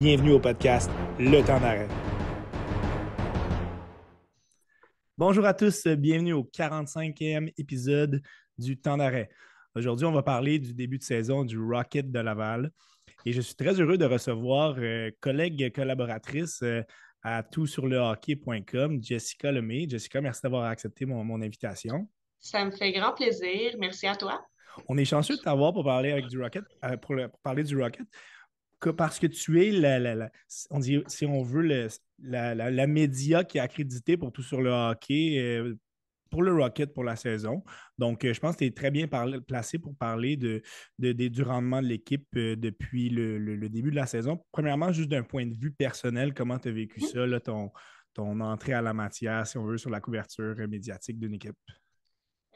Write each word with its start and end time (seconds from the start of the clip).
Bienvenue 0.00 0.30
au 0.30 0.38
podcast 0.38 0.88
Le 1.18 1.44
temps 1.44 1.58
d'arrêt. 1.58 1.88
Bonjour 5.16 5.44
à 5.44 5.54
tous, 5.54 5.88
bienvenue 5.88 6.34
au 6.34 6.44
45e 6.44 7.52
épisode 7.58 8.22
du 8.58 8.78
temps 8.78 8.96
d'arrêt. 8.96 9.28
Aujourd'hui, 9.74 10.06
on 10.06 10.12
va 10.12 10.22
parler 10.22 10.60
du 10.60 10.72
début 10.72 10.98
de 10.98 11.02
saison 11.02 11.44
du 11.44 11.58
Rocket 11.58 12.12
de 12.12 12.20
Laval. 12.20 12.70
Et 13.26 13.32
je 13.32 13.40
suis 13.40 13.56
très 13.56 13.80
heureux 13.80 13.98
de 13.98 14.04
recevoir 14.04 14.76
euh, 14.78 15.10
collègue 15.18 15.72
collaboratrice 15.74 16.62
euh, 16.62 16.80
à 17.24 17.42
toutsurlehockey.com, 17.42 19.02
Jessica 19.02 19.50
Lemay. 19.50 19.88
Jessica, 19.88 20.20
merci 20.20 20.42
d'avoir 20.44 20.66
accepté 20.66 21.06
mon, 21.06 21.42
invitation. 21.42 22.08
Ça 22.38 22.64
me 22.64 22.70
fait 22.70 22.92
grand 22.92 23.14
plaisir. 23.14 23.74
Merci 23.80 24.06
à 24.06 24.14
toi. 24.14 24.46
On 24.86 24.96
est 24.96 25.04
chanceux 25.04 25.36
de 25.36 25.42
t'avoir 25.42 25.72
pour 25.72 25.82
parler 25.82 26.12
avec 26.12 26.28
du 26.28 26.40
Rocket, 26.40 26.62
euh, 26.84 26.96
pour, 26.96 27.16
parler 27.42 27.64
du 27.64 27.76
Rocket 27.82 28.06
parce 28.96 29.18
que 29.18 29.26
tu 29.26 29.64
es 29.64 29.70
la, 29.70 30.30
on 30.70 30.78
dit, 30.78 31.02
si 31.06 31.26
on 31.26 31.42
veut, 31.42 31.88
la, 32.22 32.86
média 32.86 33.44
qui 33.44 33.58
est 33.58 33.60
accréditée 33.60 34.16
pour 34.16 34.32
tout 34.32 34.42
sur 34.42 34.60
le 34.60 34.70
hockey, 34.70 35.38
euh, 35.38 35.74
pour 36.30 36.42
le 36.42 36.54
Rocket 36.54 36.92
pour 36.92 37.04
la 37.04 37.16
saison. 37.16 37.62
Donc, 37.96 38.24
euh, 38.24 38.32
je 38.32 38.40
pense 38.40 38.54
que 38.54 38.58
tu 38.60 38.66
es 38.66 38.70
très 38.70 38.90
bien 38.90 39.06
placé 39.46 39.78
pour 39.78 39.96
parler 39.96 40.36
de, 40.36 40.62
du 40.98 41.42
rendement 41.42 41.82
de 41.82 41.86
l'équipe 41.86 42.26
euh, 42.36 42.56
depuis 42.56 43.08
le, 43.08 43.68
début 43.68 43.90
de 43.90 43.96
la 43.96 44.06
saison. 44.06 44.38
Premièrement, 44.52 44.92
juste 44.92 45.08
d'un 45.08 45.22
point 45.22 45.46
de 45.46 45.54
vue 45.54 45.70
personnel, 45.70 46.34
comment 46.34 46.58
tu 46.58 46.68
as 46.68 46.72
vécu 46.72 47.00
ça, 47.00 47.40
ton, 47.40 47.70
ton 48.14 48.40
entrée 48.40 48.74
à 48.74 48.82
la 48.82 48.92
matière, 48.92 49.46
si 49.46 49.58
on 49.58 49.64
veut, 49.64 49.78
sur 49.78 49.90
la 49.90 50.00
couverture 50.00 50.54
médiatique 50.68 51.18
d'une 51.18 51.34
équipe? 51.34 51.56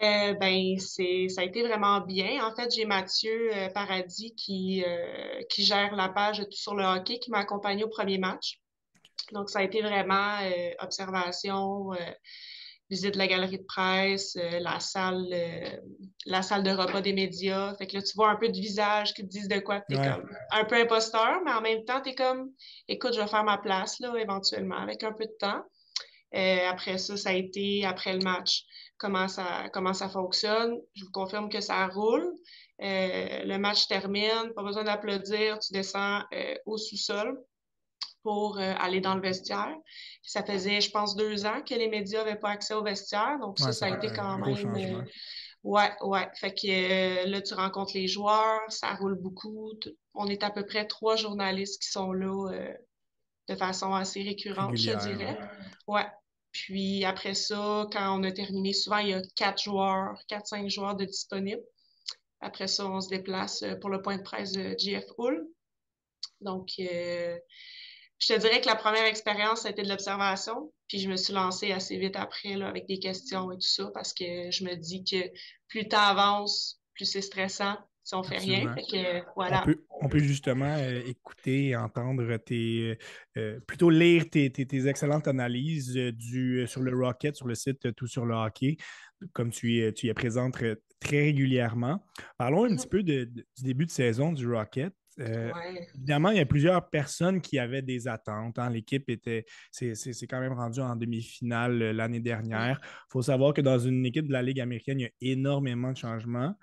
Euh, 0.03 0.35
ben, 0.35 0.79
c'est, 0.81 1.29
ça 1.29 1.43
a 1.43 1.45
été 1.45 1.63
vraiment 1.63 2.01
bien. 2.01 2.45
En 2.45 2.55
fait, 2.55 2.75
j'ai 2.75 2.85
Mathieu 2.85 3.51
euh, 3.55 3.69
Paradis 3.69 4.35
qui, 4.35 4.83
euh, 4.85 5.43
qui 5.49 5.65
gère 5.65 5.95
la 5.95 6.09
page 6.09 6.39
Tout 6.39 6.51
sur 6.51 6.75
le 6.75 6.85
hockey, 6.85 7.21
qui 7.21 7.31
m'a 7.31 7.39
accompagné 7.39 7.85
au 7.85 7.89
premier 7.89 8.19
match. 8.19 8.59
Donc, 9.31 9.49
ça 9.49 9.61
a 9.61 9.63
été 9.63 9.81
vraiment 9.81 10.39
observation, 10.81 11.91
visite 12.91 13.15
de 13.15 13.19
la 13.19 13.29
galerie 13.29 13.59
de 13.59 13.65
presse, 13.65 14.35
la 14.35 14.81
salle 14.81 15.33
la 16.27 16.43
salle 16.43 16.65
de 16.65 16.71
repas 16.71 17.01
des 17.01 17.13
médias. 17.13 17.75
Fait 17.77 17.87
que 17.87 17.97
là, 17.97 18.03
tu 18.03 18.13
vois 18.15 18.31
un 18.31 18.37
peu 18.37 18.49
de 18.49 18.59
visage 18.59 19.15
qui 19.15 19.23
te 19.23 19.29
disent 19.29 19.49
de 19.49 19.61
quoi 19.61 19.81
tu 19.89 19.95
es 19.95 19.97
comme 19.97 20.29
un 20.51 20.65
peu 20.65 20.75
imposteur, 20.75 21.41
mais 21.45 21.53
en 21.53 21.63
même 21.63 21.85
temps, 21.85 22.03
tu 22.03 22.11
es 22.11 22.15
comme 22.15 22.51
écoute, 22.89 23.15
je 23.15 23.21
vais 23.21 23.29
faire 23.29 23.45
ma 23.45 23.59
place 23.59 24.01
là, 24.01 24.13
éventuellement, 24.19 24.77
avec 24.77 25.03
un 25.05 25.13
peu 25.13 25.25
de 25.25 25.37
temps. 25.39 25.63
après 26.69 26.99
ça, 26.99 27.17
ça 27.17 27.31
a 27.31 27.35
été 27.35 27.87
après 27.87 28.13
le 28.13 28.25
match 28.25 28.65
comment 29.03 29.29
ça, 29.29 29.69
comment 29.73 29.93
ça 29.93 30.09
fonctionne. 30.09 30.79
Je 30.95 31.05
vous 31.05 31.11
confirme 31.11 31.51
que 31.51 31.61
ça 31.61 31.87
roule. 31.89 32.25
Euh, 32.81 33.45
le 33.45 33.59
match 33.59 33.89
termine, 33.89 34.53
pas 34.55 34.63
besoin 34.63 34.85
d'applaudir, 34.85 35.59
tu 35.59 35.73
descends 35.73 36.21
euh, 36.33 36.55
au 36.65 36.79
sous-sol 36.79 37.39
pour 38.23 38.59
euh, 38.59 38.73
aller 38.79 39.01
dans 39.01 39.17
le 39.17 39.21
vestiaire. 39.21 39.75
Ça 40.23 40.45
faisait, 40.45 40.81
je 40.81 40.91
pense, 40.91 41.17
deux 41.17 41.45
ans 41.45 41.63
que 41.69 41.75
les 41.75 41.89
médias 41.89 42.25
n'avaient 42.25 42.39
pas 42.39 42.51
accès 42.51 42.75
au 42.75 42.83
vestiaire, 42.83 43.39
donc 43.41 43.59
ça, 43.59 43.73
ça 43.73 43.87
a 43.87 43.91
été 43.91 44.07
quand 44.09 44.39
même... 44.39 45.05
Ouais, 45.65 45.93
ouais. 46.01 46.29
Fait 46.35 46.53
que 46.53 47.29
là, 47.29 47.41
tu 47.41 47.55
rencontres 47.55 47.93
les 47.95 48.09
joueurs, 48.09 48.61
ça 48.69 48.95
roule 48.95 49.15
beaucoup. 49.15 49.73
On 50.15 50.27
est 50.27 50.43
à 50.43 50.51
peu 50.51 50.67
près 50.67 50.87
trois 50.87 51.15
journalistes 51.15 51.81
qui 51.83 51.89
sont 51.89 52.13
là 52.13 52.51
de 53.49 53.55
façon 53.55 53.95
assez 53.95 54.23
récurrente, 54.23 54.77
je 54.77 54.93
dirais. 54.93 55.39
Ouais. 55.87 56.07
Puis 56.53 57.05
après 57.05 57.35
ça, 57.35 57.89
quand 57.93 58.19
on 58.19 58.23
a 58.25 58.33
terminé, 58.33 58.73
souvent 58.73 58.99
il 58.99 59.09
y 59.09 59.15
a 59.15 59.23
quatre 59.37 59.63
joueurs, 59.63 60.19
quatre, 60.29 60.47
cinq 60.47 60.69
joueurs 60.69 60.95
de 60.95 61.07
disponibles. 61.07 61.63
Après 62.41 62.69
ça, 62.69 62.87
on 62.87 63.01
se 63.01 63.09
déplace 63.09 63.63
euh, 63.63 63.77
pour 63.77 63.89
le 63.89 64.03
point 64.03 64.19
de 64.19 64.23
presse 64.23 64.53
de 64.53 64.75
GF 64.79 65.05
Hull. 65.17 65.47
Donc, 66.41 66.71
euh, 66.81 67.39
je 68.19 68.35
te 68.35 68.39
dirais 68.39 68.61
que 68.61 68.67
la 68.67 68.77
première 68.77 69.07
expérience, 69.07 69.63
c'était 69.63 69.83
de 69.83 69.89
l'observation. 69.89 70.73
Puis 70.89 70.99
je 70.99 71.09
me 71.09 71.17
suis 71.17 71.33
lancée 71.33 71.73
assez 71.73 71.97
vite 71.97 72.17
après 72.17 72.57
là, 72.57 72.69
avec 72.69 72.87
des 72.87 72.99
questions 72.99 73.51
et 73.51 73.57
tout 73.57 73.69
ça 73.69 73.91
parce 73.95 74.13
que 74.13 74.51
je 74.51 74.65
me 74.65 74.75
dis 74.75 75.05
que 75.05 75.29
plus 75.69 75.83
le 75.83 75.89
temps 75.89 76.03
avance, 76.03 76.81
plus 76.95 77.07
c'est 77.07 77.23
stressant, 77.23 77.77
si 78.05 78.15
on 78.15 78.23
fait 78.23 78.39
rien. 78.39 78.75
voilà. 79.35 79.63
on, 79.63 79.73
peut, 79.73 79.85
justement 80.15 80.77
euh, 80.79 81.01
écouter 81.07 81.69
et 81.69 81.77
entendre 81.77 82.37
tes. 82.39 82.99
Euh, 83.37 83.61
plutôt 83.67 83.91
lire 83.91 84.29
tes, 84.31 84.89
excellentes 84.89 85.29
analyses 85.29 85.97
euh, 85.97 86.13
du, 86.13 86.67
sur 86.67 86.83
le 86.83 86.95
Rocket, 86.97 87.37
sur 87.37 87.47
le 87.47 87.55
site 87.55 87.95
Tout 87.95 88.07
sur 88.07 88.27
le 88.27 88.35
hockey, 88.35 88.77
comme 89.33 89.51
tu, 89.51 89.93
tu 89.95 90.07
y 90.07 90.11
es 90.11 90.15
présente 90.15 90.55
très 91.01 91.21
régulièrement. 91.21 92.05
Parlons 92.39 92.65
un 92.65 92.69
mm-hmm. 92.69 92.77
petit 92.77 92.89
peu 92.89 93.03
du 93.03 93.45
début 93.63 93.87
de 93.87 93.91
saison 93.91 94.33
du 94.33 94.49
Rocket. 94.51 94.93
Euh, 95.21 95.51
évidemment, 95.95 96.31
il 96.31 96.39
y 96.39 96.41
a 96.41 96.47
plusieurs 96.47 96.89
personnes 96.89 97.41
qui 97.41 97.59
avaient 97.59 97.83
des 97.83 98.09
attentes. 98.09 98.59
Hein. 98.59 98.71
L'équipe 98.71 99.09
était, 99.11 99.45
c'est 99.71 100.27
quand 100.29 100.41
même 100.41 100.55
rendu 100.55 100.81
en 100.81 100.97
demi-finale 100.97 101.83
euh, 101.83 101.93
l'année 101.93 102.21
dernière. 102.21 102.81
Il 102.83 103.13
faut 103.13 103.23
savoir 103.23 103.53
que 103.53 103.61
dans 103.61 103.79
une 103.79 104.07
équipe 104.07 104.27
de 104.27 104.33
la 104.33 104.43
Ligue 104.43 104.61
américaine, 104.61 105.01
il 105.01 105.03
y 105.03 105.07
a 105.07 105.33
énormément 105.33 105.93
de 105.93 105.97
changements. 105.97 106.55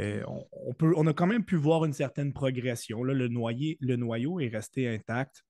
Euh, 0.00 0.22
on, 0.52 0.74
peut, 0.74 0.92
on 0.96 1.06
a 1.06 1.12
quand 1.12 1.26
même 1.26 1.44
pu 1.44 1.56
voir 1.56 1.84
une 1.84 1.92
certaine 1.92 2.32
progression. 2.32 3.04
Là, 3.04 3.14
le, 3.14 3.28
le 3.28 3.96
noyau 3.96 4.40
est 4.40 4.48
resté 4.48 4.88
intact. 4.88 5.44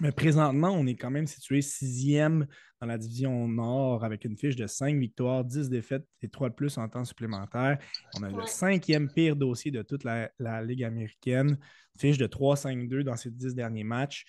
Mais 0.00 0.12
présentement, 0.12 0.70
on 0.70 0.86
est 0.86 0.94
quand 0.94 1.10
même 1.10 1.26
situé 1.26 1.62
sixième 1.62 2.46
dans 2.80 2.86
la 2.86 2.98
division 2.98 3.46
Nord 3.46 4.04
avec 4.04 4.24
une 4.24 4.36
fiche 4.36 4.56
de 4.56 4.66
5 4.66 4.98
victoires, 4.98 5.44
10 5.44 5.68
défaites 5.68 6.06
et 6.22 6.28
3 6.28 6.48
de 6.48 6.54
plus 6.54 6.78
en 6.78 6.88
temps 6.88 7.04
supplémentaire. 7.04 7.78
On 8.18 8.22
a 8.22 8.30
le 8.30 8.46
cinquième 8.46 9.10
pire 9.12 9.36
dossier 9.36 9.70
de 9.70 9.82
toute 9.82 10.04
la, 10.04 10.30
Ligue 10.62 10.82
américaine, 10.82 11.58
fiche 11.98 12.18
de 12.18 12.26
3-5-2 12.26 13.02
dans 13.02 13.16
ces 13.16 13.30
10 13.30 13.54
derniers 13.54 13.84
matchs. 13.84 14.24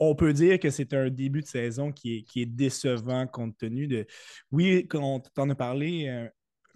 On, 0.00 0.14
peut 0.14 0.32
dire 0.32 0.58
que 0.58 0.70
c'est 0.70 0.92
un 0.94 1.10
début 1.10 1.42
de 1.42 1.46
saison 1.46 1.92
qui 1.92 2.26
est, 2.34 2.46
décevant 2.46 3.26
compte 3.26 3.56
tenu 3.58 3.86
de. 3.86 4.06
Oui, 4.50 4.88
on 4.94 5.20
t'en 5.20 5.48
a 5.50 5.54
parlé 5.54 6.08
euh, 6.08 6.28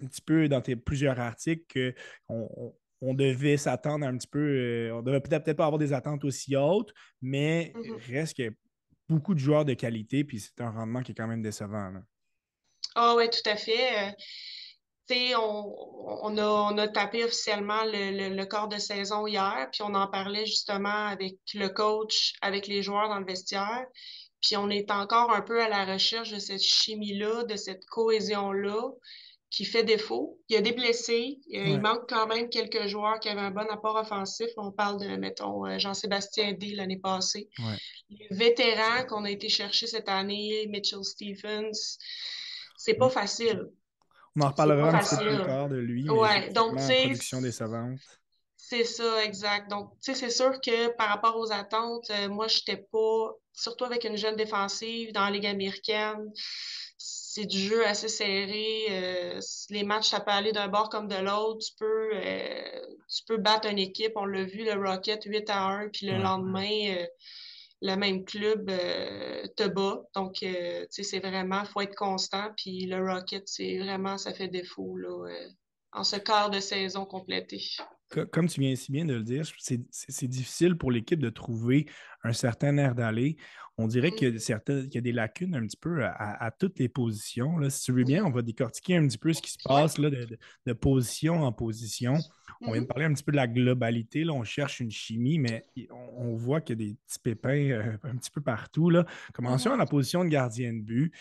un, 0.03 0.07
petit 0.07 0.23
peu 0.23 0.49
dans 0.49 0.61
tes 0.61 0.77
plusieurs 0.77 1.19
articles 1.19 1.95
qu'on 2.29 2.75
on 3.01 3.15
devait 3.15 3.57
s'attendre 3.57 4.07
un 4.07 4.17
petit 4.17 4.27
peu, 4.27 4.39
euh, 4.39 4.95
on 4.95 5.03
devait 5.03 5.21
peut-être 5.21 5.53
pas 5.53 5.67
avoir 5.67 5.79
des 5.79 5.93
attentes 5.93 6.25
aussi 6.25 6.57
hautes, 6.57 6.93
mais 7.21 7.73
il 7.75 7.93
mm-hmm. 7.93 8.13
reste 8.13 8.37
que 8.37 8.55
beaucoup 9.09 9.35
de 9.35 9.39
joueurs 9.39 9.65
de 9.65 9.75
qualité, 9.75 10.25
puis 10.25 10.41
c'est 10.41 10.61
un 10.61 10.71
rendement 10.71 11.03
qui 11.03 11.13
est 11.13 11.15
quand 11.15 11.27
même 11.27 11.43
décevant. 11.43 11.93
Ah 12.95 13.15
oui, 13.17 13.29
tout 13.31 13.49
à 13.49 13.57
fait. 13.57 14.09
Euh, 14.09 14.11
on, 15.39 16.79
a, 16.79 16.89
tapé 16.89 17.25
officiellement 17.25 17.83
le, 17.85 18.45
corps 18.45 18.69
de 18.69 18.79
saison 18.79 19.27
hier, 19.27 19.69
puis 19.71 19.83
on 19.83 19.95
en 19.95 20.09
parlait 20.09 20.47
justement 20.47 21.07
avec 21.07 21.37
le 21.55 21.69
coach, 21.69 22.35
avec 22.41 22.67
les 22.67 22.83
joueurs 22.83 23.09
dans 23.09 23.21
le 23.21 23.27
vestiaire. 23.27 23.87
Puis 24.43 24.57
on 24.57 24.69
est 24.69 24.91
encore 24.91 25.33
un 25.33 25.43
peu 25.43 25.63
à 25.63 25.69
la 25.69 25.85
recherche 25.85 26.31
de 26.31 26.39
cette 26.39 26.63
chimie-là, 26.63 27.45
de 27.45 27.57
cette 27.57 27.85
cohésion-là 27.87 28.91
qui 29.51 29.65
fait 29.65 29.85
défaut. 29.85 30.39
Il 30.49 30.55
y 30.55 30.57
a 30.57 30.61
des 30.61 30.73
blessés. 30.73 31.39
Euh, 31.55 31.65
il 31.67 31.81
manque 31.81 32.09
quand 32.09 32.27
même 32.27 32.49
quelques 32.49 32.87
joueurs 32.87 33.21
qui 33.21 33.29
avaient 33.29 33.41
un 33.41 33.51
bon 33.51 33.67
apport 33.71 33.97
offensif. 33.97 34.49
On 34.57 34.73
parle 34.73 35.01
de, 35.01 35.17
mettons, 35.17 35.67
euh, 35.67 35.79
Jean-Sébastien 35.79 36.53
D 36.53 36.75
l'année 36.75 36.99
passée. 36.99 37.49
Les 38.11 38.27
vétérans 38.31 39.05
qu'on 39.09 39.25
a 39.25 39.31
été 39.31 39.49
chercher 39.49 39.87
cette 39.87 40.09
année, 40.09 40.67
Mitchell 40.69 41.05
Stephens, 41.05 41.99
c'est 42.77 42.95
pas 42.95 43.09
facile. 43.09 43.71
On 44.37 44.43
en 44.43 44.49
reparlera 44.49 44.91
un 44.91 44.99
petit 44.99 45.17
peu 45.17 45.37
plus 45.37 45.45
tard 45.45 45.69
de 45.69 45.77
lui. 45.77 46.09
Ouais, 46.11 46.51
donc, 46.51 46.77
production 46.77 47.41
décevante. 47.41 47.99
C'est 48.69 48.85
ça, 48.85 49.25
exact. 49.25 49.71
Donc, 49.71 49.93
tu 50.03 50.13
sais, 50.13 50.19
c'est 50.19 50.31
sûr 50.31 50.61
que 50.61 50.89
par 50.97 51.09
rapport 51.09 51.37
aux 51.37 51.53
attentes, 51.53 52.11
euh, 52.11 52.29
moi, 52.29 52.49
je 52.49 52.59
n'étais 52.59 52.83
pas, 52.91 53.33
surtout 53.53 53.85
avec 53.85 54.03
une 54.03 54.17
jeune 54.17 54.35
défensive 54.35 55.13
dans 55.13 55.21
la 55.21 55.31
Ligue 55.31 55.47
américaine, 55.47 56.33
c'est 57.37 57.45
du 57.45 57.59
jeu 57.59 57.87
assez 57.87 58.09
serré. 58.09 58.87
Euh, 58.91 59.41
les 59.69 59.85
matchs, 59.85 60.09
ça 60.09 60.21
peut 60.21 60.31
aller 60.31 60.53
d'un 60.53 60.69
bord 60.69 60.89
comme 60.89 61.07
de 61.07 61.17
l'autre. 61.17 61.59
Tu 61.59 61.73
peux, 61.79 62.11
euh, 62.15 62.87
tu 63.15 63.25
peux 63.27 63.37
battre 63.37 63.69
une 63.69 63.79
équipe. 63.79 64.13
On 64.17 64.25
l'a 64.25 64.45
vu, 64.45 64.65
le 64.65 64.73
Rocket 64.73 65.23
8 65.23 65.51
à 65.51 65.67
1, 65.67 65.89
puis 65.91 66.07
le 66.07 66.17
lendemain, 66.17 66.97
euh, 66.97 67.07
le 67.83 67.95
même 67.97 68.25
club 68.25 68.71
te 69.55 69.69
bat. 69.69 70.03
Donc, 70.15 70.37
tu 70.37 70.49
sais, 70.89 71.03
c'est 71.03 71.19
vraiment, 71.19 71.61
il 71.61 71.69
faut 71.69 71.83
être 71.83 71.95
constant. 71.95 72.55
Puis 72.57 72.87
le 72.87 73.07
Rocket, 73.07 73.47
c'est 73.47 73.77
vraiment, 73.81 74.17
ça 74.17 74.33
fait 74.33 74.49
défaut 74.49 74.97
là, 74.97 75.29
en 75.93 76.05
ce 76.05 76.17
quart 76.17 76.49
de 76.49 76.61
saison 76.61 77.05
complété 77.05 77.63
comme 78.09 78.49
tu 78.49 78.61
viens 78.61 78.75
si 78.77 78.93
bien 78.93 79.05
de 79.05 79.15
le 79.15 79.23
dire, 79.23 79.45
c'est 79.59 80.29
difficile 80.29 80.77
pour 80.77 80.91
l'équipe 80.91 81.21
de 81.21 81.31
trouver 81.31 81.87
un 82.23 82.33
certain 82.33 82.77
air 82.79 82.95
d'aller. 82.95 83.37
On 83.79 83.89
dirait 83.89 84.11
qu'il 84.11 84.35
y, 84.35 84.51
y, 84.51 84.99
a 84.99 85.01
des 85.03 85.13
lacunes 85.13 85.55
un 85.55 85.67
petit 85.67 85.77
peu 85.77 86.03
à, 86.03 86.51
toutes 86.59 86.79
les 86.79 86.89
positions. 86.89 87.59
Là. 87.59 87.69
Si 87.69 87.83
tu 87.85 87.93
veux 87.93 88.05
bien, 88.05 88.25
on 88.25 88.31
va 88.31 88.41
décortiquer 88.41 88.97
un 88.97 89.07
petit 89.07 89.19
peu 89.19 89.35
ce 89.35 89.43
qui 89.43 89.51
se 89.51 89.59
passe 89.63 89.99
là, 89.99 90.09
de, 90.09 90.73
position 90.73 91.43
en 91.43 91.53
position. 91.53 92.15
On 92.63 92.73
vient 92.73 92.81
de 92.81 92.87
mm-hmm. 92.87 92.89
parler 92.89 93.05
un 93.05 93.13
petit 93.13 93.25
peu 93.25 93.33
de 93.33 93.37
la 93.37 93.47
globalité. 93.47 94.25
Là. 94.25 94.33
On 94.33 94.45
cherche 94.45 94.81
une 94.81 94.91
chimie, 94.91 95.39
mais 95.39 95.67
on, 95.91 96.35
voit 96.37 96.63
qu'il 96.63 96.81
y 96.81 96.85
a 96.85 96.89
des 96.89 96.97
petits 97.07 97.19
pépins 97.19 97.71
euh, 97.71 97.99
un 98.05 98.17
petit 98.17 98.31
peu 98.31 98.41
partout. 98.41 98.89
Là. 98.89 99.05
Commençons 99.35 99.73
à 99.73 99.77
la 99.77 99.87
position 99.87 100.25
de 100.25 100.31
gardien 100.31 100.73
de 100.73 100.81
but. 100.81 101.13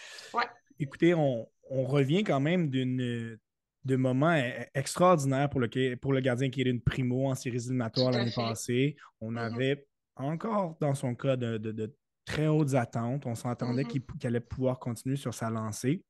Écoutez, 0.80 1.14
on, 1.14 1.50
on 1.70 1.84
revient 1.84 2.24
quand 2.24 2.40
même 2.40 2.70
d'une 2.70 3.38
de 3.86 3.96
moments 3.96 4.36
e-, 4.36 4.66
extraordinaires 4.74 5.50
pour 5.50 5.60
le, 5.60 5.96
pour 5.96 6.12
le 6.12 6.20
gardien 6.20 6.50
qui 6.50 6.62
est 6.62 6.70
une 6.70 6.82
primo 6.82 7.30
en 7.30 7.36
séries 7.36 7.58
éliminatoires 7.58 8.12
l'année 8.12 8.32
passée. 8.36 8.96
On 9.22 9.34
mm-hmm. 9.34 9.54
avait 9.54 9.88
encore 10.16 10.78
dans 10.80 10.96
son 10.96 11.16
cas 11.16 11.36
de, 11.36 11.96
très 12.26 12.48
hautes 12.48 12.74
attentes. 12.74 13.26
On 13.26 13.36
s'entendait 13.36 13.84
Mhm. 13.84 13.90
qu'il 13.90 14.02
qu'il 14.02 14.28
allait 14.28 14.40
pouvoir 14.40 14.80
continuer 14.80 15.16
sur 15.16 15.34
sa 15.34 15.50
lancée. 15.50 16.04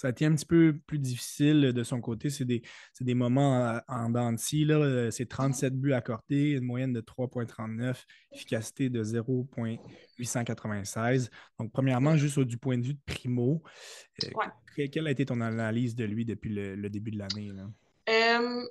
Ça 0.00 0.08
a 0.08 0.12
été 0.12 0.24
un 0.24 0.34
petit 0.34 0.46
peu 0.46 0.78
plus 0.86 0.98
difficile 0.98 1.74
de 1.74 1.82
son 1.82 2.00
côté. 2.00 2.30
C'est 2.30 2.46
des, 2.46 2.62
des 3.02 3.12
moments 3.12 3.78
en, 3.86 4.06
en 4.06 4.08
dents 4.08 4.32
de 4.32 4.38
scie. 4.38 4.64
Euh, 4.70 5.10
C'est 5.10 5.26
37 5.26 5.74
buts 5.78 5.92
accordés, 5.92 6.52
une 6.52 6.64
moyenne 6.64 6.94
de 6.94 7.02
3,39, 7.02 8.06
efficacité 8.32 8.88
de 8.88 9.04
0,896. 9.04 11.28
Donc, 11.58 11.70
premièrement, 11.72 12.16
juste 12.16 12.38
au- 12.38 12.46
du 12.46 12.56
point 12.56 12.78
de 12.78 12.86
vue 12.86 12.94
de 12.94 13.00
Primo, 13.04 13.62
euh, 14.24 14.28
Ouais. 14.36 14.46
quelle 14.88 15.06
a 15.06 15.10
été 15.10 15.26
ton 15.26 15.42
analyse 15.42 15.94
de 15.94 16.04
lui 16.04 16.24
depuis 16.24 16.48
le, 16.48 16.76
le 16.76 16.88
début 16.88 17.10
de 17.10 17.18
l'année? 17.18 17.50
Euh, 18.08 18.66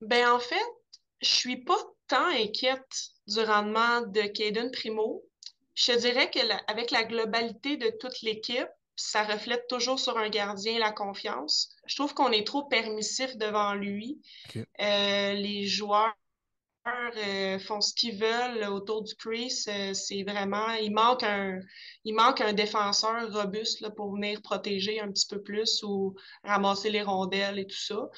ben 0.00 0.30
en 0.30 0.38
fait, 0.38 0.54
je 1.20 1.28
suis 1.28 1.64
pas 1.64 1.76
tant 2.06 2.28
inquiète 2.28 3.08
du 3.26 3.40
rendement 3.40 4.02
de 4.02 4.20
Caden 4.32 4.70
Primo. 4.70 5.24
Je 5.74 5.98
dirais 5.98 6.30
que 6.30 6.38
la- 6.46 6.62
avec 6.68 6.92
la 6.92 7.02
globalité 7.02 7.76
de 7.76 7.90
toute 7.98 8.22
l'équipe, 8.22 8.68
ça 9.00 9.22
reflète 9.24 9.66
toujours 9.66 9.98
sur 9.98 10.18
un 10.18 10.28
gardien 10.28 10.78
la 10.78 10.92
confiance. 10.92 11.74
Je 11.86 11.96
trouve 11.96 12.12
qu'on 12.12 12.32
est 12.32 12.46
trop 12.46 12.64
permissif 12.64 13.36
devant 13.36 13.72
lui. 13.74 14.20
Euh, 14.80 15.32
les 15.32 15.66
joueurs 15.66 16.14
euh, 16.86 17.58
font 17.58 17.80
ce 17.80 17.94
qu'ils 17.94 18.18
veulent 18.18 18.64
autour 18.68 19.02
du 19.02 19.14
crease. 19.14 19.66
Euh, 19.68 19.94
c'est 19.94 20.22
vraiment, 20.22 20.70
il 20.72 20.92
manque 20.92 21.22
un, 21.22 21.60
il 22.04 22.14
manque 22.14 22.42
un 22.42 22.52
défenseur 22.52 23.32
robuste 23.32 23.80
là, 23.80 23.90
pour 23.90 24.14
venir 24.14 24.42
protéger 24.42 25.00
un 25.00 25.10
petit 25.10 25.26
peu 25.26 25.42
plus 25.42 25.82
ou 25.82 26.14
ramasser 26.44 26.90
les 26.90 27.02
rondelles 27.02 27.58
et 27.58 27.66
tout 27.66 27.80
ça. 27.80 28.08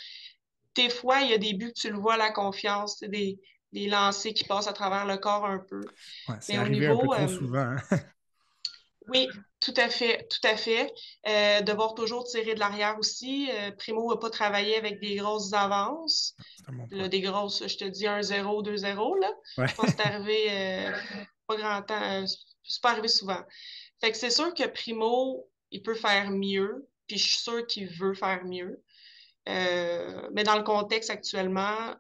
Des 0.75 0.91
fois, 0.91 1.21
il 1.21 1.31
y 1.31 1.35
a 1.35 1.39
des 1.39 1.55
buts 1.55 1.73
que 1.73 1.81
tu 1.81 1.91
le 1.91 1.99
vois, 1.99 2.17
la 2.17 2.33
confiance, 2.33 2.99
des, 3.01 3.39
des 3.73 3.87
lancers 3.87 4.35
qui 4.35 4.45
passent 4.45 4.69
à 4.69 4.73
travers 4.73 5.07
le 5.07 5.17
corps 5.19 5.47
un 5.47 5.59
peu. 5.59 5.81
Ouais, 6.29 6.37
c'est 6.41 6.55
Mais 6.55 6.59
au 6.59 6.63
arrivé 6.63 6.87
un 6.89 6.97
peu 6.97 7.09
trop 7.09 7.29
souvent. 7.29 7.77
hein. 7.77 7.77
Oui, 9.09 9.29
tout 9.63 9.75
à 9.77 9.89
fait, 9.89 10.27
tout 10.29 10.47
à 10.47 10.57
fait. 10.57 10.93
Euh, 11.29 11.61
devoir 11.63 11.95
toujours 11.95 12.25
tirer 12.25 12.55
de 12.55 12.59
l'arrière 12.59 12.99
aussi. 12.99 13.49
Euh, 13.53 13.71
Primo 13.71 14.11
n'a 14.11 14.19
pas 14.19 14.29
travaillé 14.29 14.77
avec 14.77 15.01
des 15.01 15.15
grosses 15.15 15.53
avances. 15.53 16.35
Là, 16.91 17.09
des 17.09 17.21
grosses, 17.21 17.67
je 17.67 17.77
te 17.77 17.85
dis 17.85 18.05
1-0, 18.07 18.65
2-0, 18.65 19.21
là. 19.21 19.31
Ouais. 19.59 19.69
Je 19.69 19.75
pense 19.75 19.87
que 19.87 19.93
c'est 19.97 20.07
arrivé 20.07 20.47
euh, 20.51 20.93
pas 21.47 21.57
grand 21.57 21.83
temps, 21.83 22.03
euh, 22.03 22.27
c'est 22.65 22.83
pas 22.83 22.91
arrivé 22.91 23.07
souvent. 23.07 23.41
Fait 24.01 24.11
que 24.11 24.19
c'est 24.19 24.31
sûr 24.31 24.53
que 24.53 24.67
Primo, 24.67 25.49
il 25.71 25.83
peut 25.83 25.95
faire 25.95 26.31
mieux, 26.31 26.89
puis 27.07 27.19
je 27.19 27.29
suis 27.29 27.39
sûre 27.39 27.67
qu'il 27.67 27.89
veut 27.89 28.15
faire 28.15 28.45
mieux. 28.45 28.83
Euh, 29.49 30.29
mais 30.33 30.43
dans 30.43 30.57
le 30.57 30.65
contexte 30.65 31.11
actuellement, 31.11 31.95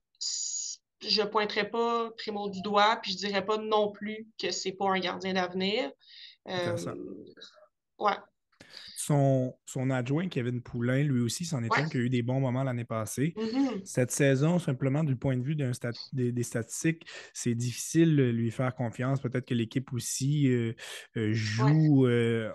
je 1.01 1.23
pointerais 1.23 1.71
pas 1.71 2.11
Primo 2.17 2.49
du 2.49 2.61
doigt, 2.63 2.99
puis 3.03 3.13
je 3.13 3.19
dirais 3.19 3.45
pas 3.45 3.59
non 3.59 3.93
plus 3.93 4.27
que 4.37 4.51
c'est 4.51 4.73
pas 4.73 4.89
un 4.89 4.99
gardien 4.99 5.35
d'avenir. 5.35 5.93
Euh, 6.49 6.77
ouais, 7.99 8.13
Son, 8.97 9.55
son 9.67 9.91
adjoint, 9.91 10.29
Kevin 10.29 10.63
Poulain, 10.63 11.03
lui 11.03 11.21
aussi, 11.21 11.45
c'en 11.45 11.63
est 11.63 11.71
Ouais. 11.71 11.83
un 11.83 11.89
qui 11.89 11.97
a 11.97 12.01
eu 12.01 12.09
des 12.11 12.23
bons 12.23 12.41
moments 12.41 12.63
l'année 12.63 12.85
passée. 12.85 13.35
Mhm. 13.37 13.85
Cette 13.85 14.11
saison, 14.13 14.59
simplement 14.59 15.03
du 15.05 15.17
point 15.17 15.37
de 15.37 15.43
vue 15.43 15.57
stat- 15.73 15.91
des, 16.13 16.31
des 16.33 16.43
statistiques, 16.43 17.07
c'est 17.33 17.55
difficile 17.55 18.17
de 18.17 18.25
lui 18.25 18.51
faire 18.51 18.75
confiance. 18.75 19.21
Peut-être 19.21 19.47
que 19.47 19.55
l'équipe 19.55 19.93
aussi 19.93 20.49
euh, 20.49 20.73
euh, 21.17 21.33
joue 21.33 22.07
euh, 22.07 22.51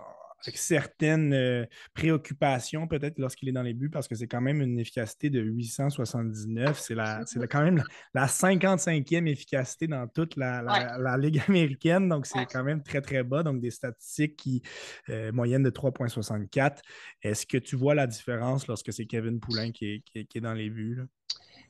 avec 0.45 0.57
certaines 0.57 1.34
euh, 1.34 1.66
préoccupations, 1.94 2.88
peut-être 2.88 3.18
lorsqu'il 3.19 3.50
est 3.50 3.54
dans 3.54 3.63
les 3.63 3.74
buts, 3.74 3.89
parce 3.89 4.07
que 4.07 4.16
c'est 4.16 4.28
quand 4.28 4.42
même 4.42 4.62
une 4.62 4.80
efficacité 4.80 5.30
de 5.30 5.42
879. 5.42 6.80
C'est 6.80 6.95
la, 6.95 7.25
c'est 7.25 7.39
la- 7.39 7.48
quand 7.48 7.63
même 7.63 7.78
la, 7.78 7.84
la 8.13 8.28
55e 8.28 9.28
efficacité 9.28 9.88
dans 9.88 10.07
toute 10.07 10.36
la, 10.36 10.62
la- 10.62 10.98
la 10.98 11.18
Ligue 11.18 11.42
américaine. 11.48 12.07
Donc, 12.07 12.25
c'est 12.28 12.39
Ouais. 12.39 12.48
quand 12.51 12.63
même 12.63 12.84
très, 12.84 13.01
très 13.01 13.24
bas. 13.24 13.42
Donc, 13.44 13.60
des 13.62 13.72
statistiques 13.72 14.36
qui, 14.36 14.62
euh, 15.10 15.31
moyenne 15.31 15.63
de 15.63 15.69
3,64. 15.72 16.81
Est-ce 17.24 17.45
que 17.45 17.57
tu 17.57 17.75
vois 17.75 17.95
la 17.95 18.06
différence 18.07 18.68
lorsque 18.68 18.94
c'est 18.94 19.06
Kevin 19.06 19.40
Poulain 19.40 19.72
qui 19.72 19.86
est, 19.86 20.00
qui 20.06 20.19
est- 20.19 20.25
qui 20.25 20.38
est 20.38 20.42
dans 20.42 20.54
les 20.54 20.69
buts? 20.69 20.95
là? 20.95 21.04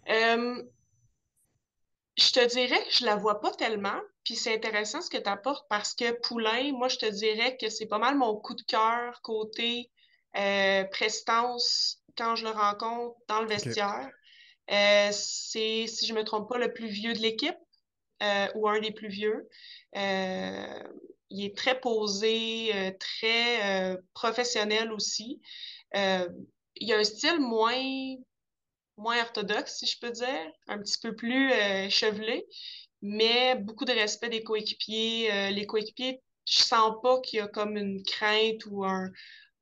Euh, 0.10 0.64
je 2.18 2.32
te 2.32 2.46
dirais 2.46 2.84
que 2.84 2.92
je 2.92 3.06
la 3.06 3.16
vois 3.16 3.40
pas 3.40 3.52
tellement, 3.52 4.00
puis 4.24 4.36
c'est 4.36 4.54
intéressant 4.54 5.02
ce 5.02 5.10
que 5.10 5.18
tu 5.18 5.30
apportes 5.30 5.68
parce 5.70 5.94
que 5.94 6.12
Poulain, 6.12 6.72
moi, 6.74 6.88
je 6.88 6.98
te 6.98 7.06
dirais 7.06 7.58
que 7.58 7.70
c'est 7.70 7.86
pas 7.86 8.00
mal 8.00 8.18
mon 8.18 8.36
coup 8.36 8.56
de 8.56 8.64
cœur 8.64 9.22
côté 9.22 9.92
euh, 10.36 10.84
prestance 10.86 12.02
quand 12.18 12.36
je 12.36 12.46
le 12.46 12.52
rencontre 12.52 13.16
dans 13.28 13.42
le 13.42 13.48
vestiaire. 13.48 14.10
Euh, 14.72 15.10
c'est, 15.12 15.86
si 15.88 16.06
je 16.06 16.14
me 16.14 16.24
trompe 16.24 16.50
pas, 16.50 16.58
le 16.58 16.74
plus 16.74 16.88
vieux 16.88 17.14
de 17.14 17.20
l'équipe 17.20 17.58
euh, 18.24 18.48
ou 18.56 18.68
un 18.68 18.80
des 18.80 18.92
plus 18.92 19.08
vieux. 19.08 19.48
Euh, 19.96 20.84
il 21.30 21.46
est 21.46 21.56
très 21.56 21.80
posé, 21.80 22.72
euh, 22.74 22.92
très 23.00 23.92
euh, 23.94 23.98
professionnel 24.14 24.92
aussi. 24.92 25.42
Euh, 25.96 26.28
il 26.76 26.92
a 26.94 26.98
un 26.98 27.04
style 27.04 27.40
moins 27.40 28.16
moins 28.98 29.22
orthodoxe, 29.22 29.78
si 29.78 29.86
je 29.86 30.00
peux 30.00 30.12
dire, 30.12 30.52
un 30.68 30.80
petit 30.80 30.98
peu 31.00 31.16
plus 31.16 31.52
euh, 31.52 31.90
chevelé, 31.90 32.46
mais 33.02 33.56
beaucoup 33.56 33.86
de 33.86 33.94
respect 33.94 34.30
des 34.30 34.44
coéquipiers. 34.44 35.32
Euh, 35.32 35.50
les 35.52 35.66
coéquipiers, 35.66 36.22
je 36.46 36.60
sens 36.64 36.96
pas 37.02 37.22
qu'il 37.22 37.38
y 37.38 37.42
a 37.42 37.48
comme 37.48 37.78
une 37.78 38.04
crainte 38.04 38.66
ou 38.70 38.84
un 38.84 39.12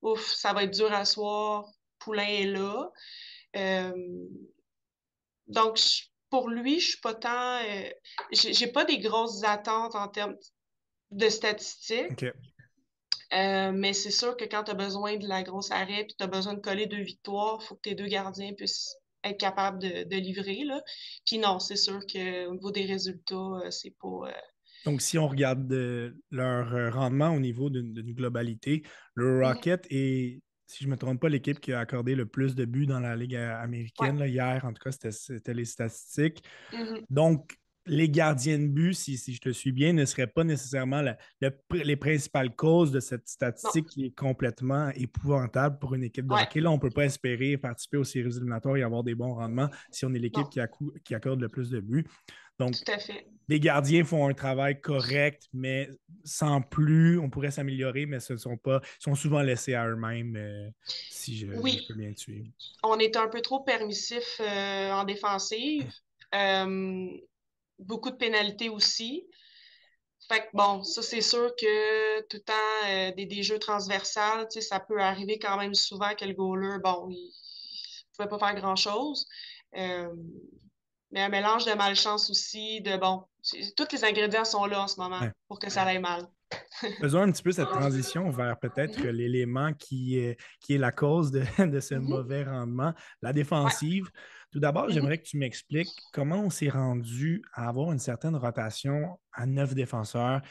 ouf, 0.02 0.32
ça 0.32 0.54
va 0.54 0.64
être 0.64 0.74
dur 0.74 0.92
à 0.94 1.06
soir, 1.06 1.68
Poulain 2.00 2.28
est 2.28 2.46
là. 2.46 2.92
Euh, 3.56 3.92
donc, 5.48 5.80
pour 6.30 6.50
lui, 6.50 6.80
je 6.80 6.90
suis 6.90 7.02
pas 7.02 7.14
tant. 7.14 7.60
j'ai 8.32 8.68
pas 8.68 8.86
des 8.86 9.00
grosses 9.00 9.44
attentes 9.44 9.96
en 9.96 10.08
termes 10.08 10.36
de 11.12 11.30
statistiques. 11.30 12.26
Euh, 13.34 13.72
mais 13.74 13.94
c'est 13.94 14.12
sûr 14.12 14.38
que 14.38 14.46
quand 14.46 14.66
tu 14.66 14.72
as 14.72 14.76
besoin 14.76 15.18
de 15.18 15.28
la 15.28 15.44
grosse 15.44 15.72
arrêt 15.72 16.06
puis 16.06 16.16
tu 16.18 16.24
as 16.24 16.28
besoin 16.28 16.54
de 16.54 16.62
coller 16.62 16.86
deux 16.86 17.02
victoires, 17.02 17.60
il 17.62 17.66
faut 17.66 17.76
que 17.76 17.82
tes 17.82 17.96
deux 17.96 18.08
gardiens 18.08 18.54
puissent 18.54 18.96
être 19.25 19.39
capables 19.39 19.80
de, 19.80 20.04
de 20.04 20.16
livrer. 20.18 20.63
Là. 20.63 20.81
Puis 21.25 21.38
non, 21.38 21.60
c'est 21.60 21.75
sûr 21.75 22.00
qu'au 22.06 22.54
niveau 22.54 22.72
des 22.72 22.86
résultats, 22.86 23.36
euh, 23.36 23.72
c'est 23.72 23.95
pas. 24.00 24.27
euh, 24.30 24.31
Donc, 24.86 25.01
si 25.01 25.18
on 25.18 25.27
regarde 25.27 25.72
euh, 25.74 26.12
leur 26.31 26.94
rendement 26.94 27.30
au 27.33 27.39
niveau 27.39 27.69
d'une 27.69 28.13
globalité, 28.13 28.83
le 29.16 29.45
Rocket 29.45 29.86
est, 29.89 30.42
si 30.68 30.83
je 30.83 30.88
ne 30.88 30.92
me 30.94 30.98
trompe 30.98 31.19
pas, 31.22 31.30
l'équipe 31.30 31.60
qui 31.60 31.74
a 31.74 31.80
accordé 31.80 32.16
le 32.16 32.25
plus 32.25 32.56
de 32.56 32.66
buts 32.66 32.86
dans 32.88 33.00
la 33.00 33.16
Ligue 33.16 33.36
américaine. 33.36 34.18
là, 34.19 34.27
hier, 34.27 34.63
en 34.66 34.74
tout 34.74 34.81
cas, 34.83 34.92
c'était- 34.92 35.54
les 35.54 35.66
statistiques. 35.66 36.44
mhm. 36.74 37.01
Donc, 37.10 37.57
les 37.88 38.10
gardiens 38.10 38.58
de 38.60 38.68
but, 38.68 38.94
si, 38.94 39.18
si 39.18 39.34
je 39.34 39.40
te 39.42 39.50
suis 39.50 39.72
bien, 39.72 39.94
ne 39.94 40.06
seraient 40.06 40.28
pas 40.28 40.44
nécessairement 40.44 41.02
la- 41.02 41.18
le 41.42 41.50
pr- 41.50 41.84
les 41.84 41.96
principales 41.96 42.56
causes 42.56 42.92
de 42.92 43.00
cette 43.00 43.27
statistique 43.27 43.88
qui 43.88 44.06
est 44.06 44.15
complètement 44.15 44.89
épouvantable 44.96 45.77
pour 45.80 45.94
une 45.94 46.04
équipe 46.04 46.25
de 46.27 46.34
Ouais. 46.34 46.42
hockey. 46.44 46.62
Là, 46.62 46.72
on 46.72 46.75
ne 46.75 46.80
peut 46.80 46.89
pas 46.89 47.06
espérer 47.06 47.58
participer 47.58 47.98
aux 47.98 48.04
séries 48.04 48.30
éliminatoires 48.36 48.77
et 48.77 48.84
avoir 48.84 49.04
des 49.04 49.15
bons 49.15 49.36
rendements 49.36 49.70
si 49.92 50.06
on 50.06 50.13
est 50.13 50.20
l'équipe 50.20 50.50
qui, 50.50 50.60
accorde 51.13 51.42
le 51.42 51.50
plus 51.50 51.70
de 51.70 51.80
buts. 51.80 52.06
Donc, 52.58 52.74
Tout 52.74 52.92
à 52.92 52.98
fait. 53.00 53.27
les 53.50 53.60
gardiens 53.60 54.06
font 54.06 54.27
un 54.27 54.34
travail 54.34 54.80
correct, 54.80 55.44
mais 55.54 55.89
sans 56.24 56.62
plus. 56.62 57.20
On 57.20 57.30
pourrait 57.30 57.51
s'améliorer, 57.51 58.06
mais 58.06 58.22
ce 58.22 58.38
sont 58.38 58.56
pas. 58.58 58.80
Ils 59.00 59.04
sont 59.04 59.15
souvent 59.15 59.42
laissés 59.42 59.74
à 59.75 59.88
eux-mêmes, 59.89 60.36
euh, 60.38 60.70
si 60.86 61.38
je, 61.38 61.48
Oui. 61.48 61.82
je 61.84 61.88
peux 61.94 62.00
bien 62.00 62.13
suivre. 62.15 62.48
On 62.84 62.98
est 62.98 63.18
un 63.18 63.27
peu 63.27 63.42
trop 63.42 63.60
permissif 63.60 64.39
euh, 64.39 64.92
en 64.92 65.04
défensive. 65.04 65.86
Euh, 66.34 67.08
beaucoup 67.79 68.12
de 68.12 68.15
pénalités 68.15 68.70
aussi. 68.70 69.27
Fait 70.27 70.41
que 70.41 70.48
bon, 70.53 70.84
ça 70.84 71.01
c'est 71.03 71.22
sûr 71.22 71.53
que 71.55 72.22
tout 72.27 72.38
le 72.38 72.44
temps, 72.44 72.88
euh, 72.88 73.12
des, 73.12 73.25
des 73.27 73.44
jeux 73.44 73.60
transversales, 73.60 74.48
ça 74.50 74.79
peut 74.79 75.00
arriver 75.00 75.38
quand 75.38 75.58
même 75.58 75.75
souvent 75.75 76.15
que 76.15 76.25
le 76.25 76.34
goaler, 76.34 76.77
bon, 76.84 77.10
il 77.10 77.27
ne 77.27 78.15
pouvait 78.17 78.29
pas 78.29 78.39
faire 78.39 78.55
grand-chose. 78.55 79.27
Euh, 79.77 80.10
mais 81.12 81.22
un 81.22 81.29
mélange 81.29 81.65
de 81.65 81.74
malchance 81.74 82.29
aussi, 82.29 82.82
de 82.82 82.98
bon, 82.98 83.24
tous 83.77 83.88
les 83.91 84.03
ingrédients 84.03 84.46
sont 84.46 84.65
là 84.65 84.82
en 84.82 84.88
ce 84.88 85.00
moment 85.00 85.22
Ouais. 85.22 85.32
pour 85.48 85.60
que 85.60 85.70
ça 85.70 85.84
aille 85.84 86.00
mal. 86.00 86.27
Faisons 87.00 87.21
un 87.21 87.31
petit 87.31 87.43
peu 87.43 87.51
cette 87.51 87.69
transition 87.69 88.29
vers 88.29 88.57
peut-être 88.59 89.01
l'élément 89.07 89.74
qui, 89.74 90.17
est- 90.17 90.38
qui 90.59 90.74
est 90.75 90.77
la 90.77 90.91
cause 90.91 91.31
de, 91.31 91.41
de 91.71 91.79
ce 91.79 91.95
Mhm. 91.95 92.03
mauvais 92.07 92.43
rendement, 92.43 92.93
la 93.21 93.33
défensive. 93.33 94.09
Tout 94.51 94.59
d'abord, 94.59 94.85
Mhm. 94.88 94.91
j'aimerais 94.91 95.17
que 95.17 95.24
tu 95.25 95.38
m'expliques 95.38 95.89
comment 96.13 96.41
on 96.43 96.50
s'est 96.50 96.69
rendu 96.69 97.41
à 97.53 97.67
avoir 97.69 97.91
une 97.91 98.00
certaine 98.00 98.35
rotation 98.35 99.19
à 99.33 99.45
neuf 99.45 99.74
défenseurs. 99.74 100.41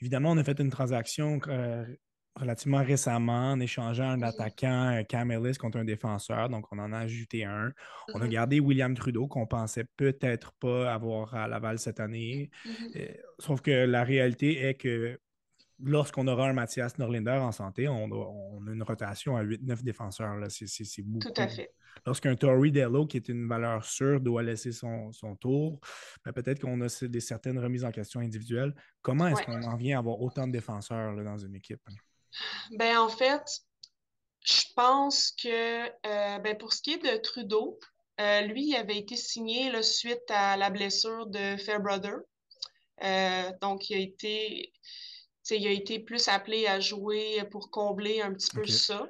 Évidemment, 0.00 0.30
on 0.32 0.36
a 0.38 0.44
fait 0.44 0.58
une 0.60 0.70
transaction 0.70 1.40
euh, 1.48 1.84
relativement 2.34 2.82
récemment 2.82 3.52
en 3.52 3.60
échangeant 3.60 4.08
un 4.10 4.16
Mhm. 4.16 4.22
attaquant, 4.24 4.88
euh, 4.96 5.02
Cam 5.04 5.30
Ellis, 5.30 5.56
contre 5.58 5.78
un 5.78 5.84
défenseur. 5.84 6.48
Donc, 6.48 6.64
on 6.72 6.78
en 6.78 6.92
a 6.92 6.98
ajouté 7.00 7.44
un. 7.44 7.70
On 8.14 8.20
a 8.22 8.26
gardé 8.26 8.58
William 8.58 8.94
Trudeau, 8.94 9.28
qu'on 9.28 9.46
pensait 9.46 9.84
peut-être 9.98 10.52
pas 10.58 10.92
avoir 10.92 11.34
à 11.34 11.46
Laval 11.46 11.78
cette 11.78 12.00
année. 12.00 12.50
Euh, 12.96 13.06
sauf 13.38 13.60
que 13.60 13.70
la 13.84 14.02
réalité 14.02 14.66
est 14.66 14.74
que 14.74 15.20
lorsqu'on 15.82 16.26
aura 16.28 16.48
un 16.48 16.52
Mathias 16.52 16.98
Norlinder 16.98 17.38
en 17.40 17.52
santé, 17.52 17.88
on, 17.88 18.04
a 18.04 18.72
une 18.72 18.82
rotation 18.82 19.36
à 19.36 19.42
8-9 19.42 19.82
défenseurs. 19.82 20.36
là. 20.36 20.48
C'est, 20.48 20.66
c'est- 20.66 20.84
c'est 20.84 21.02
beaucoup. 21.02 21.30
Tout 21.30 21.40
à 21.40 21.48
fait. 21.48 21.72
lorsqu'un 22.06 22.34
Tory 22.36 22.72
Dello, 22.72 23.06
qui 23.06 23.16
est 23.16 23.28
une 23.28 23.46
valeur 23.48 23.84
sûre, 23.84 24.20
doit 24.20 24.42
laisser 24.42 24.72
son, 24.72 25.10
tour, 25.40 25.80
ben, 26.24 26.32
peut-être 26.32 26.60
qu'on 26.60 26.80
a 26.80 27.06
des 27.06 27.20
certaines 27.20 27.58
remises 27.58 27.84
en 27.84 27.90
question 27.90 28.20
individuelles. 28.20 28.74
Comment 29.02 29.28
est-ce 29.28 29.42
qu'on 29.42 29.62
en 29.62 29.76
vient 29.76 29.96
à 29.96 30.00
avoir 30.00 30.20
autant 30.20 30.46
de 30.46 30.52
défenseurs 30.52 31.14
dans 31.16 31.38
une 31.38 31.54
équipe? 31.54 31.82
Ben, 32.78 32.98
en 32.98 33.08
fait, 33.08 33.42
je 34.44 34.64
pense 34.74 35.32
que 35.32 35.86
euh, 35.86 36.38
ben, 36.38 36.56
pour 36.56 36.72
ce 36.72 36.82
qui 36.82 36.94
est 36.94 36.98
de 36.98 37.20
Trudeau, 37.20 37.78
euh, 38.20 38.42
lui, 38.42 38.68
il 38.68 38.76
avait 38.76 38.98
été 38.98 39.16
signé 39.16 39.70
là, 39.70 39.82
suite 39.82 40.30
à 40.30 40.56
la 40.56 40.70
blessure 40.70 41.26
de 41.26 41.56
Fairbrother. 41.56 42.16
Euh, 43.02 43.50
donc, 43.60 43.90
il 43.90 43.96
a 43.96 44.00
été 44.00 44.72
il 45.50 45.66
a 45.66 45.70
été 45.70 45.98
plus 45.98 46.28
appelé 46.28 46.66
à 46.66 46.80
jouer 46.80 47.42
pour 47.50 47.70
combler 47.70 48.20
un 48.20 48.32
petit 48.32 48.50
peu 48.50 48.66
ça. 48.66 49.06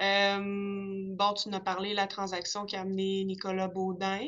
Euh, 0.00 0.38
bon, 0.40 1.34
tu 1.34 1.48
nous 1.48 1.56
as 1.56 1.60
parlé 1.60 1.90
de 1.90 1.96
la 1.96 2.06
transaction 2.06 2.64
qui 2.64 2.76
a 2.76 2.80
amené 2.80 3.24
Nicolas 3.24 3.68
Baudin. 3.68 4.26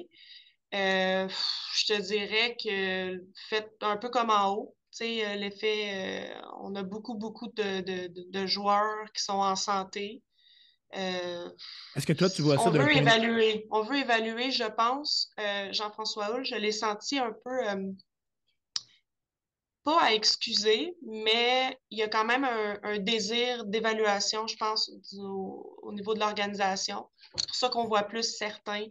Euh, 0.75 1.29
je 1.75 1.87
te 1.87 2.01
dirais 2.01 2.57
que 2.63 3.23
faites 3.49 3.73
un 3.81 3.97
peu 3.97 4.09
comme 4.11 4.31
en 4.31 4.55
haut. 4.55 4.77
Euh, 5.01 5.35
l'effet, 5.37 6.31
on 6.61 6.75
a 6.75 6.83
beaucoup, 6.83 7.15
beaucoup 7.15 7.49
de, 7.49 8.47
joueurs 8.47 9.11
qui 9.15 9.23
sont 9.23 9.33
en 9.33 9.57
santé. 9.57 10.23
Est-ce 10.93 12.05
que 12.07 12.13
toi, 12.13 12.29
tu 12.29 12.43
vois 12.43 12.59
ça 12.59 12.65
on 12.67 12.71
veut 12.71 12.95
évaluer. 12.95 13.67
On 13.71 13.83
veut 13.83 13.97
évaluer, 13.97 14.51
je 14.51 14.65
pense. 14.65 15.31
Jean-François 15.71 16.35
Hull, 16.35 16.45
je 16.45 16.57
l'ai 16.57 16.73
senti 16.73 17.19
un 17.19 17.33
peu 17.45 17.61
pas 19.85 20.01
à 20.03 20.13
excuser, 20.13 20.97
mais 21.03 21.79
il 21.91 21.99
y 21.99 22.03
a 22.03 22.09
quand 22.09 22.25
même 22.25 22.45
un, 22.45 22.99
désir 22.99 23.65
d'évaluation, 23.65 24.47
je 24.47 24.57
pense, 24.57 24.91
au, 25.19 25.93
niveau 25.93 26.15
de 26.15 26.21
l'organisation. 26.21 27.07
C'est 27.37 27.47
pour 27.47 27.57
ça 27.57 27.69
qu'on 27.69 27.87
voit 27.87 28.05
plus 28.05 28.37
certains 28.37 28.87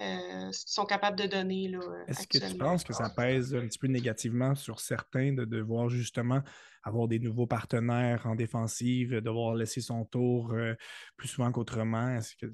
euh, 0.00 0.50
qui 0.50 0.72
sont 0.72 0.84
capables 0.84 1.18
de 1.18 1.26
donner. 1.26 1.72
Est-ce 2.06 2.26
que 2.26 2.46
tu 2.46 2.58
penses 2.58 2.84
que 2.84 2.92
ça 2.92 3.10
pèse 3.10 3.54
un 3.54 3.66
petit 3.66 3.78
peu 3.78 3.86
négativement 3.86 4.54
sur 4.54 4.80
certains 4.80 5.32
de 5.32 5.44
devoir 5.44 5.88
justement 5.88 6.42
avoir 6.84 7.08
des 7.08 7.18
nouveaux 7.18 7.46
partenaires 7.46 8.26
en 8.26 8.34
défensive, 8.34 9.20
devoir 9.20 9.54
laisser 9.54 9.80
son 9.80 10.04
tour 10.04 10.52
euh, 10.52 10.74
plus 11.16 11.28
souvent 11.28 11.50
qu'autrement? 11.50 12.16
Est-ce 12.16 12.36
que 12.36 12.52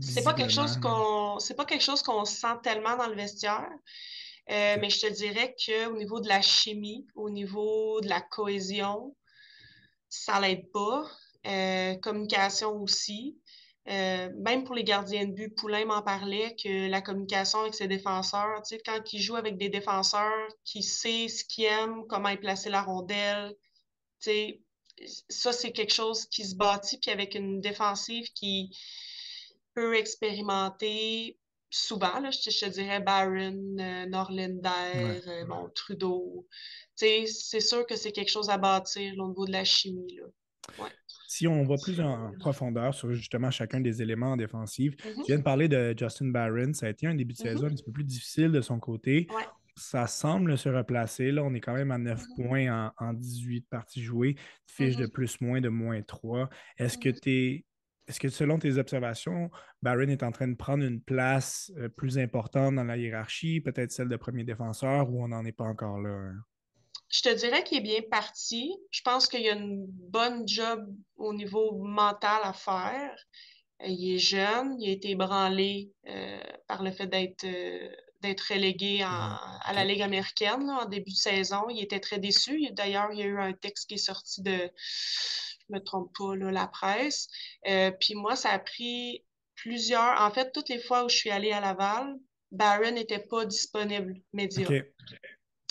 c'est 0.00 0.22
pas 0.22 0.34
quelque 0.34 0.52
chose 0.52 0.76
qu'on 0.78 1.38
c'est 1.40 1.54
pas 1.54 1.64
quelque 1.64 1.82
chose 1.82 2.02
qu'on 2.02 2.24
sent 2.24 2.46
tellement 2.62 2.96
dans 2.96 3.08
le 3.08 3.14
vestiaire. 3.14 3.68
Euh, 4.50 4.76
mais 4.80 4.88
je 4.88 5.00
te 5.00 5.12
dirais 5.12 5.54
qu'au 5.54 5.96
niveau 5.96 6.20
de 6.20 6.28
la 6.28 6.40
chimie, 6.40 7.06
au 7.14 7.28
niveau 7.28 8.00
de 8.00 8.08
la 8.08 8.20
cohésion, 8.20 9.14
ça 10.08 10.40
l'aide 10.40 10.70
pas. 10.72 11.04
Euh, 11.46 11.94
communication 11.96 12.80
aussi. 12.82 13.38
Euh, 13.88 14.30
même 14.36 14.64
pour 14.64 14.74
les 14.74 14.84
gardiens 14.84 15.24
de 15.24 15.32
but, 15.32 15.54
Poulain 15.54 15.86
m'en 15.86 16.02
parlait 16.02 16.54
que 16.62 16.88
la 16.88 17.00
communication 17.00 17.60
avec 17.60 17.74
ses 17.74 17.88
défenseurs, 17.88 18.62
tu 18.62 18.76
sais, 18.76 18.82
quand 18.84 19.12
il 19.12 19.20
joue 19.20 19.36
avec 19.36 19.56
des 19.56 19.70
défenseurs 19.70 20.48
qui 20.64 20.82
sait 20.82 21.28
ce 21.28 21.44
qu'ils 21.44 21.64
aiment, 21.64 22.06
comment 22.06 22.28
il 22.28 22.38
placer 22.38 22.68
la 22.68 22.82
rondelle, 22.82 23.54
tu 24.20 24.30
sais, 24.30 24.62
ça, 25.28 25.52
c'est 25.52 25.72
quelque 25.72 25.94
chose 25.94 26.26
qui 26.26 26.44
se 26.44 26.54
bâtit, 26.54 26.98
puis 26.98 27.10
avec 27.10 27.34
une 27.34 27.60
défensive 27.60 28.26
qui 28.34 28.76
peut 29.74 29.96
expérimenter, 29.96 31.38
souvent, 31.70 32.20
là, 32.20 32.30
je, 32.30 32.38
te, 32.38 32.70
dirais 32.70 33.00
Barron, 33.00 33.76
euh, 33.78 34.06
Norlinder, 34.06 35.20
euh, 35.26 35.44
bon, 35.46 35.68
Trudeau. 35.74 36.46
C'est 36.94 37.26
sûr 37.60 37.86
que 37.86 37.96
c'est 37.96 38.12
quelque 38.12 38.30
chose 38.30 38.50
à 38.50 38.58
bâtir 38.58 39.14
au 39.18 39.28
niveau 39.28 39.46
de 39.46 39.52
la 39.52 39.64
chimie. 39.64 40.16
Là. 40.16 40.26
Si 41.28 41.46
on 41.46 41.64
va 41.64 41.76
plus 41.76 42.00
en 42.00 42.32
profondeur 42.38 42.94
sur 42.94 43.12
justement 43.12 43.50
chacun 43.50 43.80
des 43.80 44.02
éléments 44.02 44.32
en 44.32 44.36
défensive, 44.36 44.94
mm-hmm. 44.94 45.14
tu 45.16 45.22
viens 45.26 45.38
de 45.38 45.42
parler 45.42 45.68
de 45.68 45.94
Justin 45.96 46.28
Barron. 46.28 46.72
Ça 46.72 46.86
a 46.86 46.88
été 46.90 47.06
un 47.06 47.14
début 47.14 47.34
de 47.34 47.38
saison 47.38 47.66
mm-hmm. 47.66 47.70
un 47.70 47.74
petit 47.74 47.84
peu 47.84 47.92
plus 47.92 48.04
difficile 48.04 48.50
de 48.50 48.60
son 48.60 48.78
côté. 48.78 49.28
Ça 49.76 50.06
semble 50.06 50.58
se 50.58 50.68
replacer. 50.68 51.30
Là, 51.30 51.44
on 51.44 51.54
est 51.54 51.60
quand 51.60 51.74
même 51.74 51.92
à 51.92 51.98
9 51.98 52.18
mm-hmm. 52.20 52.48
points 52.48 52.90
en, 52.98 53.06
en, 53.06 53.12
18 53.12 53.66
parties 53.68 54.02
jouées, 54.02 54.36
fiche 54.66 54.96
de 54.96 55.06
plus-moins 55.06 55.60
de 55.60 55.68
moins 55.68 56.02
3. 56.02 56.48
Est-ce 56.78 56.98
que 56.98 57.10
tu 57.10 57.30
es 57.30 57.64
est-ce 58.08 58.20
que 58.20 58.30
selon 58.30 58.58
tes 58.58 58.78
observations, 58.78 59.50
Barron 59.82 60.08
est 60.08 60.22
en 60.22 60.32
train 60.32 60.48
de 60.48 60.56
prendre 60.56 60.82
une 60.82 61.00
place 61.00 61.70
euh, 61.76 61.88
plus 61.88 62.18
importante 62.18 62.74
dans 62.76 62.84
la 62.84 62.96
hiérarchie, 62.96 63.60
peut-être 63.60 63.92
celle 63.92 64.08
de 64.08 64.16
premier 64.16 64.44
défenseur, 64.44 65.10
ou 65.10 65.22
on 65.22 65.28
n'en 65.28 65.44
est 65.44 65.52
pas 65.52 65.64
encore 65.64 65.98
là? 65.98 66.08
Hein? 66.08 66.42
Je 67.10 67.22
te 67.22 67.34
dirais 67.34 67.62
qu'il 67.64 67.78
est 67.78 67.82
bien 67.82 68.00
parti. 68.10 68.74
Je 68.90 69.02
pense 69.02 69.26
qu'il 69.26 69.42
y 69.42 69.48
a 69.48 69.54
une 69.54 69.86
bonne 69.86 70.48
job 70.48 70.86
au 71.16 71.34
niveau 71.34 71.76
mental 71.84 72.40
à 72.42 72.54
faire. 72.54 73.14
Euh, 73.82 73.86
il 73.86 74.14
est 74.14 74.18
jeune, 74.18 74.80
il 74.80 74.88
a 74.88 74.92
été 74.92 75.10
ébranlé 75.10 75.92
euh, 76.08 76.40
par 76.66 76.82
le 76.82 76.90
fait 76.90 77.06
d'être 77.06 77.46
d'être 78.20 78.52
relégué 78.52 79.00
à 79.02 79.72
la 79.72 79.84
Ligue 79.84 80.02
américaine 80.02 80.68
en 80.68 80.86
début 80.86 81.12
de 81.12 81.16
saison. 81.16 81.68
Il 81.68 81.80
était 81.80 82.00
très 82.00 82.18
déçu. 82.18 82.68
D'ailleurs, 82.72 83.12
il 83.12 83.20
y 83.20 83.22
a 83.22 83.26
eu 83.26 83.38
un 83.38 83.52
texte 83.52 83.88
qui 83.88 83.94
est 83.94 83.98
sorti 83.98 84.42
de 84.42 84.70
me 85.68 85.80
trompe 85.80 86.10
pas, 86.16 86.36
là, 86.36 86.50
la 86.50 86.66
presse. 86.66 87.28
Euh, 87.66 87.90
puis 87.90 88.14
moi, 88.14 88.36
ça 88.36 88.50
a 88.50 88.58
pris 88.58 89.24
plusieurs. 89.54 90.20
En 90.20 90.30
fait, 90.30 90.52
toutes 90.52 90.68
les 90.68 90.78
fois 90.78 91.04
où 91.04 91.08
je 91.08 91.16
suis 91.16 91.30
allée 91.30 91.52
à 91.52 91.60
Laval, 91.60 92.16
Barron 92.50 92.92
n'était 92.92 93.18
pas 93.18 93.44
disponible 93.44 94.14
média. 94.32 94.68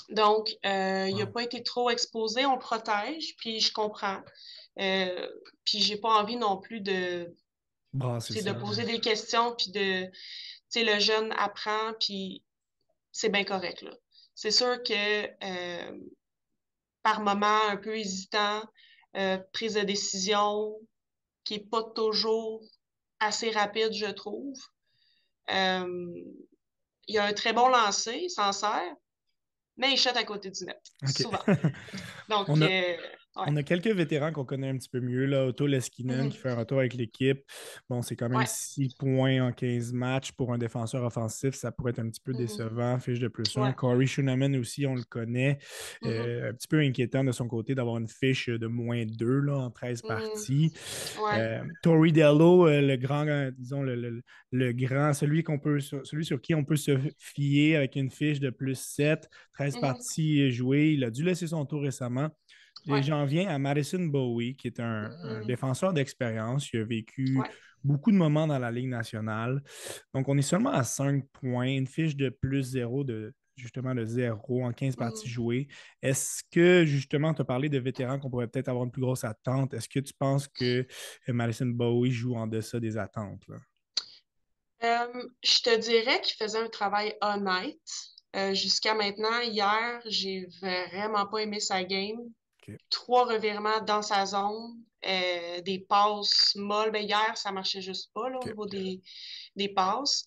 Donc, 0.09 0.49
euh, 0.65 1.07
il 1.09 1.17
n'a 1.17 1.27
pas 1.27 1.43
été 1.43 1.63
trop 1.63 1.89
exposé. 1.89 2.45
On 2.45 2.57
protège, 2.57 3.35
puis 3.37 3.59
je 3.59 3.73
comprends. 3.73 4.21
Euh, 4.79 5.27
puis 5.65 5.79
j'ai 5.79 5.97
pas 5.97 6.09
envie 6.09 6.37
non 6.37 6.57
plus 6.57 6.81
de, 6.81 7.35
de 7.93 8.59
poser 8.59 8.83
des 8.83 8.99
questions, 8.99 9.55
puis 9.55 9.71
de. 9.71 10.05
Tu 10.05 10.11
sais, 10.69 10.83
le 10.83 10.99
jeune 10.99 11.33
apprend, 11.37 11.93
puis 11.99 12.43
c'est 13.11 13.29
bien 13.29 13.43
correct, 13.43 13.81
là. 13.81 13.91
C'est 14.35 14.51
sûr 14.51 14.83
que 14.83 15.27
euh, 15.43 15.99
par 17.01 17.21
moment 17.21 17.61
un 17.69 17.77
peu 17.77 17.97
hésitant, 17.97 18.61
euh, 19.17 19.37
prise 19.51 19.73
de 19.73 19.81
décision 19.81 20.75
qui 21.43 21.55
n'est 21.55 21.65
pas 21.65 21.83
toujours 21.83 22.61
assez 23.19 23.51
rapide, 23.51 23.93
je 23.93 24.11
trouve. 24.11 24.57
Euh, 25.49 26.13
il 27.07 27.15
y 27.15 27.17
a 27.17 27.25
un 27.25 27.33
très 27.33 27.53
bon 27.53 27.69
lancer, 27.69 28.27
sincère, 28.29 28.93
mais 29.77 29.93
il 29.93 29.97
shot 29.97 30.09
à 30.15 30.23
côté 30.23 30.51
du 30.51 30.65
net, 30.65 30.81
souvent. 31.05 31.39
Donc, 32.29 32.47
euh, 33.37 33.43
on 33.47 33.55
a 33.55 33.63
quelques 33.63 33.87
vétérans 33.87 34.31
qu'on 34.31 34.45
connaît 34.45 34.69
un 34.69 34.77
petit 34.77 34.89
peu 34.89 34.99
mieux. 34.99 35.25
Là. 35.25 35.45
Otto 35.45 35.67
Leskinen 35.67 36.27
mm-hmm. 36.27 36.29
qui 36.29 36.37
fait 36.37 36.49
un 36.49 36.55
retour 36.55 36.79
avec 36.79 36.93
l'équipe. 36.93 37.43
Bon, 37.89 38.01
c'est 38.01 38.15
quand 38.15 38.29
même 38.29 38.45
6 38.45 38.95
points 38.95 39.41
en 39.41 39.51
15 39.51 39.93
matchs 39.93 40.31
pour 40.31 40.53
un 40.53 40.57
défenseur 40.57 41.03
offensif. 41.03 41.55
Ça 41.55 41.71
pourrait 41.71 41.91
être 41.91 41.99
un 41.99 42.09
petit 42.09 42.21
peu 42.21 42.33
mm-hmm. 42.33 42.37
décevant. 42.37 42.99
Fiche 42.99 43.19
de 43.19 43.27
plus 43.27 43.55
1. 43.55 43.73
Corey 43.73 44.05
Schuneman 44.05 44.55
aussi, 44.55 44.85
on 44.85 44.95
le 44.95 45.03
connaît. 45.03 45.59
Mm-hmm. 46.03 46.07
Euh, 46.07 46.49
un 46.49 46.53
petit 46.53 46.67
peu 46.67 46.79
inquiétant 46.79 47.23
de 47.23 47.31
son 47.31 47.47
côté 47.47 47.75
d'avoir 47.75 47.97
une 47.97 48.07
fiche 48.07 48.49
de 48.49 48.67
moins 48.67 49.05
2 49.05 49.39
là, 49.39 49.57
en 49.57 49.71
13 49.71 50.01
parties. 50.01 50.73
Euh, 51.33 51.63
Tori 51.83 52.11
Dello, 52.11 52.67
euh, 52.67 52.81
le 52.81 52.95
grand, 52.95 53.51
disons, 53.57 53.83
le, 53.83 54.71
grand, 54.73 55.13
celui, 55.13 55.43
peut, 55.43 55.79
celui 55.79 56.25
sur 56.25 56.41
qui 56.41 56.55
on 56.55 56.63
peut 56.63 56.75
se 56.75 56.97
fier 57.17 57.75
avec 57.75 57.95
une 57.95 58.09
fiche 58.09 58.39
de 58.39 58.49
plus 58.49 58.79
7, 58.79 59.29
13 59.53 59.79
parties 59.79 60.51
jouées. 60.51 60.93
Il 60.93 61.03
a 61.03 61.11
dû 61.11 61.23
laisser 61.23 61.47
son 61.47 61.65
tour 61.65 61.81
récemment. 61.81 62.29
Et 62.87 63.03
j'en 63.03 63.25
viens 63.25 63.47
à 63.49 63.57
Madison 63.57 64.03
Bowie, 64.05 64.55
qui 64.55 64.67
est 64.67 64.79
un, 64.79 65.09
mm-hmm. 65.09 65.45
défenseur 65.45 65.93
d'expérience. 65.93 66.71
Il 66.73 66.81
a 66.81 66.83
vécu 66.85 67.37
beaucoup 67.83 68.11
de 68.11 68.17
moments 68.17 68.47
dans 68.47 68.59
la 68.59 68.71
Ligue 68.71 68.89
nationale. 68.89 69.61
Donc, 70.13 70.27
on 70.29 70.37
est 70.37 70.41
seulement 70.41 70.71
à 70.71 70.83
5 70.83 71.25
points, 71.31 71.67
une 71.67 71.87
fiche 71.87 72.15
de 72.15 72.29
plus 72.29 72.63
0 72.63 73.03
de 73.03 73.33
justement 73.55 73.95
de 73.95 74.05
0 74.05 74.63
en 74.63 74.71
15 74.71 74.95
parties 74.95 75.27
mm-hmm. 75.27 75.31
jouées. 75.31 75.67
Est-ce 76.01 76.43
que, 76.51 76.85
justement, 76.85 77.33
tu 77.33 77.41
as 77.41 77.45
parlé 77.45 77.69
de 77.69 77.79
vétérans 77.79 78.19
qu'on 78.19 78.29
pourrait 78.29 78.47
peut-être 78.47 78.69
avoir 78.69 78.85
une 78.85 78.91
plus 78.91 79.01
grosse 79.01 79.23
attente. 79.23 79.73
Est-ce 79.73 79.89
que 79.89 79.99
tu 79.99 80.13
penses 80.13 80.47
que 80.47 80.85
euh, 81.27 81.33
Madison 81.33 81.65
Bowie 81.65 82.11
joue 82.11 82.35
en 82.35 82.47
deçà 82.47 82.79
des 82.79 82.97
attentes? 82.97 83.43
Euh, 84.83 85.23
je 85.43 85.61
te 85.61 85.79
dirais 85.79 86.21
qu'il 86.21 86.35
faisait 86.35 86.59
un 86.59 86.69
travail 86.69 87.15
honnête. 87.21 87.79
Euh, 88.35 88.53
jusqu'à 88.53 88.93
maintenant, 88.93 89.39
hier, 89.39 90.01
j'ai 90.05 90.47
vraiment 90.61 91.25
pas 91.25 91.39
aimé 91.39 91.59
sa 91.59 91.83
game. 91.83 92.19
Trois 92.89 93.25
revirements 93.25 93.81
dans 93.81 94.01
sa 94.01 94.25
zone, 94.25 94.83
euh, 95.05 95.61
des 95.61 95.79
passes 95.79 96.55
molles. 96.55 96.91
Ben, 96.91 97.03
hier, 97.03 97.37
ça 97.37 97.51
marchait 97.51 97.81
juste 97.81 98.11
pas 98.13 98.29
au 98.29 98.45
niveau 98.45 98.65
des, 98.65 99.01
passes. 99.69 100.25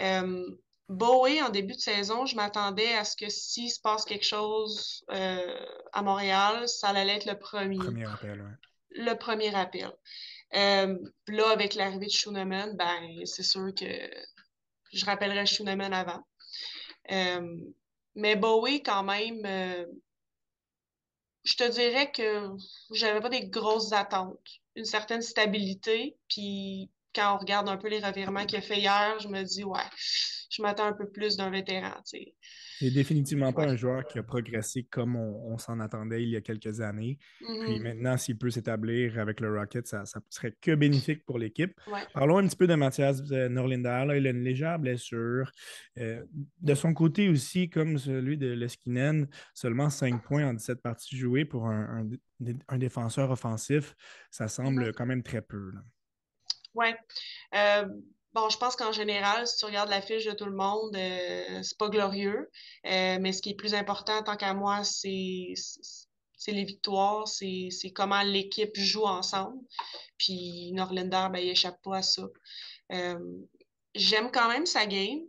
Euh, 0.00 0.46
Bowie, 0.88 1.40
en 1.42 1.50
début 1.50 1.74
de 1.74 1.80
saison, 1.80 2.26
je 2.26 2.36
m'attendais 2.36 2.94
à 2.94 3.04
ce 3.04 3.16
que 3.16 3.28
s'il 3.28 3.70
se 3.70 3.80
passe 3.80 4.04
quelque 4.04 4.24
chose 4.24 5.04
euh, 5.10 5.66
à 5.92 6.02
Montréal, 6.02 6.68
ça 6.68 6.88
allait 6.88 7.16
être 7.16 7.26
le 7.26 7.38
premier. 7.38 7.78
Premier 7.78 8.08
appel, 8.08 8.58
Le 8.90 9.14
premier 9.14 9.54
appel. 9.54 9.92
Euh, 10.54 10.98
là, 11.28 11.50
avec 11.50 11.74
l'arrivée 11.74 12.06
de 12.06 12.10
Schooneman, 12.10 12.76
ben, 12.76 13.24
c'est 13.24 13.44
sûr 13.44 13.72
que 13.74 13.86
je 14.92 15.04
rappellerai 15.06 15.46
Schooneman 15.46 15.92
avant. 15.92 16.24
mais 18.16 18.36
Bowie, 18.36 18.82
quand 18.82 19.04
même, 19.04 19.46
je 21.44 21.54
te 21.54 21.68
dirais 21.70 22.10
que 22.12 22.48
j'avais 22.92 23.20
pas 23.20 23.28
des 23.28 23.48
grosses 23.48 23.92
attentes. 23.92 24.60
Une 24.76 24.84
certaine 24.84 25.22
stabilité, 25.22 26.16
puis 26.28 26.90
quand 27.14 27.34
on 27.34 27.38
regarde 27.38 27.68
un 27.68 27.76
peu 27.76 27.88
les 27.88 27.98
revirements 28.00 28.46
qu'il 28.46 28.58
a 28.58 28.62
fait 28.62 28.78
hier, 28.78 29.18
je 29.20 29.28
me 29.28 29.42
dis, 29.42 29.64
ouais, 29.64 29.80
je 30.50 30.62
m'attends 30.62 30.86
un 30.86 30.92
peu 30.92 31.08
plus 31.10 31.36
d'un 31.36 31.50
vétéran. 31.50 31.92
sais. 32.04 32.34
C'est 32.78 32.90
définitivement 32.90 33.52
pas 33.52 33.64
un 33.68 33.76
joueur 33.76 34.06
qui 34.06 34.18
a 34.18 34.22
progressé 34.22 34.84
comme 34.84 35.14
on, 35.14 35.58
s'en 35.58 35.80
attendait 35.80 36.22
il 36.22 36.30
y 36.30 36.36
a 36.36 36.40
quelques 36.40 36.80
années. 36.80 37.18
Puis 37.38 37.76
Mhm. 37.78 37.82
maintenant, 37.82 38.16
s'il 38.16 38.38
peut 38.38 38.48
s'établir 38.48 39.18
avec 39.18 39.40
le 39.40 39.54
Rocket, 39.54 39.86
ça, 39.86 40.06
ça 40.06 40.20
serait 40.30 40.54
que 40.62 40.74
bénéfique 40.74 41.24
pour 41.26 41.38
l'équipe. 41.38 41.78
Ouais. 41.88 42.00
Parlons 42.14 42.38
un 42.38 42.46
petit 42.46 42.56
peu 42.56 42.66
de 42.66 42.74
Mathias 42.74 43.20
euh, 43.32 43.50
Norlinder. 43.50 44.04
Là, 44.06 44.16
il 44.16 44.26
a 44.26 44.30
une 44.30 44.42
légère 44.42 44.78
blessure. 44.78 45.52
Euh, 45.98 46.24
de 46.62 46.74
son 46.74 46.94
côté 46.94 47.28
aussi, 47.28 47.68
comme 47.68 47.98
celui 47.98 48.38
de 48.38 48.46
Leskinen, 48.52 49.28
seulement 49.52 49.90
5 49.90 50.22
points 50.24 50.46
en 50.48 50.54
17 50.54 50.80
parties 50.80 51.16
jouées 51.18 51.44
pour 51.44 51.66
un, 51.66 52.06
un- 52.08 52.54
un 52.68 52.78
défenseur 52.78 53.30
offensif. 53.30 53.94
Ça 54.30 54.48
semble 54.48 54.94
quand 54.94 55.04
même 55.06 55.22
très 55.22 55.42
peu. 55.42 55.70
là. 55.72 55.80
Ouais. 56.74 56.96
Euh, 57.54 57.84
bon, 58.32 58.48
je 58.48 58.58
pense 58.58 58.76
qu'en 58.76 58.92
général, 58.92 59.46
si 59.46 59.56
tu 59.56 59.64
regardes 59.64 59.90
la 59.90 60.00
fiche 60.00 60.24
de 60.24 60.32
tout 60.32 60.46
le 60.46 60.54
monde, 60.54 60.94
euh, 60.96 61.62
c'est 61.62 61.78
pas 61.78 61.88
glorieux. 61.88 62.50
Euh, 62.86 63.18
mais 63.20 63.32
ce 63.32 63.42
qui 63.42 63.50
est 63.50 63.54
plus 63.54 63.74
important, 63.74 64.22
tant 64.22 64.36
qu'à 64.36 64.54
moi, 64.54 64.84
c'est 64.84 65.54
c'est 66.36 66.52
les 66.52 66.64
victoires, 66.64 67.28
c'est 67.28 67.68
c'est 67.70 67.90
comment 67.90 68.22
l'équipe 68.22 68.74
joue 68.76 69.04
ensemble. 69.04 69.58
Puis 70.18 70.72
Norlinder, 70.72 71.28
ben, 71.30 71.38
il 71.38 71.50
échappe 71.50 71.80
pas 71.82 71.98
à 71.98 72.02
ça. 72.02 72.22
J'aime 73.94 74.30
quand 74.30 74.48
même 74.48 74.66
sa 74.66 74.86
game. 74.86 75.20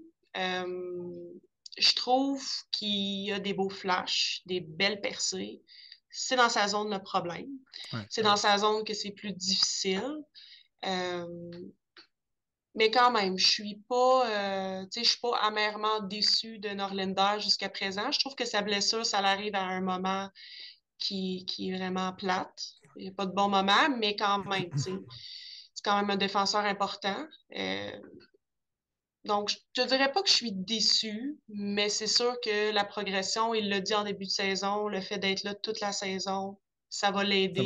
Je 1.77 1.95
trouve 1.95 2.45
qu'il 2.71 3.31
a 3.31 3.39
des 3.39 3.53
beaux 3.53 3.69
flashs, 3.69 4.41
des 4.45 4.59
belles 4.59 5.01
percées. 5.01 5.61
C'est 6.11 6.35
dans 6.35 6.49
sa 6.49 6.67
zone 6.67 6.91
le 6.91 7.01
problème. 7.01 7.47
Ouais. 7.93 8.05
C'est 8.09 8.21
dans 8.21 8.35
sa 8.35 8.57
zone 8.57 8.83
que 8.83 8.93
c'est 8.93 9.11
plus 9.11 9.31
difficile. 9.31 10.23
Euh, 10.85 11.51
mais 12.75 12.89
quand 12.89 13.11
même, 13.11 13.37
je 13.37 13.47
suis 13.47 13.81
pas, 13.89 14.29
euh, 14.29 14.85
je 14.95 15.03
suis 15.03 15.19
pas 15.19 15.37
amèrement 15.39 15.99
déçue 16.01 16.59
de 16.59 16.69
Norlinder 16.69 17.39
jusqu'à 17.39 17.69
présent. 17.69 18.11
Je 18.11 18.19
trouve 18.19 18.35
que 18.35 18.45
sa 18.45 18.61
blessure, 18.61 19.05
ça 19.05 19.19
arrive 19.19 19.55
à 19.55 19.63
un 19.63 19.81
moment 19.81 20.29
qui, 20.97 21.45
qui 21.45 21.69
est 21.69 21.77
vraiment 21.77 22.13
plate. 22.13 22.73
Il 22.95 23.03
n'y 23.03 23.09
a 23.09 23.13
pas 23.13 23.25
de 23.25 23.33
bon 23.33 23.49
moment, 23.49 23.89
mais 23.97 24.15
quand 24.15 24.45
même, 24.45 24.69
tu 24.71 24.79
sais, 24.79 24.99
c'est 25.73 25.83
quand 25.83 25.97
même 25.97 26.09
un 26.09 26.17
défenseur 26.17 26.61
important. 26.61 27.27
Euh, 27.57 27.99
donc, 29.25 29.49
je 29.75 29.81
ne 29.81 29.87
dirais 29.87 30.11
pas 30.11 30.23
que 30.23 30.29
je 30.29 30.33
suis 30.33 30.51
déçue, 30.51 31.37
mais 31.49 31.89
c'est 31.89 32.07
sûr 32.07 32.33
que 32.41 32.71
la 32.71 32.85
progression, 32.85 33.53
il 33.53 33.69
l'a 33.69 33.79
dit 33.79 33.93
en 33.93 34.03
début 34.03 34.25
de 34.25 34.31
saison, 34.31 34.87
le 34.87 35.01
fait 35.01 35.19
d'être 35.19 35.43
là 35.43 35.53
toute 35.53 35.79
la 35.79 35.91
saison, 35.91 36.57
ça 36.89 37.11
va 37.11 37.23
l'aider. 37.23 37.63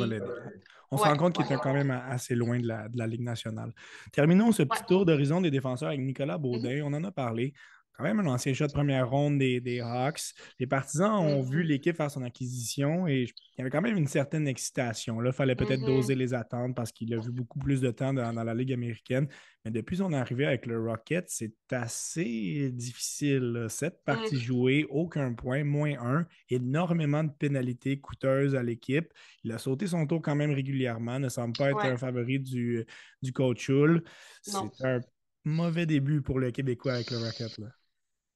On 0.90 0.96
se 0.96 1.02
rend 1.02 1.16
compte 1.16 1.36
qu'il 1.36 1.50
est 1.50 1.58
quand 1.58 1.72
même 1.72 1.90
assez 1.90 2.34
loin 2.34 2.58
de 2.60 2.66
la, 2.66 2.88
de 2.88 2.96
la 2.96 3.06
Ligue 3.06 3.22
nationale. 3.22 3.72
Terminons 4.12 4.52
ce 4.52 4.62
petit 4.62 4.84
tour 4.84 5.04
d'horizon 5.04 5.40
des 5.40 5.50
défenseurs 5.50 5.88
avec 5.88 6.00
Nicolas 6.00 6.38
Baudin. 6.38 6.82
On 6.84 6.92
en 6.92 7.04
a 7.04 7.10
parlé. 7.10 7.52
Quand 7.96 8.04
même 8.04 8.20
un 8.20 8.26
ancien 8.26 8.52
choix 8.52 8.66
de 8.66 8.72
première 8.72 9.08
ronde 9.08 9.38
des, 9.38 9.60
des 9.60 9.80
Hawks. 9.80 10.34
Les 10.58 10.66
partisans 10.66 11.12
ont 11.14 11.40
vu 11.40 11.62
l'équipe 11.62 11.96
faire 11.96 12.10
son 12.10 12.22
acquisition 12.22 13.08
et 13.08 13.22
il 13.22 13.58
y 13.58 13.60
avait 13.62 13.70
quand 13.70 13.80
même 13.80 13.96
une 13.96 14.06
certaine 14.06 14.46
excitation. 14.46 15.18
Là, 15.20 15.30
il 15.30 15.34
fallait 15.34 15.56
peut-être 15.56 15.80
Mhm. 15.80 15.86
doser 15.86 16.14
les 16.14 16.34
attentes 16.34 16.74
parce 16.76 16.92
qu'il 16.92 17.14
a 17.14 17.18
vu 17.18 17.30
beaucoup 17.30 17.58
plus 17.58 17.80
de 17.80 17.90
temps 17.90 18.12
dans, 18.12 18.32
dans 18.34 18.44
la 18.44 18.54
Ligue 18.54 18.72
américaine. 18.74 19.28
Mais 19.64 19.70
depuis 19.70 19.96
son 19.96 20.12
arrivée 20.12 20.44
avec 20.46 20.66
le 20.66 20.78
Rocket, 20.78 21.24
c'est 21.28 21.54
assez 21.72 22.70
difficile. 22.72 23.66
Sept 23.70 24.02
parties 24.04 24.34
Mhm. 24.34 24.40
jouées, 24.40 24.86
aucun 24.90 25.32
point, 25.32 25.64
moins 25.64 25.94
un, 25.98 26.26
énormément 26.50 27.24
de 27.24 27.30
pénalités 27.32 27.98
coûteuses 27.98 28.54
à 28.54 28.62
l'équipe. 28.62 29.12
Il 29.42 29.52
a 29.52 29.58
sauté 29.58 29.86
son 29.86 30.06
tour 30.06 30.20
quand 30.20 30.34
même 30.36 30.52
régulièrement, 30.52 31.18
ne 31.18 31.28
semble 31.30 31.56
pas 31.56 31.70
être 31.70 31.76
Ouais. 31.78 31.88
un 31.88 31.96
favori 31.96 32.40
du, 32.40 32.84
du 33.22 33.32
coach 33.32 33.70
Hull. 33.70 34.02
C'est 34.42 34.56
un 34.84 35.00
mauvais 35.44 35.86
début 35.86 36.20
pour 36.22 36.38
le 36.38 36.50
Québécois 36.50 36.94
avec 36.94 37.10
le 37.10 37.18
Rocket. 37.18 37.56
Là. 37.58 37.68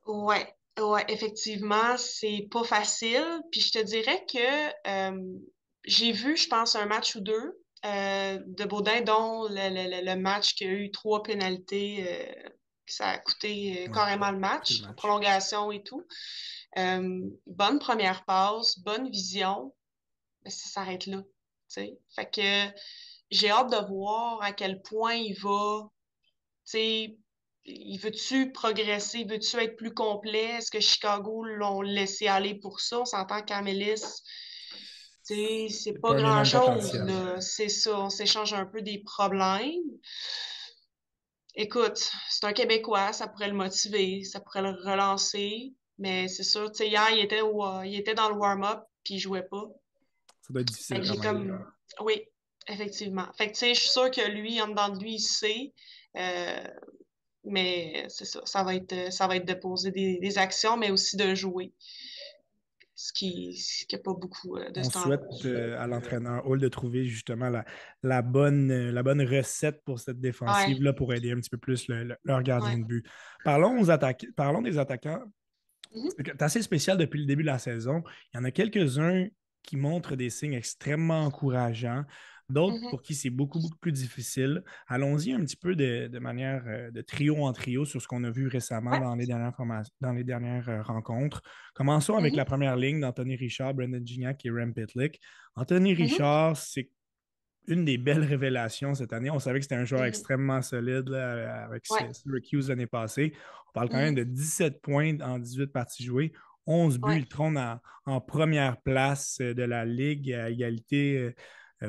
Ouais, 0.06 0.54
ouais, 0.78 1.04
effectivement, 1.08 1.96
c'est 1.96 2.48
pas 2.50 2.64
facile. 2.64 3.40
Puis 3.52 3.60
je 3.60 3.72
te 3.72 3.78
dirais 3.82 4.24
que 4.26 4.88
euh, 4.88 5.38
j'ai 5.84 6.12
vu, 6.12 6.36
je 6.36 6.48
pense, 6.48 6.74
un 6.76 6.86
match 6.86 7.14
ou 7.16 7.20
deux 7.20 7.60
euh, 7.84 8.38
de 8.46 8.64
Baudin, 8.64 9.00
dont 9.02 9.44
le, 9.48 9.54
le- 9.70 10.04
le- 10.04 10.20
match 10.20 10.54
qui 10.54 10.64
a 10.64 10.68
eu 10.68 10.90
trois 10.90 11.22
pénalités, 11.22 12.04
euh, 12.08 12.48
que 12.86 12.92
ça 12.92 13.08
a 13.10 13.18
coûté 13.18 13.84
Ouais, 13.86 13.92
carrément 13.92 14.30
le 14.30 14.38
match, 14.38 14.70
le 14.70 14.86
match. 14.86 14.96
prolongation 14.96 15.70
et 15.72 15.82
tout. 15.82 16.04
Bonne 17.46 17.78
première 17.78 18.24
passe, 18.24 18.78
bonne 18.78 19.10
vision, 19.10 19.74
mais 20.44 20.50
ça 20.50 20.68
s'arrête 20.70 21.06
là. 21.06 21.22
Fait 22.14 22.30
que 22.30 22.78
j'ai 23.30 23.50
hâte 23.50 23.70
de 23.70 23.86
voir 23.88 24.42
à 24.42 24.52
quel 24.52 24.82
point 24.82 25.14
il 25.14 25.34
va, 25.40 25.90
il 27.64 27.98
veut-tu 27.98 28.52
progresser, 28.52 29.24
veut-tu 29.24 29.56
être 29.58 29.76
plus 29.76 29.92
complet? 29.92 30.56
Est-ce 30.58 30.70
que 30.70 30.80
Chicago 30.80 31.44
l'ont 31.44 31.82
laissé 31.82 32.26
aller 32.26 32.54
pour 32.54 32.80
ça? 32.80 33.00
On 33.00 33.04
s'entend 33.04 33.42
qu'Amélis, 33.42 34.22
c'est 35.22 36.00
pas 36.00 36.14
grand-chose. 36.14 36.92
C'est 37.40 37.68
ça, 37.68 37.98
on 37.98 38.10
s'échange 38.10 38.54
un 38.54 38.66
peu 38.66 38.82
des 38.82 38.98
problèmes. 38.98 39.82
Écoute, 41.54 42.10
c'est 42.28 42.44
un 42.46 42.52
Québécois, 42.52 43.12
ça 43.12 43.28
pourrait 43.28 43.48
le 43.48 43.54
motiver, 43.54 44.22
ça 44.24 44.40
pourrait 44.40 44.62
le 44.62 44.70
relancer, 44.70 45.72
mais 45.98 46.28
c'est 46.28 46.44
sûr, 46.44 46.70
tu 46.70 46.78
sais, 46.78 46.88
hier, 46.88 47.10
il 47.10 47.18
était, 47.18 47.40
au- 47.40 47.82
il 47.82 47.96
était 47.96 48.14
dans 48.14 48.28
le 48.28 48.36
warm-up, 48.36 48.80
puis 49.04 49.14
il 49.14 49.18
jouait 49.18 49.42
pas. 49.42 49.64
Ça 50.42 50.52
doit 50.52 50.62
être 50.62 50.68
difficile 50.68 51.02
quand 51.06 51.20
comme... 51.20 51.64
Oui, 52.00 52.22
effectivement. 52.68 53.26
Fait 53.36 53.48
que, 53.48 53.52
tu 53.52 53.58
sais, 53.58 53.74
je 53.74 53.80
suis 53.80 53.90
sûre 53.90 54.10
que 54.10 54.30
lui, 54.30 54.62
en 54.62 54.68
dedans 54.68 54.90
de 54.90 55.00
lui, 55.02 55.14
il 55.14 55.20
sait. 55.20 55.72
Euh, 56.16 56.64
mais 57.44 58.04
c'est 58.08 58.24
ça. 58.24 58.40
Ça 58.44 58.62
va 58.62 58.74
être, 58.74 59.12
ça 59.12 59.26
va 59.26 59.36
être 59.36 59.46
de 59.46 59.54
poser 59.54 59.90
des, 59.90 60.18
des 60.18 60.38
actions, 60.38 60.76
mais 60.76 60.90
aussi 60.90 61.16
de 61.16 61.34
jouer. 61.34 61.72
Ce 62.94 63.14
qui 63.14 63.58
n'a 63.90 63.98
pas 63.98 64.12
beaucoup 64.12 64.56
euh, 64.58 64.70
de 64.70 64.80
On 64.80 64.88
temps 64.90 65.04
souhaite 65.04 65.22
euh, 65.46 65.78
à 65.80 65.86
l'entraîneur 65.86 66.46
Hall 66.46 66.60
de 66.60 66.68
trouver 66.68 67.06
justement 67.06 67.48
la, 67.48 67.64
la 68.02 68.20
bonne, 68.20 68.70
euh, 68.70 68.92
la 68.92 69.02
bonne 69.02 69.22
recette 69.22 69.82
pour 69.84 69.98
cette 69.98 70.20
défensive-là 70.20 70.92
pour 70.92 71.14
aider 71.14 71.32
un 71.32 71.36
petit 71.36 71.48
peu 71.48 71.56
plus 71.56 71.88
le- 71.88 72.04
le- 72.04 72.16
leur 72.24 72.42
gardien 72.42 72.74
Ouais. 72.74 72.78
de 72.80 72.84
but. 72.84 73.06
Parlons, 73.42 73.80
aux 73.80 73.86
Parlons 74.36 74.60
des 74.60 74.76
attaquants. 74.76 75.22
Mhm. 75.94 76.10
C'est 76.18 76.42
assez 76.42 76.60
spécial 76.60 76.98
depuis 76.98 77.20
le 77.20 77.26
début 77.26 77.42
de 77.42 77.46
la 77.48 77.58
saison. 77.58 78.02
Il 78.34 78.36
y 78.36 78.40
en 78.40 78.44
a 78.44 78.50
quelques-uns 78.50 79.28
qui 79.62 79.76
montrent 79.78 80.14
des 80.14 80.28
signes 80.28 80.52
extrêmement 80.54 81.24
encourageants, 81.24 82.04
d'autres 82.50 82.78
Mhm. 82.82 82.90
pour 82.90 83.02
qui 83.02 83.14
c'est 83.14 83.30
beaucoup, 83.30 83.60
beaucoup 83.60 83.78
plus 83.78 83.92
difficile. 83.92 84.62
Allons-y 84.88 85.32
un 85.32 85.40
petit 85.40 85.56
peu 85.56 85.74
de, 85.76 86.08
de 86.08 86.18
manière 86.18 86.64
euh, 86.66 86.90
de 86.90 87.00
trio 87.00 87.44
en 87.44 87.52
trio 87.52 87.84
sur 87.84 88.00
ce 88.02 88.08
qu'on 88.08 88.24
a 88.24 88.30
vu 88.30 88.46
récemment 88.48 88.90
Ouais. 88.92 89.00
dans 89.00 89.14
les 89.14 89.26
dernières, 89.26 89.54
dans 90.00 90.12
les 90.12 90.24
dernières 90.24 90.68
euh, 90.68 90.82
rencontres. 90.82 91.42
Commençons 91.74 92.16
avec 92.16 92.32
Mhm. 92.32 92.36
la 92.38 92.44
première 92.44 92.76
ligne 92.76 93.00
d'Anthony 93.00 93.36
Richard, 93.36 93.74
Brendan 93.74 94.06
Gignac 94.06 94.44
et 94.44 94.50
Rem 94.50 94.74
Pitlick. 94.74 95.20
Anthony 95.54 95.92
Mhm. 95.92 95.96
Richard, 96.02 96.56
c'est 96.56 96.90
une 97.66 97.84
des 97.84 97.98
belles 97.98 98.24
révélations 98.24 98.94
cette 98.94 99.12
année. 99.12 99.30
On 99.30 99.38
savait 99.38 99.58
que 99.60 99.64
c'était 99.64 99.74
un 99.76 99.84
joueur 99.84 100.04
extrêmement 100.04 100.60
solide 100.62 101.08
là, 101.08 101.64
avec 101.64 101.84
Ouais. 101.90 102.12
Syracuse 102.12 102.68
l'année 102.68 102.86
passée. 102.86 103.32
On 103.68 103.72
parle 103.72 103.88
quand 103.90 103.98
même 103.98 104.14
de 104.14 104.24
17 104.24 104.80
points 104.80 105.20
en 105.20 105.38
18 105.38 105.68
parties 105.68 106.02
jouées, 106.04 106.32
11 106.66 106.98
buts. 106.98 107.08
Ouais. 107.08 107.18
Il 107.18 107.26
trône 107.26 107.56
en, 107.58 107.78
en 108.06 108.20
première 108.20 108.80
place 108.80 109.38
euh, 109.40 109.54
de 109.54 109.62
la 109.62 109.84
Ligue 109.84 110.32
à 110.32 110.50
égalité 110.50 111.32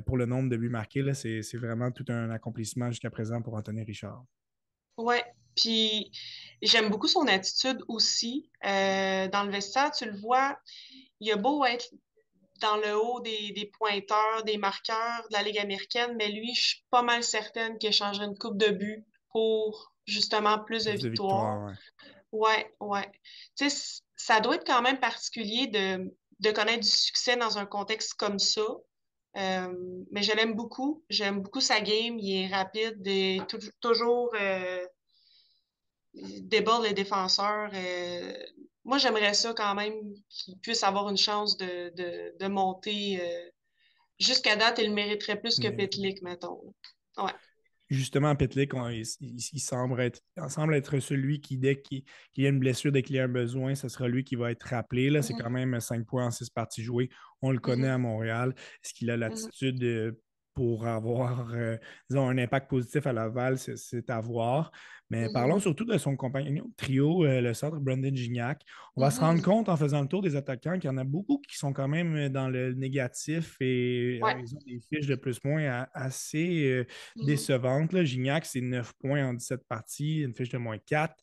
pour 0.05 0.17
le 0.17 0.25
nombre 0.25 0.49
de 0.49 0.57
buts 0.57 0.69
marqués. 0.69 1.13
C'est 1.13 1.57
vraiment 1.57 1.91
tout 1.91 2.05
un 2.09 2.29
accomplissement 2.29 2.89
jusqu'à 2.89 3.09
présent 3.09 3.41
pour 3.41 3.55
Anthony 3.55 3.83
Richard. 3.83 4.23
Ouais. 4.97 5.23
Puis 5.55 6.11
j'aime 6.61 6.89
beaucoup 6.89 7.07
son 7.07 7.27
attitude 7.27 7.83
aussi. 7.87 8.49
Euh, 8.65 9.27
dans 9.27 9.43
le 9.43 9.51
vestiaire, 9.51 9.91
tu 9.91 10.05
le 10.05 10.17
vois, 10.17 10.57
il 11.19 11.31
a 11.31 11.35
beau 11.35 11.65
être 11.65 11.89
dans 12.61 12.77
le 12.77 12.95
haut 12.95 13.19
des, 13.21 13.51
des 13.51 13.65
pointeurs, 13.65 14.43
des 14.45 14.57
marqueurs 14.57 15.27
de 15.29 15.33
la 15.33 15.43
Ligue 15.43 15.57
américaine, 15.57 16.15
mais 16.17 16.29
lui, 16.29 16.53
je 16.53 16.61
suis 16.61 16.85
pas 16.91 17.01
mal 17.01 17.23
certaine 17.23 17.77
qu'il 17.79 17.89
échangerait 17.89 18.25
une 18.25 18.37
coupe 18.37 18.57
de 18.57 18.69
buts 18.69 19.05
pour 19.31 19.93
justement 20.05 20.59
plus 20.59 20.85
de 20.85 20.91
victoires. 20.91 21.11
victoires, 21.11 21.65
ouais. 21.65 21.73
Ouais, 22.31 22.75
ouais. 22.79 23.11
Tu 23.57 23.69
sais, 23.69 24.01
ça 24.15 24.39
doit 24.39 24.55
être 24.55 24.65
quand 24.65 24.81
même 24.81 24.99
particulier 24.99 25.67
de, 25.67 26.13
de 26.39 26.51
connaître 26.51 26.81
du 26.81 26.89
succès 26.89 27.35
dans 27.35 27.57
un 27.57 27.65
contexte 27.65 28.13
comme 28.13 28.39
ça. 28.39 28.61
Euh, 29.37 30.03
mais 30.11 30.23
je 30.23 30.33
l'aime 30.35 30.53
beaucoup. 30.55 31.03
J'aime 31.09 31.41
beaucoup 31.41 31.61
sa 31.61 31.79
game. 31.81 32.19
Il 32.19 32.43
est 32.43 32.47
rapide 32.47 33.05
et 33.07 33.39
tou- 33.47 33.59
toujours 33.79 34.31
euh, 34.39 34.85
il 36.13 36.47
déborde 36.47 36.83
les 36.83 36.93
défenseurs. 36.93 37.71
Euh, 37.73 38.33
moi, 38.83 38.97
j'aimerais 38.97 39.33
ça 39.33 39.53
quand 39.53 39.75
même 39.75 39.93
qu'il 40.29 40.57
puisse 40.59 40.83
avoir 40.83 41.09
une 41.09 41.17
chance 41.17 41.57
de, 41.57 41.89
de, 41.95 42.35
de 42.39 42.47
monter. 42.47 43.19
euh, 43.21 43.49
Jusqu'à 44.19 44.55
date, 44.55 44.79
il 44.79 44.93
mériterait 44.93 45.39
plus 45.39 45.59
que 45.59 45.67
Mais- 45.67 45.75
Pitlick, 45.87 46.21
mettons. 46.21 46.61
Ouais. 47.17 47.31
Justement, 47.91 48.35
Pitlick, 48.37 48.73
on- 48.73 48.87
il, 48.89 49.03
il- 49.19 49.35
il 49.53 49.59
semble 49.59 49.99
être, 49.99 50.21
il 50.37 50.49
semble 50.49 50.73
être 50.75 50.99
celui 50.99 51.41
qui, 51.41 51.57
dès 51.57 51.81
qu'il 51.81 52.03
y 52.37 52.45
a 52.45 52.49
une 52.49 52.59
blessure, 52.59 52.91
dès 52.91 53.01
qu'il 53.03 53.17
y 53.17 53.19
a 53.19 53.25
un 53.25 53.27
besoin, 53.27 53.75
ce 53.75 53.89
sera 53.89 54.07
lui 54.07 54.23
qui 54.23 54.35
va 54.37 54.49
être 54.51 54.63
rappelé. 54.63 55.09
Là, 55.09 55.21
c'est 55.21 55.33
Mhm. 55.33 55.39
quand 55.41 55.49
même 55.49 55.79
5 55.81 56.05
points 56.05 56.25
en 56.27 56.31
6 56.31 56.49
parties 56.49 56.83
jouées. 56.83 57.09
On 57.41 57.51
le 57.51 57.59
connaît 57.59 57.87
Mhm. 57.89 57.93
à 57.93 57.97
Montréal. 57.97 58.55
Est-ce 58.83 58.93
qu'il 58.93 59.09
a 59.11 59.17
l'attitude 59.17 59.83
euh, 59.83 60.13
pour 60.53 60.85
avoir, 60.87 61.53
euh, 61.53 61.77
disons, 62.09 62.27
un 62.29 62.37
impact 62.37 62.69
positif 62.69 63.07
à 63.07 63.13
Laval, 63.13 63.57
c'est 63.57 64.09
à 64.09 64.19
voir. 64.19 64.71
Mais 65.09 65.25
Mhm. 65.27 65.33
parlons 65.33 65.59
surtout 65.59 65.85
de 65.85 65.97
son 65.97 66.15
compagnon 66.15 66.71
trio, 66.77 67.25
euh, 67.25 67.41
le 67.41 67.53
centre 67.53 67.77
Brandon 67.79 68.11
Gignac. 68.13 68.61
On 68.95 69.01
va 69.01 69.11
se 69.11 69.19
Mhm. 69.19 69.25
rendre 69.25 69.41
compte 69.41 69.69
en 69.69 69.77
faisant 69.77 70.01
le 70.01 70.07
tour 70.07 70.21
des 70.21 70.35
attaquants 70.35 70.75
qu'il 70.79 70.85
y 70.89 70.93
en 70.93 70.97
a 70.97 71.03
beaucoup 71.03 71.39
qui 71.47 71.57
sont 71.57 71.73
quand 71.73 71.87
même 71.87 72.15
euh, 72.15 72.29
dans 72.29 72.47
le 72.49 72.73
négatif 72.73 73.57
et 73.61 74.19
euh, 74.21 74.39
ils 74.39 74.55
ont 74.55 74.59
des 74.65 74.79
fiches 74.89 75.07
de 75.07 75.15
plus-moins 75.15 75.87
assez 75.93 76.85
Mhm. 77.15 77.25
décevantes. 77.25 77.93
là. 77.93 78.03
Gignac, 78.03 78.45
c'est 78.45 78.61
9 78.61 78.93
points 78.99 79.25
en 79.27 79.33
17 79.33 79.67
parties, 79.67 80.19
une 80.21 80.33
fiche 80.35 80.49
de 80.49 80.57
moins 80.57 80.77
4. 80.77 81.15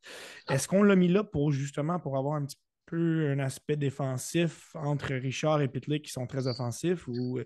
Est-ce 0.50 0.68
qu'on 0.68 0.82
l'a 0.82 0.96
mis 0.96 1.08
là 1.08 1.24
pour 1.24 1.52
justement 1.52 1.98
pour 1.98 2.16
avoir 2.18 2.34
un 2.36 2.44
petit 2.44 2.56
peu 2.86 3.28
un 3.30 3.38
aspect 3.38 3.76
défensif 3.76 4.70
entre 4.74 5.12
Richard 5.14 5.60
et 5.60 5.68
Pitlick 5.68 6.06
qui 6.06 6.10
sont 6.12 6.26
très 6.26 6.46
offensifs 6.46 7.06
ou 7.06 7.38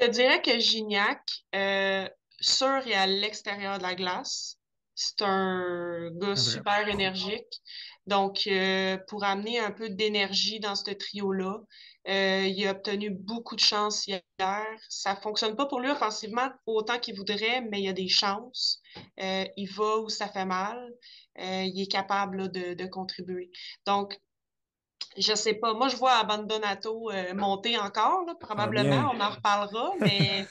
Je 0.00 0.06
te 0.06 0.10
dirais 0.12 0.40
que 0.40 0.58
Gignac, 0.58 1.20
euh, 1.54 2.08
sur 2.40 2.86
et 2.86 2.94
à 2.94 3.06
l'extérieur 3.06 3.76
de 3.76 3.82
la 3.82 3.94
glace, 3.94 4.56
c'est 4.94 5.20
un 5.20 6.10
gars 6.12 6.36
super 6.36 6.88
énergique. 6.88 7.60
Donc, 8.06 8.46
euh, 8.46 8.96
pour 9.08 9.24
amener 9.24 9.58
un 9.58 9.70
peu 9.70 9.90
d'énergie 9.90 10.58
dans 10.58 10.74
ce 10.74 10.90
trio-là, 10.90 11.60
euh, 12.08 12.46
il 12.46 12.66
a 12.66 12.70
obtenu 12.70 13.10
beaucoup 13.10 13.56
de 13.56 13.60
chances 13.60 14.06
hier. 14.06 14.22
Ça 14.88 15.16
fonctionne 15.16 15.54
pas 15.54 15.66
pour 15.66 15.80
lui 15.80 15.90
offensivement 15.90 16.48
autant 16.64 16.98
qu'il 16.98 17.16
voudrait, 17.16 17.60
mais 17.70 17.82
il 17.82 17.88
a 17.88 17.92
des 17.92 18.08
chances. 18.08 18.80
Euh, 19.20 19.44
il 19.58 19.70
va 19.70 19.98
où 19.98 20.08
ça 20.08 20.28
fait 20.28 20.46
mal. 20.46 20.78
Euh, 21.38 21.62
il 21.64 21.82
est 21.82 21.90
capable 21.92 22.38
là, 22.38 22.48
de, 22.48 22.72
de 22.72 22.86
contribuer. 22.86 23.50
Donc, 23.84 24.18
je 25.16 25.34
sais 25.34 25.54
pas. 25.54 25.74
Moi, 25.74 25.88
je 25.88 25.96
vois 25.96 26.12
Abandonato 26.12 27.10
euh, 27.10 27.34
monter 27.34 27.78
encore, 27.78 28.24
là, 28.26 28.34
probablement. 28.34 29.12
On 29.14 29.20
en 29.20 29.30
reparlera, 29.30 29.92
mais 30.00 30.46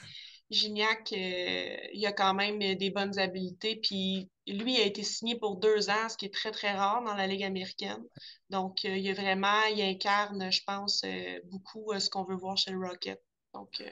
Gignac, 0.50 1.12
euh, 1.12 1.76
il 1.92 2.06
a 2.06 2.12
quand 2.12 2.34
même 2.34 2.58
des 2.58 2.90
bonnes 2.90 3.18
habiletés. 3.18 3.76
Puis 3.76 4.30
lui 4.46 4.76
a 4.76 4.84
été 4.84 5.02
signé 5.02 5.36
pour 5.36 5.56
deux 5.56 5.90
ans, 5.90 6.08
ce 6.08 6.16
qui 6.16 6.26
est 6.26 6.34
très, 6.34 6.50
très 6.50 6.72
rare 6.72 7.02
dans 7.04 7.14
la 7.14 7.26
Ligue 7.26 7.44
américaine. 7.44 8.02
Donc, 8.50 8.84
euh, 8.84 8.96
il 8.96 9.06
est 9.06 9.14
vraiment, 9.14 9.64
il 9.74 9.82
incarne, 9.82 10.50
je 10.50 10.62
pense, 10.64 11.04
beaucoup 11.44 11.92
ce 11.98 12.10
qu'on 12.10 12.24
veut 12.24 12.36
voir 12.36 12.56
chez 12.56 12.70
le 12.70 12.78
Rocket. 12.78 13.20
Donc, 13.54 13.82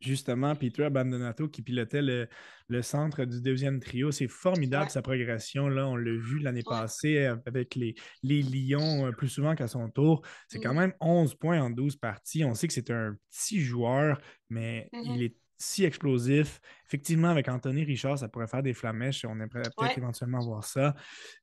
Justement, 0.00 0.54
Peter 0.54 0.84
Abandonato 0.84 1.48
qui 1.48 1.62
pilotait 1.62 2.02
le, 2.02 2.28
le 2.68 2.82
centre 2.82 3.24
du 3.24 3.40
deuxième 3.40 3.80
trio. 3.80 4.12
C'est 4.12 4.28
formidable 4.28 4.84
ouais, 4.84 4.90
sa 4.90 5.02
progression. 5.02 5.68
Là. 5.68 5.88
On 5.88 5.96
l'a 5.96 6.12
vu 6.12 6.38
l'année 6.38 6.62
ouais. 6.64 6.64
passée 6.64 7.26
avec 7.46 7.74
les, 7.74 7.94
les 8.22 8.42
Lions 8.42 9.06
euh, 9.06 9.12
plus 9.12 9.28
souvent 9.28 9.54
qu'à 9.56 9.66
son 9.66 9.90
tour. 9.90 10.22
C'est 10.48 10.60
quand 10.60 10.74
Mhm, 10.74 10.74
même 10.74 10.94
11 11.00 11.34
points 11.34 11.60
en 11.60 11.70
12 11.70 11.96
parties. 11.96 12.44
On 12.44 12.54
sait 12.54 12.68
que 12.68 12.74
c'est 12.74 12.90
un 12.90 13.16
petit 13.30 13.60
joueur, 13.60 14.20
mais 14.50 14.88
il 14.92 15.12
mhm. 15.14 15.22
est 15.22 15.36
si 15.58 15.84
explosif. 15.84 16.60
Effectivement, 16.86 17.28
avec 17.28 17.48
Anthony 17.48 17.84
Richard, 17.84 18.18
ça 18.18 18.28
pourrait 18.28 18.46
faire 18.46 18.62
des 18.62 18.72
flamèches. 18.72 19.24
On 19.24 19.32
aimerait 19.32 19.62
peut-être 19.62 19.76
Ouais. 19.76 19.94
éventuellement 19.96 20.38
voir 20.38 20.64
ça. 20.64 20.94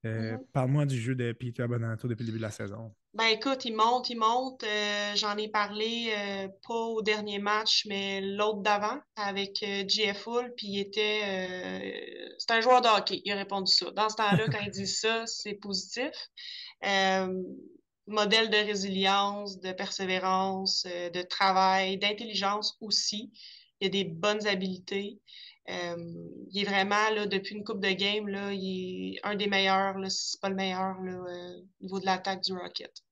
Euh, 0.05 0.31
mhm. 0.31 0.39
Parle-moi 0.53 0.85
du 0.85 0.99
jeu 0.99 1.15
de 1.15 1.33
Peter 1.33 1.63
Abandonato 1.63 2.07
depuis 2.07 2.23
le 2.23 2.27
début 2.27 2.37
de 2.37 2.43
la 2.43 2.51
saison. 2.51 2.95
Ben 3.13 3.27
écoute, 3.27 3.65
il 3.65 3.75
monte, 3.75 4.09
il 4.09 4.17
monte. 4.17 4.63
Euh, 4.63 5.11
j'en 5.15 5.37
ai 5.37 5.49
parlé 5.49 6.13
euh, 6.17 6.47
pas 6.67 6.73
au 6.73 7.01
dernier 7.01 7.39
match, 7.39 7.85
mais 7.87 8.21
l'autre 8.21 8.61
d'avant 8.61 8.99
avec 9.17 9.57
JF 9.59 10.25
Hull, 10.27 10.53
puis 10.55 10.67
il 10.67 10.79
était 10.79 12.33
c'est 12.37 12.51
un 12.51 12.61
joueur 12.61 12.81
de 12.81 12.87
hockey, 12.87 13.21
il 13.23 13.31
a 13.31 13.35
répondu 13.35 13.71
ça. 13.71 13.91
Dans 13.91 14.09
ce 14.09 14.15
temps-là, 14.15 14.45
quand 14.47 14.59
il 14.65 14.71
dit 14.71 14.87
ça, 14.87 15.23
c'est 15.27 15.55
positif. 15.55 16.11
Modèle 18.07 18.51
de 18.51 18.57
résilience, 18.57 19.59
de 19.59 19.71
persévérance, 19.71 20.85
de 20.85 21.21
travail, 21.23 21.97
d'intelligence 21.97 22.77
aussi. 22.79 23.31
Il 23.79 23.87
a 23.87 23.89
des 23.89 24.05
bonnes 24.05 24.45
habiletés. 24.47 25.19
Euh, 25.69 25.95
il 26.51 26.61
est 26.61 26.65
vraiment, 26.65 27.09
là, 27.11 27.25
depuis 27.25 27.55
une 27.55 27.63
coupe 27.63 27.81
de 27.81 27.91
game, 27.91 28.27
là, 28.27 28.53
il 28.53 29.15
est 29.15 29.19
un 29.23 29.35
des 29.35 29.47
meilleurs, 29.47 29.97
là, 29.97 30.09
si 30.09 30.31
c'est 30.31 30.41
pas 30.41 30.49
le 30.49 30.55
meilleur, 30.55 31.01
là, 31.01 31.13
euh, 31.13 31.59
au 31.59 31.83
niveau 31.83 31.99
de 31.99 32.05
l'attaque 32.05 32.41
du 32.41 32.53
Rocket. 32.53 33.04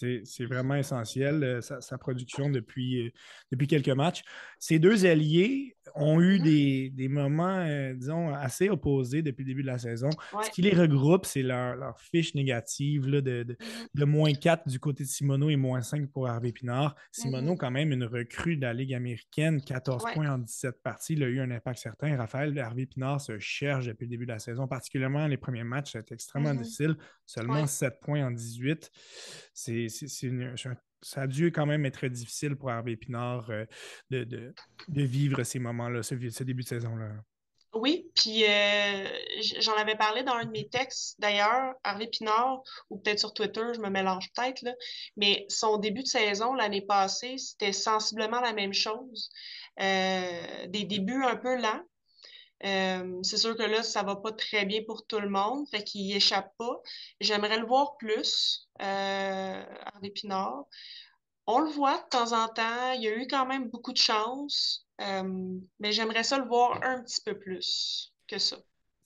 C'est 0.00 0.44
vraiment 0.44 0.74
essentiel, 0.74 1.42
euh, 1.42 1.60
sa, 1.60 1.80
sa 1.80 1.96
production 1.98 2.50
depuis, 2.50 3.06
euh, 3.06 3.10
depuis 3.50 3.66
quelques 3.66 3.88
matchs. 3.88 4.22
Ces 4.58 4.78
deux 4.78 5.06
alliés 5.06 5.74
ont 5.94 6.20
eu 6.20 6.38
Mhm. 6.38 6.44
des, 6.44 6.90
des 6.90 7.08
moments, 7.08 7.58
euh, 7.60 7.94
disons, 7.94 8.34
assez 8.34 8.68
opposés 8.68 9.22
depuis 9.22 9.44
le 9.44 9.48
début 9.48 9.62
de 9.62 9.68
la 9.68 9.78
saison. 9.78 10.10
Ce 10.42 10.50
qui 10.50 10.60
les 10.62 10.74
regroupe, 10.74 11.24
c'est 11.24 11.42
leur, 11.42 11.76
leur 11.76 11.98
fiche 12.00 12.34
négative 12.34 13.06
là, 13.08 13.20
de, 13.20 13.42
de, 13.44 13.56
Mhm. 13.60 13.86
de 13.94 14.04
moins 14.04 14.32
4 14.34 14.68
du 14.68 14.78
côté 14.78 15.04
de 15.04 15.08
Simoneau 15.08 15.48
et 15.48 15.56
moins 15.56 15.80
5 15.80 16.10
pour 16.10 16.26
Harvey 16.28 16.52
Pinard. 16.52 16.94
Simoneau, 17.12 17.52
Mhm. 17.52 17.58
quand 17.58 17.70
même, 17.70 17.92
une 17.92 18.04
recrue 18.04 18.56
de 18.56 18.62
la 18.62 18.74
Ligue 18.74 18.92
américaine, 18.94 19.62
14 19.62 20.04
Ouais. 20.04 20.12
points 20.14 20.30
en 20.30 20.38
17 20.38 20.82
parties. 20.82 21.14
Il 21.14 21.22
a 21.22 21.28
eu 21.28 21.40
un 21.40 21.50
impact 21.50 21.78
certain. 21.78 22.16
Raphaël 22.16 22.58
Harvey 22.58 22.86
Pinard 22.86 23.20
se 23.20 23.38
cherche 23.38 23.86
depuis 23.86 24.04
le 24.04 24.10
début 24.10 24.26
de 24.26 24.32
la 24.32 24.38
saison, 24.38 24.66
particulièrement 24.66 25.26
les 25.26 25.36
premiers 25.38 25.64
matchs. 25.64 25.92
C'était 25.92 26.14
extrêmement 26.14 26.52
Mhm. 26.52 26.58
difficile. 26.62 26.96
Seulement 27.24 27.62
Ouais. 27.62 27.66
7 27.66 28.00
points 28.00 28.26
en 28.26 28.30
18. 28.30 28.90
C'est, 29.54 29.85
ça 29.88 31.22
a 31.22 31.26
dû 31.26 31.52
quand 31.52 31.66
même 31.66 31.84
être 31.86 32.06
difficile 32.08 32.56
pour 32.56 32.70
Harvey 32.70 32.96
Pinard 32.96 33.50
euh, 33.50 33.64
de, 34.10 34.52
vivre 34.88 35.42
ces 35.44 35.58
moments-là, 35.58 36.02
ce, 36.02 36.14
début 36.44 36.62
de 36.62 36.68
saison-là. 36.68 37.10
Oui, 37.74 38.10
puis 38.14 38.44
euh, 38.44 39.04
j'en 39.60 39.74
avais 39.74 39.96
parlé 39.96 40.22
dans 40.22 40.32
un 40.32 40.46
de 40.46 40.50
mes 40.50 40.68
textes 40.68 41.20
d'ailleurs, 41.20 41.74
Harvey 41.84 42.06
Pinard, 42.06 42.62
ou 42.88 42.98
peut-être 42.98 43.18
sur 43.18 43.34
Twitter, 43.34 43.60
je 43.74 43.80
me 43.80 43.90
mélange 43.90 44.30
peut-être, 44.32 44.64
mais 45.16 45.44
son 45.50 45.76
début 45.76 46.02
de 46.02 46.08
saison 46.08 46.54
l'année 46.54 46.80
passée, 46.86 47.36
c'était 47.36 47.72
sensiblement 47.72 48.40
la 48.40 48.54
même 48.54 48.72
chose. 48.72 49.30
Euh, 49.80 50.66
des 50.68 50.84
débuts 50.84 51.22
un 51.22 51.36
peu 51.36 51.60
lents. 51.60 51.82
Euh, 52.64 53.22
c'est 53.22 53.36
sûr 53.36 53.56
que 53.56 53.62
là, 53.62 53.82
ça 53.82 54.02
va 54.02 54.16
pas 54.16 54.32
très 54.32 54.64
bien 54.64 54.82
pour 54.86 55.06
tout 55.06 55.20
le 55.20 55.28
monde, 55.28 55.68
fait 55.68 55.84
qu'il 55.84 56.14
échappe 56.16 56.56
pas. 56.56 56.80
J'aimerais 57.20 57.58
le 57.58 57.66
voir 57.66 57.96
plus, 57.98 58.68
euh, 58.80 59.64
Harvey 59.84 60.10
Pinard. 60.10 60.64
On 61.46 61.60
le 61.60 61.70
voit 61.70 61.98
de 61.98 62.08
temps 62.10 62.32
en 62.32 62.48
temps. 62.48 62.92
Il 62.92 63.02
y 63.02 63.08
a 63.08 63.16
eu 63.16 63.26
quand 63.28 63.46
même 63.46 63.68
beaucoup 63.70 63.92
de 63.92 63.98
chance, 63.98 64.86
euh, 65.00 65.58
mais 65.80 65.92
j'aimerais 65.92 66.24
ça 66.24 66.38
le 66.38 66.46
voir 66.46 66.80
un 66.82 67.02
petit 67.02 67.20
peu 67.22 67.38
plus 67.38 68.12
que 68.28 68.38
ça. 68.38 68.56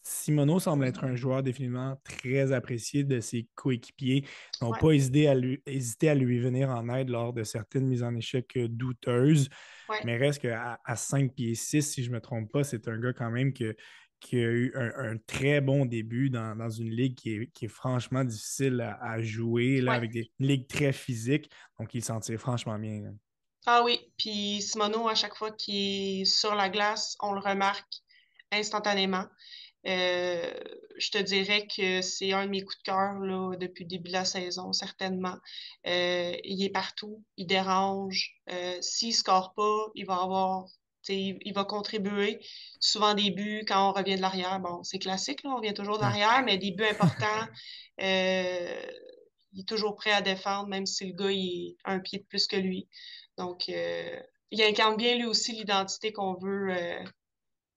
Simoneau 0.02 0.58
semble 0.60 0.84
être 0.86 1.04
un 1.04 1.14
joueur 1.14 1.42
définitivement 1.42 2.00
très 2.04 2.52
apprécié 2.52 3.04
de 3.04 3.20
ses 3.20 3.48
coéquipiers. 3.54 4.24
Ils 4.60 4.64
n'ont 4.64 4.72
Ouais, 4.72 4.78
pas 4.78 4.92
hésité 4.92 5.28
à, 5.28 5.34
lui, 5.34 5.62
hésité 5.66 6.08
à 6.08 6.14
lui 6.14 6.38
venir 6.38 6.70
en 6.70 6.88
aide 6.94 7.08
lors 7.10 7.32
de 7.32 7.44
certaines 7.44 7.86
mises 7.86 8.02
en 8.02 8.14
échec 8.14 8.56
euh, 8.56 8.68
douteuses. 8.68 9.48
ouais, 9.88 10.00
Mais 10.02 10.16
reste 10.16 10.40
qu'à 10.42 10.80
à 10.84 10.96
5 10.96 11.34
pieds 11.34 11.54
6, 11.54 11.82
si 11.82 12.02
je 12.04 12.10
ne 12.10 12.14
me 12.16 12.20
trompe 12.20 12.50
pas, 12.50 12.64
c'est 12.64 12.88
un 12.88 12.98
gars 12.98 13.12
quand 13.12 13.30
même 13.30 13.52
que, 13.52 13.76
qui 14.20 14.36
a 14.36 14.50
eu 14.50 14.72
un, 14.74 15.12
un 15.12 15.16
très 15.18 15.60
bon 15.60 15.84
début 15.86 16.30
dans, 16.30 16.56
dans 16.56 16.70
une 16.70 16.90
ligue 16.90 17.14
qui 17.16 17.34
est, 17.34 17.46
qui 17.52 17.66
est 17.66 17.68
franchement 17.68 18.24
difficile 18.24 18.80
à, 18.80 18.98
à 19.02 19.22
jouer, 19.22 19.80
là, 19.80 19.92
ouais. 19.92 19.96
avec 19.96 20.10
des, 20.12 20.30
une 20.38 20.46
ligue 20.46 20.66
très 20.66 20.92
physique. 20.92 21.50
Donc, 21.78 21.94
il 21.94 22.02
s'en 22.04 22.20
tire 22.20 22.40
franchement 22.40 22.78
bien. 22.78 23.02
là. 23.02 23.10
Ah 23.66 23.82
oui, 23.84 24.00
puis 24.18 24.62
Simono, 24.62 25.08
à 25.08 25.14
chaque 25.14 25.34
fois 25.36 25.50
qu'il 25.52 26.22
est 26.22 26.24
sur 26.24 26.54
la 26.54 26.68
glace, 26.70 27.16
on 27.20 27.32
le 27.32 27.40
remarque 27.40 27.92
instantanément. 28.50 29.26
Euh, 29.86 30.52
je 30.98 31.10
te 31.10 31.18
dirais 31.18 31.66
que 31.66 32.02
c'est 32.02 32.32
un 32.32 32.44
de 32.44 32.50
mes 32.50 32.62
coups 32.62 32.78
de 32.78 32.82
cœur 32.82 33.14
là, 33.20 33.56
depuis 33.56 33.84
le 33.84 33.88
début 33.88 34.08
de 34.08 34.12
la 34.14 34.24
saison, 34.24 34.72
certainement. 34.72 35.36
Euh, 35.86 36.32
il 36.44 36.62
est 36.64 36.70
partout, 36.70 37.24
il 37.36 37.46
dérange. 37.46 38.34
Euh, 38.50 38.78
s'il 38.82 39.14
score 39.14 39.54
pas, 39.54 39.86
il 39.94 40.06
va 40.06 40.16
avoir, 40.22 40.66
tu 40.66 41.12
sais, 41.14 41.16
il, 41.16 41.38
il 41.42 41.54
va 41.54 41.64
contribuer. 41.64 42.40
Souvent 42.80 43.14
des 43.14 43.30
buts 43.30 43.64
quand 43.66 43.90
on 43.90 43.92
revient 43.92 44.16
de 44.16 44.20
l'arrière. 44.20 44.60
Bon, 44.60 44.82
c'est 44.84 44.98
classique, 44.98 45.42
là, 45.44 45.50
on 45.56 45.60
vient 45.60 45.72
toujours 45.72 45.96
de 45.96 46.02
l'arrière, 46.02 46.42
mais 46.44 46.58
des 46.58 46.72
buts 46.72 46.84
importants. 46.90 47.46
il 47.98 48.04
est 49.60 49.68
toujours 49.68 49.96
prêt 49.96 50.12
à 50.12 50.22
défendre, 50.22 50.68
même 50.68 50.86
si 50.86 51.06
le 51.06 51.14
gars 51.14 51.32
il 51.32 51.70
est 51.70 51.76
un 51.84 52.00
pied 52.00 52.18
de 52.18 52.24
plus 52.24 52.46
que 52.46 52.56
lui. 52.56 52.88
Donc, 53.38 53.68
il 53.68 54.62
incarne 54.62 54.96
bien 54.96 55.16
lui 55.16 55.26
aussi 55.26 55.52
l'identité 55.52 56.12
qu'on 56.12 56.34
veut, 56.34 56.74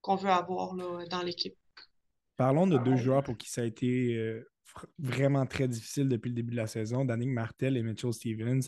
qu'on 0.01 0.15
veut 0.15 0.29
avoir 0.29 0.75
là, 0.75 1.05
dans 1.09 1.21
l'équipe. 1.21 1.55
Parlons 2.37 2.67
de 2.67 2.77
deux 2.77 2.95
joueurs 2.95 3.23
pour 3.23 3.37
qui 3.37 3.49
ça 3.49 3.61
a 3.61 3.65
été 3.65 4.17
euh, 4.17 4.43
vraiment 4.97 5.45
très 5.45 5.67
difficile 5.67 6.09
depuis 6.09 6.29
le 6.29 6.35
début 6.35 6.51
de 6.51 6.57
la 6.57 6.67
saison, 6.67 7.05
Danick 7.05 7.29
Martel 7.29 7.77
et 7.77 7.83
Mitchell 7.83 8.13
Stevens. 8.13 8.61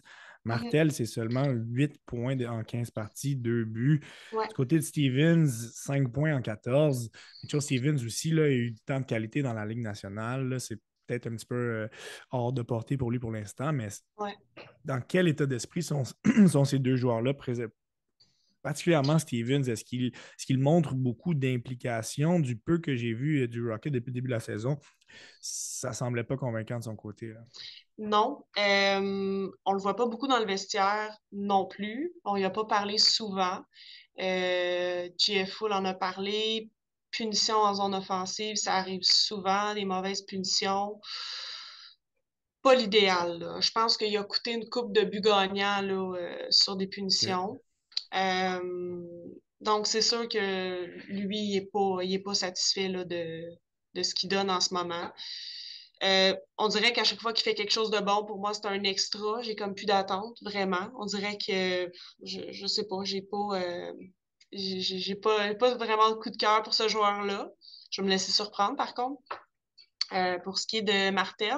Martel, 0.44 0.92
c'est 0.92 1.08
seulement 1.08 1.48
8 1.48 1.98
points 2.06 2.40
en 2.46 2.64
15 2.64 2.92
parties, 2.92 3.36
2 3.36 3.66
buts. 3.66 4.02
Ouais, 4.32 4.48
Du 4.48 4.54
côté 4.54 4.76
de 4.76 4.82
Stevens, 4.82 5.48
5 5.48 6.12
points 6.12 6.36
en 6.36 6.42
14. 6.42 7.10
Mitchell 7.44 7.62
Stevens 7.62 8.06
aussi, 8.06 8.30
là, 8.30 8.48
il 8.48 8.54
a 8.54 8.56
eu 8.56 8.72
du 8.72 8.82
temps 8.82 9.00
de 9.00 9.06
qualité 9.06 9.42
dans 9.42 9.54
la 9.54 9.66
Ligue 9.66 9.82
nationale. 9.82 10.60
C'est 10.60 10.80
peut-être 11.08 11.28
un 11.28 11.36
petit 11.36 11.48
peu 11.48 11.56
euh, 11.56 11.88
hors 12.30 12.54
de 12.54 12.62
portée 12.62 12.98
pour 12.98 13.10
lui 13.10 13.20
pour 13.20 13.32
l'instant, 13.32 13.74
mais 13.74 13.90
ouais. 14.18 14.36
dans 14.84 15.02
quel 15.02 15.28
état 15.28 15.46
d'esprit 15.48 15.82
sont, 15.82 16.04
sont 16.48 16.66
ces 16.66 16.80
deux 16.80 16.96
joueurs-là 16.96 17.34
présents? 17.34 17.66
Particulièrement 18.66 19.20
Stevens, 19.20 19.70
est-ce 19.70 19.86
qu'il 19.86 20.06
est 20.08 20.46
qu'il 20.46 20.58
montre 20.58 20.96
beaucoup 20.96 21.36
d'implication 21.36 22.40
du 22.40 22.58
peu 22.58 22.80
que 22.80 22.96
j'ai 22.96 23.14
vu 23.14 23.44
euh, 23.44 23.48
du 23.48 23.70
Rocket 23.70 23.94
depuis 23.94 24.10
le 24.10 24.16
début 24.16 24.28
de 24.28 24.34
la 24.34 24.40
saison? 24.40 24.80
Ça 25.40 25.94
semblait 25.94 26.24
pas 26.24 26.36
convaincant 26.36 26.80
de 26.80 26.84
son 26.84 26.96
côté. 26.96 27.28
là. 27.28 27.42
Non, 28.00 28.44
euh, 28.58 29.48
on 29.66 29.74
le 29.74 29.80
voit 29.80 29.96
pas 29.96 30.08
beaucoup 30.08 30.28
dans 30.28 30.40
le 30.40 30.46
vestiaire 30.46 31.16
non 31.32 31.68
plus. 31.68 32.12
On 32.24 32.38
y 32.38 32.44
a 32.44 32.50
pas 32.50 32.66
parlé 32.66 32.98
souvent. 32.98 33.60
Euh, 34.20 35.10
en 35.62 35.86
a 35.86 35.94
parlé. 35.94 36.72
Punition 37.12 37.56
en 37.56 37.76
zone 37.76 37.96
offensive, 37.96 38.58
ça 38.58 38.74
arrive 38.74 39.04
souvent, 39.04 39.74
des 39.74 39.86
mauvaises 39.86 40.24
punitions. 40.24 41.00
Pas 42.62 42.76
l'idéal. 42.76 43.58
Je 43.62 43.72
pense 43.72 43.96
qu'il 43.96 44.18
a 44.18 44.24
coûté 44.24 44.52
une 44.52 44.68
coupe 44.68 44.92
de 44.92 45.04
but 45.04 45.22
gagnant 45.22 45.82
euh, 45.84 46.36
sur 46.50 46.76
des 46.76 46.88
punitions. 46.88 47.62
Euh, 48.14 49.02
donc, 49.62 49.88
c'est 49.88 50.02
sûr 50.02 50.28
que 50.28 50.86
lui, 51.08 51.40
il 51.40 51.56
n'est 51.56 51.66
pas, 51.66 51.98
pas 52.24 52.36
satisfait 52.36 52.90
de, 52.90 53.44
de 53.94 54.04
ce 54.04 54.14
qu'il 54.14 54.30
donne 54.30 54.52
en 54.52 54.62
ce 54.62 54.74
moment. 54.74 55.12
Euh, 56.04 56.36
on 56.58 56.68
dirait 56.68 56.92
qu'à 56.92 57.04
chaque 57.04 57.22
fois 57.22 57.34
qu'il 57.34 57.44
fait 57.44 57.56
quelque 57.56 57.72
chose 57.72 57.90
de 57.90 58.00
bon, 58.00 58.26
pour 58.26 58.38
moi, 58.38 58.54
c'est 58.54 58.66
un 58.66 58.84
extra. 58.84 59.42
J'ai 59.42 59.56
comme 59.56 59.74
plus 59.74 59.86
d'attente, 59.86 60.38
vraiment. 60.42 60.92
On 61.00 61.06
dirait 61.06 61.38
que, 61.38 61.92
je, 62.22 62.42
je 62.52 62.68
sais 62.68 62.86
pas, 62.86 63.04
j'ai 63.04 63.22
pas, 63.22 63.62
euh, 63.62 63.94
j'ai 64.52 65.16
pas, 65.16 65.56
pas 65.56 65.76
vraiment 65.76 66.10
de 66.10 66.16
coup 66.16 66.30
de 66.30 66.38
cœur 66.38 66.64
pour 66.64 66.74
ce 66.74 66.88
joueur-là. 66.88 67.50
Je 67.92 68.02
vais 68.02 68.06
me 68.06 68.12
laisser 68.12 68.32
surprendre, 68.32 68.76
par 68.76 68.94
contre. 68.94 69.22
Euh, 70.12 70.38
pour 70.40 70.60
ce 70.60 70.68
qui 70.68 70.78
est 70.78 70.82
de 70.84 71.10
Martel, 71.10 71.58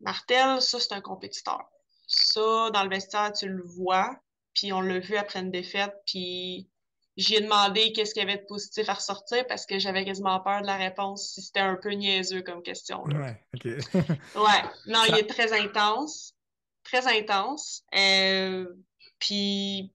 Martel, 0.00 0.60
ça, 0.60 0.80
c'est 0.80 0.92
un 0.92 1.00
compétiteur. 1.00 1.60
Ça, 2.06 2.70
dans 2.70 2.82
le 2.82 2.88
vestiaire, 2.88 3.32
tu 3.32 3.48
le 3.48 3.62
vois. 3.62 4.16
Puis 4.58 4.72
on 4.72 4.80
l'a 4.80 4.98
vu 4.98 5.16
après 5.16 5.38
une 5.38 5.52
défaite. 5.52 5.94
Puis 6.04 6.68
j'ai 7.16 7.40
demandé 7.40 7.92
qu'est-ce 7.92 8.12
qu'il 8.12 8.24
y 8.24 8.28
avait 8.28 8.40
de 8.40 8.46
positif 8.46 8.88
à 8.88 8.94
ressortir 8.94 9.46
parce 9.46 9.66
que 9.66 9.78
j'avais 9.78 10.04
quasiment 10.04 10.40
peur 10.40 10.62
de 10.62 10.66
la 10.66 10.76
réponse 10.76 11.32
si 11.32 11.42
c'était 11.42 11.60
un 11.60 11.76
peu 11.76 11.90
niaiseux 11.90 12.42
comme 12.42 12.62
question. 12.62 13.04
Ouais, 13.04 13.40
OK. 13.54 13.64
ouais, 13.94 14.62
non, 14.86 15.00
il 15.08 15.16
est 15.16 15.28
très 15.28 15.52
intense. 15.52 16.34
Très 16.82 17.06
intense. 17.06 17.84
Euh, 17.96 18.66
puis, 19.20 19.92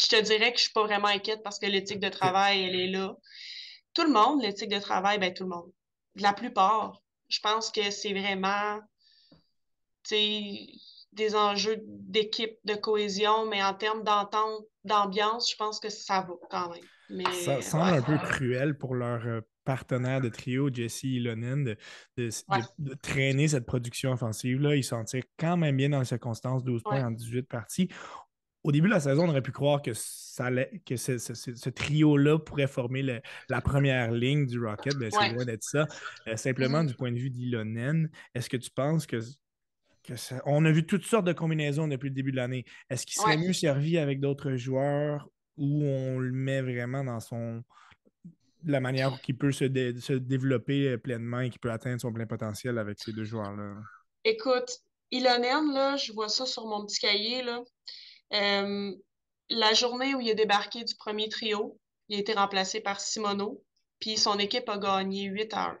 je 0.00 0.06
te 0.06 0.20
dirais 0.20 0.52
que 0.52 0.58
je 0.58 0.64
suis 0.64 0.72
pas 0.72 0.84
vraiment 0.84 1.08
inquiète 1.08 1.42
parce 1.42 1.58
que 1.58 1.66
l'éthique 1.66 2.00
de 2.00 2.08
travail, 2.08 2.62
elle 2.62 2.76
est 2.76 2.88
là. 2.90 3.16
Tout 3.94 4.04
le 4.04 4.12
monde, 4.12 4.42
l'éthique 4.42 4.70
de 4.70 4.78
travail, 4.78 5.18
ben 5.18 5.34
tout 5.34 5.42
le 5.42 5.50
monde. 5.50 5.72
La 6.14 6.32
plupart. 6.32 7.02
Je 7.28 7.40
pense 7.40 7.72
que 7.72 7.90
c'est 7.90 8.12
vraiment, 8.12 8.78
tu 10.04 10.14
sais, 10.14 10.66
des 11.12 11.34
enjeux 11.34 11.76
d'équipe, 11.84 12.56
de 12.64 12.74
cohésion, 12.74 13.46
mais 13.48 13.62
en 13.62 13.74
termes 13.74 14.02
d'entente, 14.02 14.64
d'ambiance, 14.84 15.50
je 15.50 15.56
pense 15.56 15.78
que 15.78 15.90
ça 15.90 16.22
va 16.22 16.34
quand 16.50 16.70
même. 16.70 16.84
Mais, 17.10 17.24
ça 17.32 17.60
semble 17.60 17.94
un 17.98 18.02
peu 18.02 18.16
cruel 18.16 18.76
pour 18.76 18.94
leur 18.94 19.26
euh, 19.26 19.40
partenaire 19.64 20.20
de 20.20 20.28
trio, 20.28 20.70
Jesse 20.72 21.04
Ilonen, 21.04 21.64
de, 21.64 21.76
de, 22.16 22.94
traîner 22.94 23.48
cette 23.48 23.66
production 23.66 24.12
offensive-là. 24.12 24.76
Ils 24.76 24.84
s'en 24.84 25.04
tirent 25.04 25.24
quand 25.38 25.56
même 25.56 25.76
bien 25.76 25.90
dans 25.90 25.98
les 25.98 26.06
circonstances, 26.06 26.64
12 26.64 26.82
points 26.82 27.06
en 27.06 27.10
18 27.10 27.42
parties. 27.42 27.88
Au 28.64 28.70
début 28.70 28.86
de 28.86 28.94
la 28.94 29.00
saison, 29.00 29.24
on 29.24 29.28
aurait 29.28 29.42
pu 29.42 29.50
croire 29.50 29.82
que, 29.82 29.90
ça 29.92 30.48
que 30.86 30.96
ce, 30.96 31.68
trio-là 31.68 32.38
pourrait 32.38 32.68
former 32.68 33.20
la 33.48 33.60
première 33.60 34.12
ligne 34.12 34.46
du 34.46 34.64
Rocket. 34.64 34.94
mais 34.98 35.10
c'est 35.10 35.32
loin 35.32 35.44
d'être 35.44 35.64
ça. 35.64 35.86
Euh, 36.28 36.36
simplement, 36.36 36.82
mm-hmm. 36.82 36.86
du 36.86 36.94
point 36.94 37.10
de 37.10 37.18
vue 37.18 37.30
d'Ilonen, 37.30 38.08
est-ce 38.34 38.48
que 38.48 38.56
tu 38.56 38.70
penses 38.70 39.06
que 39.06 39.18
on 40.46 40.64
a 40.64 40.70
vu 40.72 40.86
toutes 40.86 41.04
sortes 41.04 41.24
de 41.24 41.32
combinaisons 41.32 41.88
depuis 41.88 42.08
le 42.08 42.14
début 42.14 42.32
de 42.32 42.36
l'année. 42.36 42.64
Est-ce 42.90 43.06
qu'il 43.06 43.20
serait 43.20 43.36
mieux 43.36 43.52
servi 43.52 43.98
avec 43.98 44.20
d'autres 44.20 44.56
joueurs 44.56 45.28
ou 45.56 45.84
on 45.84 46.18
le 46.18 46.32
met 46.32 46.62
vraiment 46.62 47.04
dans 47.04 47.20
son 47.20 47.62
la 48.64 48.80
manière 48.80 49.20
qu'il 49.22 49.36
peut 49.36 49.52
se, 49.52 49.64
développer 49.64 50.88
euh, 50.88 50.98
pleinement 50.98 51.40
et 51.40 51.50
qu'il 51.50 51.58
peut 51.58 51.72
atteindre 51.72 52.00
son 52.00 52.12
plein 52.12 52.26
potentiel 52.26 52.78
avec 52.78 52.98
ces 53.00 53.12
deux 53.12 53.24
joueurs-là? 53.24 53.74
Écoute, 54.24 54.78
Ilonen, 55.10 55.72
là, 55.72 55.96
je 55.96 56.12
vois 56.12 56.28
ça 56.28 56.46
sur 56.46 56.66
mon 56.66 56.86
petit 56.86 57.00
cahier. 57.00 57.42
Là. 57.42 57.62
Euh, 58.32 58.92
la 59.50 59.74
journée 59.74 60.14
où 60.14 60.20
il 60.20 60.30
a 60.30 60.34
débarqué 60.34 60.84
du 60.84 60.94
premier 60.94 61.28
trio, 61.28 61.78
il 62.08 62.16
a 62.16 62.20
été 62.20 62.32
remplacé 62.32 62.80
par 62.80 63.00
Simono, 63.00 63.62
puis 63.98 64.16
son 64.16 64.38
équipe 64.38 64.68
a 64.68 64.78
gagné 64.78 65.24
8 65.24 65.54
heures. 65.54 65.76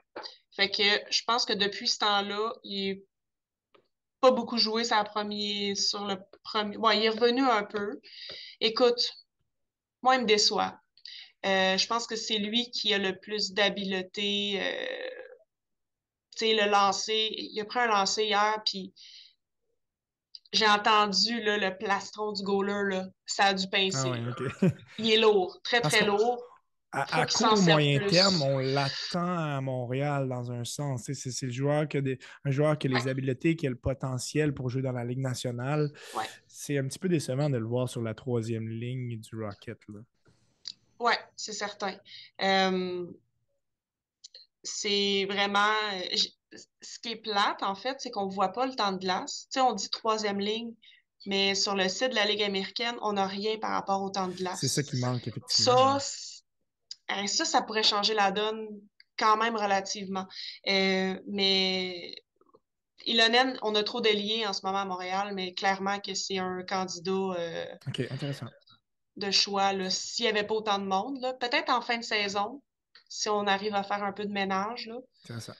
Fait 0.56 0.70
que 0.70 0.82
je 1.10 1.22
pense 1.26 1.44
que 1.44 1.52
depuis 1.52 1.88
ce 1.88 1.98
temps-là, 1.98 2.52
il 2.64 2.88
est 2.88 3.04
pas 4.22 4.30
beaucoup 4.30 4.56
joué 4.56 4.84
sur, 4.84 5.02
premier, 5.04 5.74
sur 5.74 6.06
le 6.06 6.16
premier. 6.44 6.78
Bon, 6.78 6.90
il 6.90 7.04
est 7.04 7.08
revenu 7.08 7.42
un 7.42 7.64
peu. 7.64 8.00
Écoute, 8.60 9.12
moi, 10.00 10.14
il 10.14 10.22
me 10.22 10.26
déçoit. 10.26 10.78
Euh, 11.44 11.76
je 11.76 11.86
pense 11.88 12.06
que 12.06 12.14
c'est 12.14 12.38
lui 12.38 12.70
qui 12.70 12.94
a 12.94 12.98
le 12.98 13.18
plus 13.18 13.52
d'habileté. 13.52 14.62
Euh, 14.62 15.10
tu 16.36 16.46
sais, 16.46 16.54
le 16.54 16.70
lancer. 16.70 17.34
Il 17.36 17.60
a 17.60 17.64
pris 17.64 17.80
un 17.80 17.88
lancer 17.88 18.24
hier, 18.26 18.62
puis 18.64 18.94
j'ai 20.52 20.68
entendu 20.68 21.42
là, 21.42 21.58
le 21.58 21.76
plastron 21.76 22.30
du 22.30 22.44
goaler, 22.44 22.94
là, 22.94 23.06
ça 23.26 23.46
a 23.46 23.54
dû 23.54 23.68
pincer. 23.68 24.12
Ah 24.62 24.68
il 24.98 25.10
est 25.10 25.16
lourd, 25.16 25.58
très, 25.64 25.80
très 25.80 26.04
lourd 26.04 26.40
à, 26.92 27.26
court 27.26 27.58
ou 27.58 27.62
moyen 27.62 28.06
terme, 28.06 28.42
on 28.42 28.58
l'attend 28.58 29.38
à 29.38 29.60
Montréal 29.60 30.28
dans 30.28 30.52
un 30.52 30.64
sens. 30.64 31.10
C'est 31.12 31.46
le 31.46 31.52
joueur 31.52 31.88
qui 31.88 31.96
a 31.96 32.00
des, 32.02 32.18
un 32.44 32.50
joueur 32.50 32.78
qui 32.78 32.86
a 32.86 32.90
les 32.90 33.08
habiletés, 33.08 33.56
qui 33.56 33.66
a 33.66 33.70
le 33.70 33.76
potentiel 33.76 34.52
pour 34.52 34.68
jouer 34.68 34.82
dans 34.82 34.92
la 34.92 35.04
Ligue 35.04 35.20
nationale. 35.20 35.90
C'est 36.46 36.76
un 36.78 36.86
petit 36.86 36.98
peu 36.98 37.08
décevant 37.08 37.48
de 37.48 37.56
le 37.56 37.66
voir 37.66 37.88
sur 37.88 38.02
la 38.02 38.14
troisième 38.14 38.68
ligne 38.68 39.18
du 39.18 39.42
Rocket. 39.42 39.78
Oui, 41.00 41.12
c'est 41.34 41.52
certain. 41.52 41.96
Euh, 42.42 43.06
c'est 44.62 45.26
vraiment. 45.28 45.72
Ce 46.82 46.98
qui 46.98 47.12
est 47.12 47.16
plate, 47.16 47.62
en 47.62 47.74
fait, 47.74 47.96
c'est 48.00 48.10
qu'on 48.10 48.26
ne 48.26 48.32
voit 48.32 48.52
pas 48.52 48.66
le 48.66 48.74
temps 48.74 48.92
de 48.92 48.98
glace. 48.98 49.46
sais, 49.48 49.60
on 49.60 49.72
dit 49.72 49.88
troisième 49.88 50.38
ligne, 50.38 50.74
mais 51.24 51.54
sur 51.54 51.74
le 51.74 51.88
site 51.88 52.10
de 52.10 52.14
la 52.14 52.26
Ligue 52.26 52.42
américaine, 52.42 52.94
on 53.00 53.14
n'a 53.14 53.26
rien 53.26 53.56
par 53.58 53.70
rapport 53.70 54.02
au 54.02 54.10
temps 54.10 54.28
de 54.28 54.34
glace. 54.34 54.58
C'est 54.60 54.68
ça 54.68 54.82
qui 54.82 55.00
manque, 55.00 55.26
effectivement. 55.26 55.98
Ça, 55.98 56.06
ça, 57.26 57.44
ça 57.44 57.62
pourrait 57.62 57.82
changer 57.82 58.14
la 58.14 58.30
donne 58.30 58.66
quand 59.18 59.36
même 59.36 59.56
relativement. 59.56 60.26
Euh, 60.68 61.18
mais 61.26 62.14
Ilonen, 63.06 63.58
on 63.62 63.74
a 63.74 63.82
trop 63.82 64.00
de 64.00 64.08
liens 64.08 64.50
en 64.50 64.52
ce 64.52 64.64
moment 64.64 64.80
à 64.80 64.84
Montréal, 64.84 65.32
mais 65.34 65.54
clairement 65.54 65.98
que 66.00 66.14
c'est 66.14 66.38
un 66.38 66.62
candidat 66.62 67.12
euh, 67.12 67.66
de 69.16 69.30
choix. 69.30 69.72
S'il 69.90 70.24
n'y 70.24 70.30
avait 70.30 70.46
pas 70.46 70.54
autant 70.54 70.78
de 70.78 70.86
monde, 70.86 71.36
peut-être 71.40 71.70
en 71.70 71.80
fin 71.80 71.98
de 71.98 72.04
saison, 72.04 72.62
si 73.08 73.28
on 73.28 73.46
arrive 73.46 73.74
à 73.74 73.82
faire 73.82 74.02
un 74.02 74.12
peu 74.12 74.24
de 74.24 74.32
ménage. 74.32 74.90
C'est 75.24 75.40
ça. 75.40 75.54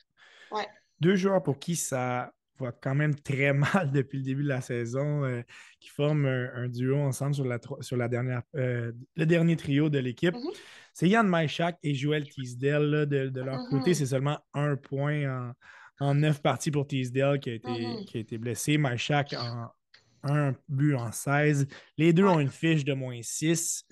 Ouais. 0.51 0.67
Deux 1.01 1.17
joueurs 1.17 1.43
pour 1.43 1.59
qui 1.59 1.77
ça 1.77 2.33
va 2.63 2.73
quand 2.73 2.95
même 2.95 3.15
très 3.15 3.53
mal 3.53 3.91
depuis 3.93 4.19
le 4.19 4.25
début 4.25 4.43
de 4.43 4.49
la 4.49 4.61
saison, 4.61 5.43
qui 5.81 5.89
forment 5.89 6.27
un, 6.27 6.69
duo 6.69 6.99
ensemble 6.99 7.35
sur, 7.35 7.45
la, 7.45 7.59
sur 7.81 7.97
la 7.97 8.09
dernière, 8.09 8.43
le 8.55 9.25
dernier 9.25 9.57
trio 9.57 9.89
de 9.89 9.99
l'équipe. 9.99 10.35
Mm-hmm. 10.35 10.57
C'est 10.95 11.09
Yann 11.09 11.27
Maïchak 11.27 11.79
et 11.83 11.95
Joël 11.95 12.29
Teasdale. 12.29 13.07
de, 13.07 13.41
leur 13.41 13.57
mm-hmm. 13.57 13.71
côté, 13.71 13.95
c'est 13.95 14.07
seulement 14.07 14.39
un 14.55 14.77
point 14.77 15.55
en, 16.01 16.15
neuf 16.15 16.43
parties 16.43 16.71
pour 16.71 16.87
Teasdale 16.87 17.41
qui 17.41 17.51
a 17.51 17.55
été, 17.55 17.69
mm-hmm. 17.69 18.05
qui 18.05 18.17
a 18.19 18.21
été 18.21 18.39
blessé. 18.39 18.79
Maïchak 18.79 19.35
en 19.35 19.71
un 20.23 20.55
but 20.69 20.95
en 20.95 21.11
16. 21.11 21.67
Les 21.99 22.13
deux 22.13 22.25
ont 22.25 22.41
une 22.41 22.51
fiche 22.51 22.85
de 22.85 22.95
moins 22.95 23.21
6. 23.23 23.85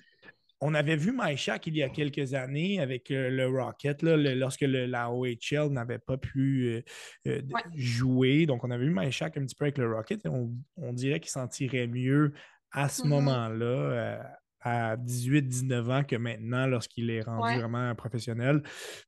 On 0.63 0.75
avait 0.75 0.95
vu 0.95 1.11
Maïchak 1.11 1.65
il 1.65 1.75
y 1.75 1.81
a 1.81 1.89
quelques 1.89 2.35
années 2.35 2.79
avec 2.79 3.09
euh, 3.09 3.31
le 3.31 3.47
Rocket, 3.47 4.03
lorsque 4.03 4.61
la 4.61 5.11
OHL 5.11 5.69
n'avait 5.71 5.97
pas 5.97 6.17
pu 6.17 6.67
euh, 6.67 6.81
euh, 7.27 7.41
jouer. 7.75 8.45
Donc, 8.45 8.63
on 8.63 8.69
avait 8.69 8.85
vu 8.85 8.91
Maïchak 8.91 9.37
un 9.37 9.41
petit 9.41 9.55
peu 9.55 9.65
avec 9.65 9.79
le 9.79 9.91
Rocket 9.91 10.23
et 10.23 10.29
on, 10.29 10.93
dirait 10.93 11.19
qu'il 11.19 11.31
s'en 11.31 11.47
tirait 11.47 11.87
mieux 11.87 12.33
à 12.71 12.89
ce 12.89 13.01
mm-hmm. 13.01 13.07
moment-là, 13.07 14.37
à 14.59 14.97
18-19 14.97 15.91
ans 15.91 16.03
que 16.03 16.15
maintenant 16.15 16.67
lorsqu'il 16.67 17.09
est 17.09 17.21
rendu 17.21 17.59
vraiment 17.59 17.95
professionnel. 17.95 18.61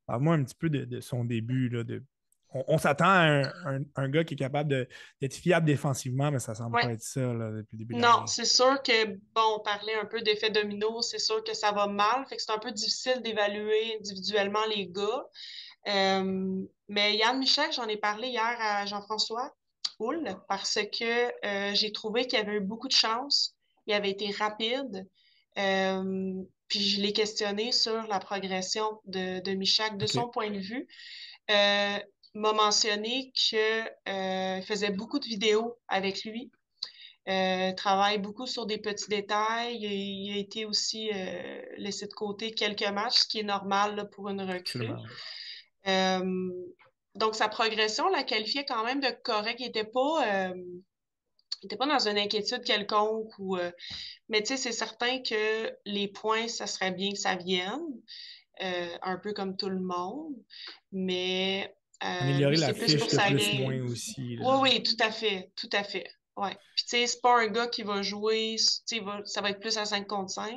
Parle-moi 0.08 0.34
un 0.34 0.44
petit 0.44 0.56
peu 0.56 0.72
de, 0.72 1.00
son 1.02 1.24
début. 1.24 1.70
Là, 1.70 1.84
de... 1.84 2.04
On, 2.54 2.78
s'attend 2.78 3.06
à 3.08 3.44
un, 3.96 4.10
gars 4.10 4.24
qui 4.24 4.36
est 4.36 4.38
capable 4.38 4.88
d'être 5.22 5.34
fiable 5.34 5.66
défensivement, 5.66 6.32
mais 6.32 6.40
ça 6.40 6.52
ne 6.52 6.58
semble 6.58 6.80
pas 6.80 6.92
être 6.92 7.02
ça 7.02 7.22
depuis 7.22 7.78
le 7.78 7.78
début. 7.78 7.96
Non, 7.96 8.28
c'est 8.28 8.46
sûr 8.46 8.82
que, 8.84 9.06
bon, 9.08 9.58
on 9.58 9.60
parlait 9.60 9.96
un 9.96 10.06
peu 10.06 10.22
d'effet 10.22 10.50
domino, 10.50 11.02
c'est 11.02 11.20
sûr 11.20 11.44
que 11.44 11.54
ça 11.54 11.72
va 11.72 11.88
mal, 11.88 12.26
fait 12.28 12.36
que 12.36 12.42
c'est 12.42 12.52
un 12.52 12.60
peu 12.60 12.72
difficile 12.72 13.22
d'évaluer 13.24 13.98
individuellement 14.00 14.66
les 14.70 14.88
gars. 14.88 15.26
Euh, 15.88 16.64
mais 16.88 17.18
Yann 17.18 17.40
Michel, 17.40 17.72
j'en 17.74 17.88
ai 17.88 17.98
parlé 17.98 18.30
hier 18.30 18.56
à 18.60 18.86
Jean-François 18.86 19.54
Houle 20.00 20.36
parce 20.48 20.80
que 20.98 21.46
euh, 21.46 21.74
j'ai 21.74 21.92
trouvé 21.92 22.28
qu'il 22.28 22.40
avait 22.40 22.56
eu 22.56 22.62
beaucoup 22.62 22.88
de 22.88 22.94
chance. 22.94 23.56
Il 23.88 23.94
avait 23.94 24.12
été 24.12 24.32
rapide. 24.32 25.08
Euh, 25.58 26.34
puis 26.68 26.80
je 26.80 27.02
l'ai 27.02 27.14
questionné 27.14 27.72
sur 27.72 28.08
la 28.08 28.20
progression 28.20 29.00
de, 29.06 29.42
de 29.42 29.52
Michak, 29.52 29.98
de 29.98 30.08
son 30.08 30.30
point 30.30 30.50
de 30.50 30.60
vue. 30.60 30.88
Euh, 31.52 32.00
m'a 32.34 32.54
mentionné 32.54 33.32
qu'il 33.34 33.60
euh, 34.10 34.62
faisait 34.62 34.92
beaucoup 34.92 35.20
de 35.20 35.26
vidéos 35.26 35.78
avec 35.88 36.24
lui. 36.24 36.52
Euh, 37.30 37.72
travaille 37.74 38.18
beaucoup 38.18 38.48
sur 38.48 38.66
des 38.66 38.78
petits 38.78 39.08
détails. 39.08 39.78
Il, 39.82 40.34
a 40.34 40.38
été 40.38 40.66
aussi 40.66 41.10
laissé 41.78 42.08
de 42.08 42.14
côté 42.14 42.52
quelques 42.52 42.88
matchs, 42.88 43.20
ce 43.20 43.28
qui 43.28 43.40
est 43.40 43.44
normal 43.44 44.10
pour 44.12 44.30
une 44.30 44.42
recrue. 44.42 44.90
donc, 47.16 47.36
sa 47.36 47.48
progression 47.48 48.10
la 48.10 48.24
qualifiait 48.24 48.66
quand 48.66 48.84
même 48.84 49.00
de 49.00 49.10
correct. 49.24 49.60
Il 49.60 49.68
n'était 49.68 49.86
pas 49.86 50.54
n'était 51.64 51.78
pas 51.78 51.88
dans 51.88 52.08
une 52.08 52.18
inquiétude 52.18 52.64
quelconque. 52.64 53.32
Ou, 53.40 53.58
euh, 53.58 53.72
mais 54.30 54.42
tu 54.42 54.48
sais, 54.48 54.58
c'est 54.58 54.72
certain 54.72 55.22
que 55.22 55.72
les 55.86 56.08
points, 56.08 56.48
ça 56.48 56.68
serait 56.68 56.92
bien 56.92 57.12
que 57.12 57.18
ça 57.18 57.36
vienne, 57.36 57.82
euh, 58.62 58.98
un 59.02 59.18
peu 59.18 59.34
comme 59.34 59.58
tout 59.58 59.70
le 59.70 59.80
monde. 59.80 60.36
Mais. 60.92 61.74
Euh, 62.04 62.20
Améliorer 62.22 62.58
la 62.58 62.74
fiche 62.74 62.96
de 62.96 63.00
plus 63.00 63.60
moins 63.60 63.92
aussi. 63.92 64.38
Oui, 64.40 64.56
oui, 64.62 64.84
tout 64.84 64.98
à 65.00 65.12
fait. 65.12 65.52
Tout 65.56 65.70
à 65.72 65.84
fait. 65.84 66.08
Ouais. 66.36 66.58
Puis, 66.76 66.86
tu 66.86 66.98
sais, 66.98 67.08
c'est 67.08 67.22
pas 67.22 67.42
un 67.42 67.48
gars 67.48 67.68
qui 67.68 67.84
va 67.84 68.02
jouer, 68.02 68.56
va, 69.04 69.22
ça 69.26 69.42
va 69.42 69.52
être 69.52 69.60
plus 69.60 69.78
à 69.78 69.86
5 69.86 70.08
contre 70.08 70.32
5. 70.32 70.54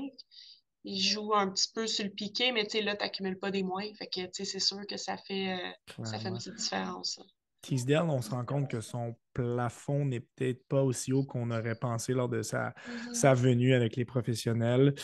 Il 0.84 1.00
joue 1.00 1.34
un 1.34 1.50
petit 1.50 1.68
peu 1.74 1.86
sur 1.86 2.04
le 2.04 2.10
piqué, 2.10 2.52
mais 2.52 2.64
tu 2.64 2.78
sais, 2.78 2.82
là, 2.82 2.96
tu 2.96 3.04
n'accumules 3.04 3.38
pas 3.38 3.50
des 3.50 3.62
moins. 3.62 3.84
Fait 3.98 4.06
que, 4.06 4.26
tu 4.26 4.28
sais, 4.32 4.44
c'est 4.44 4.60
sûr 4.60 4.80
que 4.88 4.96
ça 4.96 5.16
fait, 5.16 5.56
ça 6.04 6.18
fait 6.18 6.28
une 6.28 6.36
petite 6.36 6.54
différence. 6.54 7.20
Teasdale, 7.62 8.08
on 8.08 8.22
se 8.22 8.30
rend 8.30 8.44
compte 8.44 8.70
que 8.70 8.80
son 8.80 9.16
plafond 9.32 10.04
n'est 10.04 10.20
peut-être 10.20 10.66
pas 10.68 10.82
aussi 10.82 11.12
haut 11.12 11.24
qu'on 11.24 11.50
aurait 11.50 11.74
pensé 11.74 12.12
lors 12.12 12.28
de 12.28 12.42
sa, 12.42 12.68
mm-hmm. 12.68 13.14
sa 13.14 13.34
venue 13.34 13.74
avec 13.74 13.96
les 13.96 14.04
professionnels. 14.04 14.94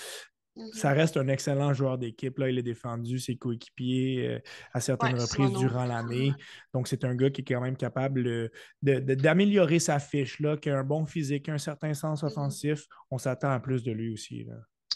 Ça 0.72 0.92
reste 0.92 1.16
un 1.16 1.28
excellent 1.28 1.72
joueur 1.72 1.96
d'équipe. 1.96 2.38
Là, 2.38 2.50
il 2.50 2.58
est 2.58 2.62
défendu 2.62 3.18
ses 3.18 3.36
coéquipiers 3.36 4.28
euh, 4.28 4.38
à 4.74 4.80
certaines 4.80 5.18
reprises 5.18 5.58
durant 5.58 5.84
l'année. 5.84 6.34
Donc, 6.74 6.88
c'est 6.88 7.04
un 7.04 7.14
gars 7.14 7.30
qui 7.30 7.40
est 7.40 7.44
quand 7.44 7.60
même 7.60 7.76
capable 7.76 8.50
d'améliorer 8.82 9.78
sa 9.78 9.98
fiche, 9.98 10.40
là, 10.40 10.56
qui 10.56 10.68
a 10.68 10.78
un 10.78 10.84
bon 10.84 11.06
physique, 11.06 11.48
un 11.48 11.58
certain 11.58 11.94
sens 11.94 12.22
mm-hmm. 12.22 12.26
offensif. 12.26 12.86
On 13.10 13.18
s'attend 13.18 13.50
à 13.50 13.60
plus 13.60 13.82
de 13.82 13.92
lui 13.92 14.12
aussi. 14.12 14.46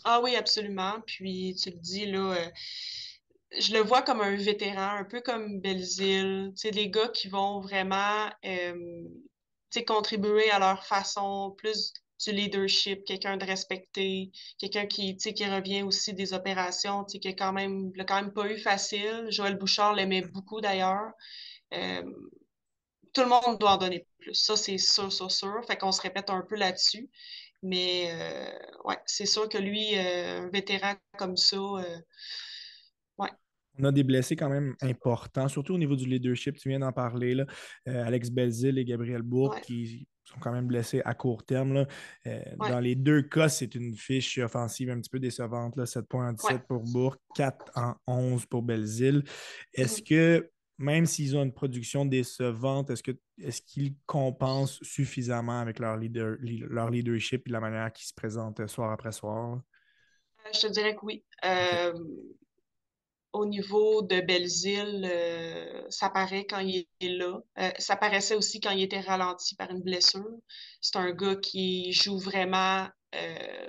Ah 0.05 0.21
oui, 0.23 0.37
absolument. 0.37 1.01
Puis, 1.07 1.57
tu 1.61 1.71
le 1.71 1.79
dis, 1.79 2.07
là, 2.07 2.35
euh, 2.35 2.51
je 3.59 3.73
le 3.73 3.81
vois 3.81 4.03
comme 4.03 4.21
un 4.21 4.37
vétéran, 4.37 4.99
un 4.99 5.05
peu 5.05 5.21
comme 5.21 5.61
Belzile, 5.61 6.53
tu 6.55 6.61
sais, 6.61 6.71
des 6.71 6.91
gars 6.91 7.09
qui 7.09 7.29
vont 7.29 7.61
vraiment 7.61 8.31
euh, 8.45 9.05
contribuer 9.87 10.51
à 10.51 10.59
leur 10.59 10.87
façon 10.87 11.55
plus 11.59 11.93
du 12.25 12.33
leadership, 12.33 13.05
quelqu'un 13.05 13.37
de 13.37 13.45
respecté, 13.45 14.31
quelqu'un 14.59 14.87
qui, 14.87 15.17
qui 15.17 15.45
revient 15.45 15.83
aussi 15.83 16.15
des 16.15 16.33
opérations, 16.33 17.05
qui 17.05 17.21
est 17.23 17.37
quand 17.37 17.53
même, 17.53 17.93
l'a 17.95 18.05
quand 18.05 18.17
même 18.17 18.33
pas 18.33 18.51
eu 18.51 18.59
facile. 18.59 19.27
Joël 19.31 19.57
Bouchard 19.57 19.95
l'aimait 19.95 20.23
beaucoup 20.23 20.61
d'ailleurs. 20.61 21.13
Euh, 21.75 22.03
tout 23.13 23.23
le 23.23 23.29
monde 23.29 23.59
doit 23.59 23.73
en 23.73 23.77
donner 23.79 24.07
plus. 24.19 24.35
Ça, 24.35 24.57
c'est 24.57 24.79
sûr, 24.79 25.13
sûr, 25.13 25.31
sûr. 25.31 25.65
Fait 25.67 25.77
qu'on 25.77 25.93
se 25.93 26.03
répète 26.03 26.31
un 26.31 26.43
peu 26.43 26.57
là-dessus. 26.57 27.11
Mais 27.63 28.11
euh, 28.11 28.59
ouais, 28.85 28.99
c'est 29.07 29.27
sûr 29.27 29.49
que 29.49 29.59
lui, 29.59 29.97
un 29.97 30.49
vétéran 30.51 30.95
comme 31.17 31.37
ça, 31.37 31.57
on 33.79 33.85
a 33.85 33.93
des 33.93 34.05
blessés 34.05 34.37
quand 34.37 34.49
même 34.49 34.75
importants, 34.81 35.49
surtout 35.49 35.75
au 35.75 35.79
niveau 35.79 35.97
du 35.97 36.07
leadership. 36.07 36.57
Tu 36.57 36.69
viens 36.69 36.79
d'en 36.79 36.93
parler. 36.93 37.35
Là. 37.35 37.45
Euh, 37.89 38.05
Alex 38.05 38.31
Belzil 38.31 38.79
et 38.79 38.85
Gabriel 38.85 39.23
Bourg 39.23 39.61
qui 39.61 40.07
sont 40.27 40.39
quand 40.41 40.53
même 40.53 40.67
blessés 40.67 41.03
à 41.05 41.15
court 41.15 41.45
terme. 41.45 41.87
Euh, 42.27 42.41
dans 42.69 42.81
les 42.81 42.95
deux 42.95 43.23
cas, 43.23 43.49
c'est 43.49 43.75
une 43.75 43.95
fiche 43.95 44.39
offensive 44.39 44.91
un 44.91 45.01
petit 45.01 45.11
peu 45.11 45.21
décevante. 45.21 45.77
Là. 45.77 45.87
7 45.87 46.07
points 46.07 46.29
en 46.29 46.33
17 46.33 46.67
pour 46.67 46.83
Bourg, 46.83 47.17
4 47.35 47.73
en 47.77 47.95
11 48.07 48.47
pour 48.47 48.63
Belzil. 48.63 49.23
Est-ce 49.73 50.01
mm-hmm. 50.01 50.09
que, 50.09 50.51
même 50.79 51.07
s'ils 51.07 51.37
ont 51.37 51.43
une 51.43 51.55
production 51.55 52.05
décevante, 52.05 52.91
est-ce 52.91 53.03
qu'ils 53.63 53.87
est 53.87 53.97
compensent 54.07 54.79
suffisamment 54.83 55.61
avec 55.61 55.79
leur, 55.79 55.97
leader, 55.97 56.37
leur 56.41 56.91
leadership 56.91 57.47
et 57.47 57.51
la 57.51 57.61
manière 57.61 57.93
qu'ils 57.93 58.09
se 58.09 58.15
présentent 58.15 58.67
soir 58.67 58.91
après 58.93 59.13
soir? 59.13 59.61
Euh, 60.45 60.51
je 60.53 60.61
te 60.61 60.73
dirais 60.73 60.95
que 60.95 61.05
oui 61.05 61.25
au 63.37 63.45
niveau 63.45 64.03
de 64.03 64.21
Belzile, 64.21 65.07
euh, 65.11 65.83
ça 65.91 66.09
paraît 66.09 66.47
quand 66.47 66.61
il 66.61 66.87
est 67.01 67.09
là. 67.09 67.39
Euh, 67.59 67.71
ça 67.79 67.97
paraissait 67.97 68.35
aussi 68.35 68.61
quand 68.61 68.71
il 68.71 68.83
était 68.83 69.01
ralenti 69.01 69.55
par 69.57 69.71
une 69.71 69.83
blessure. 69.83 70.39
C'est 70.81 70.97
un 70.97 71.13
gars 71.13 71.37
qui 71.37 71.93
joue 71.93 72.19
vraiment 72.19 72.89
euh, 73.15 73.69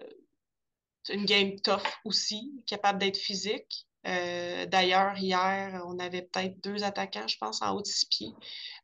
une 1.10 1.26
game 1.26 1.60
tough 1.60 1.84
aussi, 2.06 2.64
capable 2.66 3.00
d'être 3.00 3.18
physique. 3.18 3.87
Euh, 4.08 4.66
d'ailleurs, 4.68 5.18
hier, 5.18 5.84
on 5.86 6.00
avait 6.00 6.22
peut-être 6.22 6.64
deux 6.64 6.84
attaquants, 6.84 7.28
je 7.28 7.38
pense, 7.38 7.62
en 7.62 7.76
haut 7.76 7.82
de 7.82 7.88
six 7.88 8.06
pieds. 8.06 8.34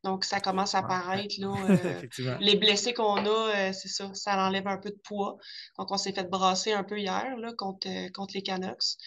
Donc, 0.03 0.25
ça 0.25 0.41
commence 0.41 0.75
à 0.75 0.79
apparaître. 0.79 1.35
Euh, 1.43 2.37
les 2.39 2.55
blessés 2.55 2.93
qu'on 2.93 3.25
a, 3.25 3.29
euh, 3.69 3.73
c'est 3.73 3.87
ça, 3.87 4.13
ça 4.13 4.37
enlève 4.45 4.67
un 4.67 4.77
peu 4.77 4.89
de 4.89 4.99
poids. 5.03 5.37
Donc, 5.77 5.91
on 5.91 5.97
s'est 5.97 6.13
fait 6.13 6.29
brasser 6.29 6.71
un 6.73 6.83
peu 6.83 6.99
hier 6.99 7.37
là, 7.37 7.53
contre, 7.57 7.87
contre 8.11 8.33
les 8.33 8.43
Canucks. 8.43 8.97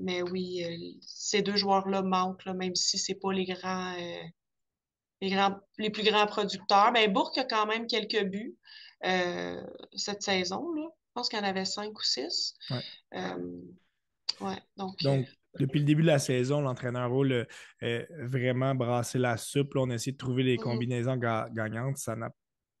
mais 0.00 0.22
oui, 0.22 0.98
ces 1.00 1.42
deux 1.42 1.56
joueurs-là 1.56 2.02
manquent, 2.02 2.46
même 2.46 2.74
si 2.74 2.98
ce 2.98 3.12
pas 3.12 3.32
les 3.32 3.44
grands, 3.44 3.94
les 5.20 5.30
grands, 5.30 5.56
les 5.78 5.90
plus 5.90 6.04
grands 6.04 6.26
producteurs. 6.26 6.90
Mais 6.92 7.08
Bourque 7.08 7.38
a 7.38 7.44
quand 7.44 7.66
même 7.66 7.86
quelques 7.86 8.24
buts 8.24 8.56
cette 9.94 10.22
saison. 10.22 10.72
Là. 10.72 10.88
Je 10.88 11.12
pense 11.14 11.28
qu'il 11.28 11.38
y 11.38 11.42
en 11.42 11.44
avait 11.44 11.64
cinq 11.64 11.98
ou 11.98 12.02
six 12.02 12.54
donc, 14.76 15.04
euh, 15.04 15.22
depuis 15.58 15.80
le 15.80 15.84
début 15.84 16.02
de 16.02 16.08
la 16.08 16.18
saison, 16.18 16.60
l'entraîneur 16.60 17.10
roule 17.10 17.46
vraiment 18.20 18.74
brasser 18.74 19.18
la 19.18 19.36
soupe. 19.36 19.72
on 19.76 19.90
a 19.90 19.94
essayé 19.94 20.12
de 20.12 20.18
trouver 20.18 20.42
les 20.42 20.56
mm-hmm. 20.56 20.62
combinaisons 20.62 21.16
gagnantes. 21.16 21.98
Ça 21.98 22.16
n'a 22.16 22.30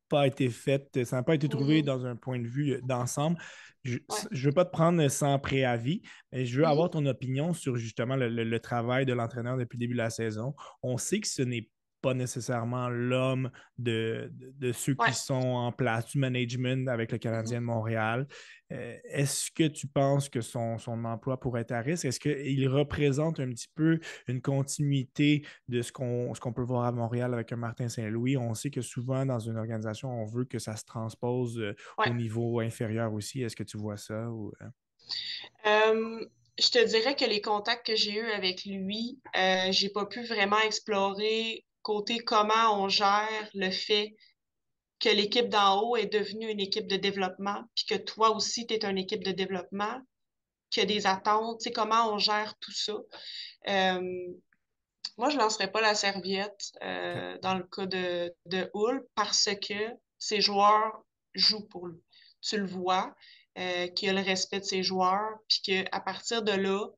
pas 0.08 0.26
été 0.26 0.48
fait, 0.50 1.04
ça 1.04 1.16
n'a 1.16 1.22
pas 1.22 1.34
été 1.34 1.48
trouvé 1.48 1.82
mm-hmm. 1.82 1.86
dans 1.86 2.06
un 2.06 2.16
point 2.16 2.38
de 2.38 2.48
vue 2.48 2.80
d'ensemble. 2.82 3.38
Je 3.84 3.98
ne 3.98 4.38
veux 4.40 4.52
pas 4.52 4.64
te 4.64 4.70
prendre 4.70 5.06
sans 5.08 5.38
préavis, 5.38 6.02
mais 6.32 6.46
je 6.46 6.58
veux 6.58 6.66
avoir 6.66 6.88
mm-hmm. 6.88 6.92
ton 6.92 7.06
opinion 7.06 7.52
sur 7.52 7.76
justement 7.76 8.16
le 8.16 8.58
travail 8.58 9.06
de 9.06 9.12
l'entraîneur 9.12 9.56
depuis 9.56 9.76
le 9.76 9.80
début 9.80 9.94
de 9.94 9.98
la 9.98 10.10
saison. 10.10 10.54
On 10.82 10.96
sait 10.96 11.20
que 11.20 11.28
ce 11.28 11.42
n'est 11.42 11.68
pas 12.04 12.12
nécessairement 12.12 12.90
l'homme 12.90 13.50
de, 13.78 14.30
de, 14.58 14.72
ceux 14.72 14.94
qui 14.94 15.14
sont 15.14 15.32
en 15.32 15.72
place 15.72 16.04
du 16.08 16.18
management 16.18 16.86
avec 16.86 17.10
le 17.12 17.16
Canadien 17.16 17.62
de 17.62 17.64
Montréal. 17.64 18.28
Euh, 18.72 18.98
est-ce 19.04 19.50
que 19.50 19.66
tu 19.66 19.86
penses 19.86 20.28
que 20.28 20.42
son, 20.42 20.76
son, 20.76 21.02
emploi 21.06 21.40
pourrait 21.40 21.62
être 21.62 21.72
à 21.72 21.80
risque? 21.80 22.04
Est-ce 22.04 22.20
qu'il 22.20 22.68
représente 22.68 23.40
un 23.40 23.48
petit 23.48 23.70
peu 23.74 24.00
une 24.28 24.42
continuité 24.42 25.46
de 25.68 25.80
ce 25.80 25.92
qu'on 25.92 26.52
peut 26.54 26.62
voir 26.62 26.84
à 26.84 26.92
Montréal 26.92 27.32
avec 27.32 27.52
un 27.52 27.56
Martin 27.56 27.88
Saint-Louis? 27.88 28.36
On 28.36 28.52
sait 28.52 28.70
que 28.70 28.82
souvent, 28.82 29.24
dans 29.24 29.38
une 29.38 29.56
organisation, 29.56 30.10
on 30.10 30.26
veut 30.26 30.44
que 30.44 30.58
ça 30.58 30.76
se 30.76 30.84
transpose 30.84 31.58
euh, 31.58 31.74
au 32.06 32.10
niveau 32.10 32.60
inférieur 32.60 33.14
aussi. 33.14 33.42
Est-ce 33.42 33.56
que 33.56 33.62
tu 33.62 33.78
vois 33.78 33.96
ça? 33.96 34.28
Ou, 34.28 34.52
euh? 34.60 36.26
je 36.58 36.68
te 36.68 36.84
dirais 36.84 37.16
que 37.16 37.24
les 37.24 37.40
contacts 37.40 37.86
que 37.86 37.96
j'ai 37.96 38.12
eus 38.12 38.30
avec 38.30 38.66
lui, 38.66 39.18
euh, 39.36 39.72
j'ai 39.72 39.88
pas 39.88 40.04
pu 40.04 40.22
vraiment 40.24 40.60
explorer 40.60 41.64
côté 41.84 42.18
comment 42.18 42.82
on 42.82 42.88
gère 42.88 43.48
le 43.54 43.70
fait 43.70 44.16
que 44.98 45.10
l'équipe 45.10 45.48
d'en 45.48 45.82
haut 45.82 45.96
est 45.96 46.12
devenue 46.12 46.50
une 46.50 46.60
équipe 46.60 46.88
de 46.88 46.96
développement, 46.96 47.62
puis 47.76 47.84
que 47.84 47.94
toi 47.94 48.34
aussi, 48.34 48.66
tu 48.66 48.74
es 48.74 48.84
une 48.84 48.98
équipe 48.98 49.22
de 49.22 49.32
développement, 49.32 50.00
qu'il 50.70 50.82
y 50.82 50.84
a 50.84 50.94
des 50.94 51.06
attentes, 51.06 51.60
tu 51.60 51.64
sais, 51.64 51.72
comment 51.72 52.12
on 52.12 52.18
gère 52.18 52.54
tout 52.58 52.72
ça. 52.72 52.94
Euh, 53.68 54.00
moi, 55.18 55.28
je 55.28 55.36
ne 55.36 55.42
lancerai 55.42 55.70
pas 55.70 55.82
la 55.82 55.94
serviette 55.94 56.72
euh, 56.82 57.38
dans 57.42 57.54
le 57.54 57.64
cas 57.64 57.86
de, 57.86 58.34
de 58.46 58.70
Hull 58.74 59.06
parce 59.14 59.50
que 59.62 59.90
ses 60.18 60.40
joueurs 60.40 61.04
jouent 61.34 61.68
pour 61.68 61.86
lui. 61.86 62.00
Tu 62.40 62.56
le 62.56 62.66
vois, 62.66 63.14
euh, 63.58 63.88
qu'il 63.88 64.08
a 64.08 64.14
le 64.14 64.22
respect 64.22 64.60
de 64.60 64.64
ses 64.64 64.82
joueurs, 64.82 65.38
puis 65.48 65.60
qu'à 65.62 66.00
partir 66.00 66.42
de 66.42 66.52
là, 66.52 66.88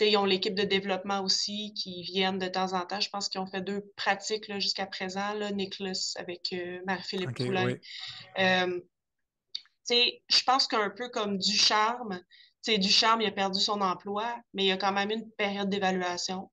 ils 0.00 0.16
ont 0.16 0.24
l'équipe 0.24 0.54
de 0.54 0.64
développement 0.64 1.20
aussi 1.20 1.74
qui 1.74 2.02
viennent 2.02 2.38
de 2.38 2.48
temps 2.48 2.72
en 2.72 2.86
temps. 2.86 3.00
Je 3.00 3.10
pense 3.10 3.28
qu'ils 3.28 3.40
ont 3.40 3.46
fait 3.46 3.60
deux 3.60 3.82
pratiques 3.96 4.52
jusqu'à 4.58 4.86
présent, 4.86 5.34
là, 5.34 5.50
Nicholas 5.50 6.14
avec 6.16 6.52
euh, 6.52 6.80
Marie-Philippe 6.86 7.36
Poulain. 7.36 7.76
Euh, 8.38 8.80
je 9.88 10.44
pense 10.46 10.66
qu'un 10.66 10.90
peu 10.90 11.08
comme 11.08 11.38
Ducharme, 11.38 12.20
Ducharme, 12.66 13.20
il 13.20 13.26
a 13.26 13.32
perdu 13.32 13.60
son 13.60 13.80
emploi, 13.80 14.36
mais 14.54 14.64
il 14.64 14.68
y 14.68 14.72
a 14.72 14.76
quand 14.76 14.92
même 14.92 15.10
une 15.10 15.30
période 15.32 15.68
d'évaluation. 15.68 16.50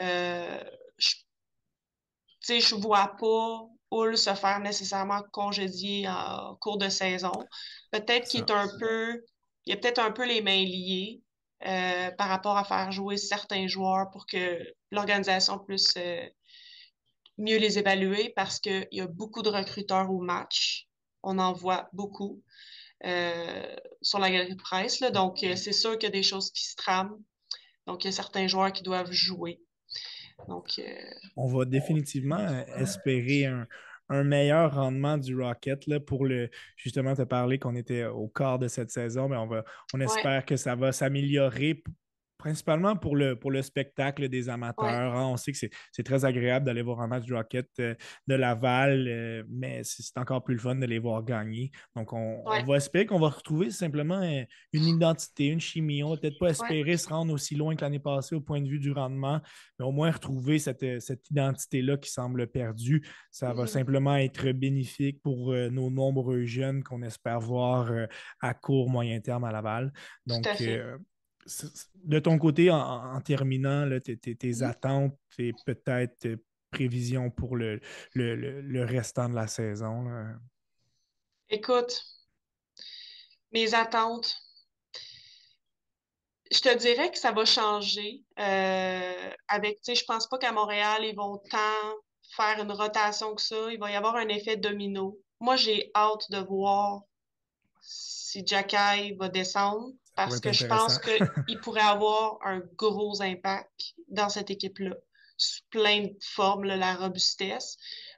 Euh, 0.00 0.62
je 0.98 2.74
ne 2.74 2.80
vois 2.80 3.16
pas 3.18 3.68
Hull 3.90 4.18
se 4.18 4.34
faire 4.34 4.60
nécessairement 4.60 5.22
congédier 5.32 6.08
en 6.08 6.56
cours 6.56 6.78
de 6.78 6.88
saison. 6.88 7.32
Peut-être 7.92 8.28
qu'il 8.28 8.40
est 8.40 8.50
un 8.50 8.68
peu. 8.78 9.24
Il 9.64 9.72
a 9.72 9.76
peut-être 9.76 10.00
un 10.00 10.10
peu 10.10 10.26
les 10.26 10.42
mains 10.42 10.64
liées. 10.64 11.22
Euh, 11.64 12.10
par 12.10 12.28
rapport 12.28 12.58
à 12.58 12.64
faire 12.64 12.92
jouer 12.92 13.16
certains 13.16 13.66
joueurs 13.66 14.10
pour 14.10 14.26
que 14.26 14.58
l'organisation 14.90 15.58
puisse 15.58 15.94
euh, 15.96 16.28
mieux 17.38 17.56
les 17.56 17.78
évaluer 17.78 18.30
parce 18.36 18.60
qu'il 18.60 18.86
y 18.92 19.00
a 19.00 19.06
beaucoup 19.06 19.40
de 19.40 19.48
recruteurs 19.48 20.10
au 20.10 20.20
match. 20.20 20.86
On 21.22 21.38
en 21.38 21.54
voit 21.54 21.88
beaucoup 21.94 22.42
euh, 23.06 23.76
sur 24.02 24.18
la 24.18 24.30
galerie 24.30 24.54
de 24.54 24.60
presse. 24.60 25.00
Donc, 25.00 25.38
c'est 25.40 25.72
sûr 25.72 25.92
qu'il 25.98 26.08
y 26.08 26.12
a 26.12 26.12
des 26.12 26.22
choses 26.22 26.50
qui 26.50 26.66
se 26.66 26.76
trament. 26.76 27.18
Donc, 27.86 28.04
il 28.04 28.08
y 28.08 28.10
a 28.10 28.12
certains 28.12 28.48
joueurs 28.48 28.72
qui 28.72 28.82
doivent 28.82 29.10
jouer. 29.10 29.58
Donc, 30.48 30.78
On 31.36 31.48
va 31.48 31.64
définitivement 31.64 32.64
espérer 32.76 33.46
un, 33.46 33.66
un 34.08 34.24
meilleur 34.24 34.74
rendement 34.74 35.18
du 35.18 35.40
Rocket 35.40 35.86
là, 35.86 36.00
pour 36.00 36.26
le 36.26 36.50
justement 36.76 37.14
te 37.14 37.22
parler 37.22 37.58
qu'on 37.58 37.74
était 37.74 38.04
au 38.04 38.28
quart 38.28 38.58
de 38.58 38.68
cette 38.68 38.90
saison, 38.90 39.28
mais 39.28 39.36
on 39.36 39.46
va 39.46 39.64
on 39.94 40.00
espère 40.00 40.44
que 40.44 40.56
ça 40.56 40.74
va 40.74 40.92
s'améliorer 40.92 41.82
principalement 42.46 42.94
pour 42.94 43.16
le, 43.16 43.34
pour 43.34 43.50
le 43.50 43.60
spectacle 43.60 44.28
des 44.28 44.48
amateurs. 44.48 45.16
Hein. 45.16 45.26
on 45.26 45.36
sait 45.36 45.50
que 45.50 45.58
c'est 45.58 46.02
très 46.04 46.24
agréable 46.24 46.64
d'aller 46.64 46.82
voir 46.82 47.00
un 47.00 47.08
match 47.08 47.24
du 47.24 47.34
Rocket 47.34 47.68
euh, 47.80 47.96
de 48.28 48.34
Laval, 48.36 49.08
euh, 49.08 49.42
mais 49.48 49.80
c'est 49.82 50.16
encore 50.16 50.44
plus 50.44 50.54
le 50.54 50.60
fun 50.60 50.76
de 50.76 50.86
les 50.86 51.00
voir 51.00 51.24
gagner. 51.24 51.72
Donc, 51.96 52.12
on, 52.12 52.44
va 52.44 52.76
espérer 52.76 53.04
qu'on 53.04 53.18
va 53.18 53.30
retrouver 53.30 53.70
simplement 53.70 54.22
euh, 54.22 54.44
une 54.72 54.84
identité, 54.84 55.46
une 55.46 55.60
chimie. 55.60 56.04
On 56.04 56.10
va 56.10 56.18
peut-être 56.18 56.38
pas 56.38 56.50
espérer 56.50 56.96
se 56.96 57.08
rendre 57.08 57.32
aussi 57.32 57.56
loin 57.56 57.74
que 57.74 57.80
l'année 57.80 57.98
passée 57.98 58.36
au 58.36 58.40
point 58.40 58.60
de 58.60 58.68
vue 58.68 58.78
du 58.78 58.92
rendement, 58.92 59.40
mais 59.80 59.84
au 59.84 59.90
moins 59.90 60.12
retrouver 60.12 60.60
cette, 60.60 60.84
identité-là 61.28 61.96
qui 61.96 62.12
semble 62.12 62.46
perdue. 62.46 63.04
Ça 63.32 63.52
va 63.52 63.64
mm-hmm. 63.64 63.66
simplement 63.66 64.16
être 64.16 64.52
bénéfique 64.52 65.20
pour 65.20 65.52
nos 65.52 65.90
nombreux 65.90 66.44
jeunes 66.44 66.84
qu'on 66.84 67.02
espère 67.02 67.40
voir 67.40 67.90
à 68.40 68.54
court, 68.54 68.88
moyen 68.88 69.18
terme 69.18 69.42
à 69.42 69.50
Laval. 69.50 69.92
Donc, 70.26 70.46
de 72.04 72.18
ton 72.18 72.38
côté, 72.38 72.70
en, 72.70 73.20
terminant, 73.20 73.88
tes, 74.00 74.62
attentes 74.62 75.18
et 75.38 75.52
peut-être 75.64 76.26
euh, 76.26 76.36
prévisions 76.70 77.30
pour 77.30 77.56
le, 77.56 77.80
le, 78.14 78.84
restant 78.84 79.28
de 79.28 79.34
la 79.34 79.46
saison? 79.46 80.06
Écoute, 81.48 82.02
mes 83.52 83.74
attentes, 83.74 84.36
je 86.50 86.60
te 86.60 86.76
dirais 86.76 87.10
que 87.10 87.18
ça 87.18 87.32
va 87.32 87.44
changer. 87.44 88.22
Euh, 88.38 89.30
avec, 89.48 89.78
je 89.86 90.04
pense 90.04 90.26
pas 90.28 90.38
qu'à 90.38 90.52
Montréal, 90.52 91.04
ils 91.04 91.16
vont 91.16 91.38
tant 91.50 91.94
faire 92.34 92.60
une 92.60 92.72
rotation 92.72 93.34
que 93.34 93.42
ça. 93.42 93.70
Il 93.70 93.78
va 93.78 93.90
y 93.90 93.94
avoir 93.94 94.16
un 94.16 94.28
effet 94.28 94.56
domino. 94.56 95.18
Moi, 95.40 95.56
j'ai 95.56 95.90
hâte 95.94 96.30
de 96.30 96.38
voir 96.38 97.02
si 97.80 98.44
Jacky 98.44 99.14
va 99.14 99.28
descendre 99.28 99.92
parce 100.16 100.40
que 100.40 100.52
je 100.52 100.66
pense 100.66 100.98
qu'il 100.98 101.60
pourrait 101.62 101.80
avoir 101.80 102.38
un 102.44 102.60
gros 102.76 103.22
impact 103.22 103.94
dans 104.08 104.28
cette 104.28 104.50
équipe-là, 104.50 104.96
sous 105.36 105.62
plein 105.70 106.04
de 106.04 106.16
formes, 106.22 106.64
la 106.64 106.94
robustesse. 106.94 107.76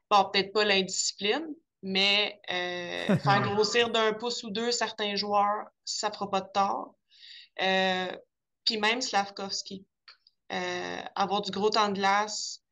Bon, 0.09 0.25
peut-être 0.31 0.53
pas 0.53 0.65
l'indiscipline, 0.65 1.47
mais 1.83 2.41
euh, 2.51 3.17
faire 3.19 3.43
grossir 3.43 3.91
d'un 3.91 4.13
pouce 4.15 4.45
ou 4.45 4.51
deux 4.51 4.71
certains 4.71 5.17
joueurs, 5.17 5.67
ça 5.85 6.11
fera 6.11 6.31
pas 6.31 6.41
de 6.41 6.49
tort. 6.55 6.95
Euh, 7.61 8.17
puis 8.65 8.79
même 8.79 9.01
Slavkovski, 9.01 9.85
euh, 10.53 11.03
avoir 11.17 11.43
du 11.43 11.51
gros 11.51 11.71
temps 11.71 11.89
de 11.89 11.95
glace. 11.95 12.63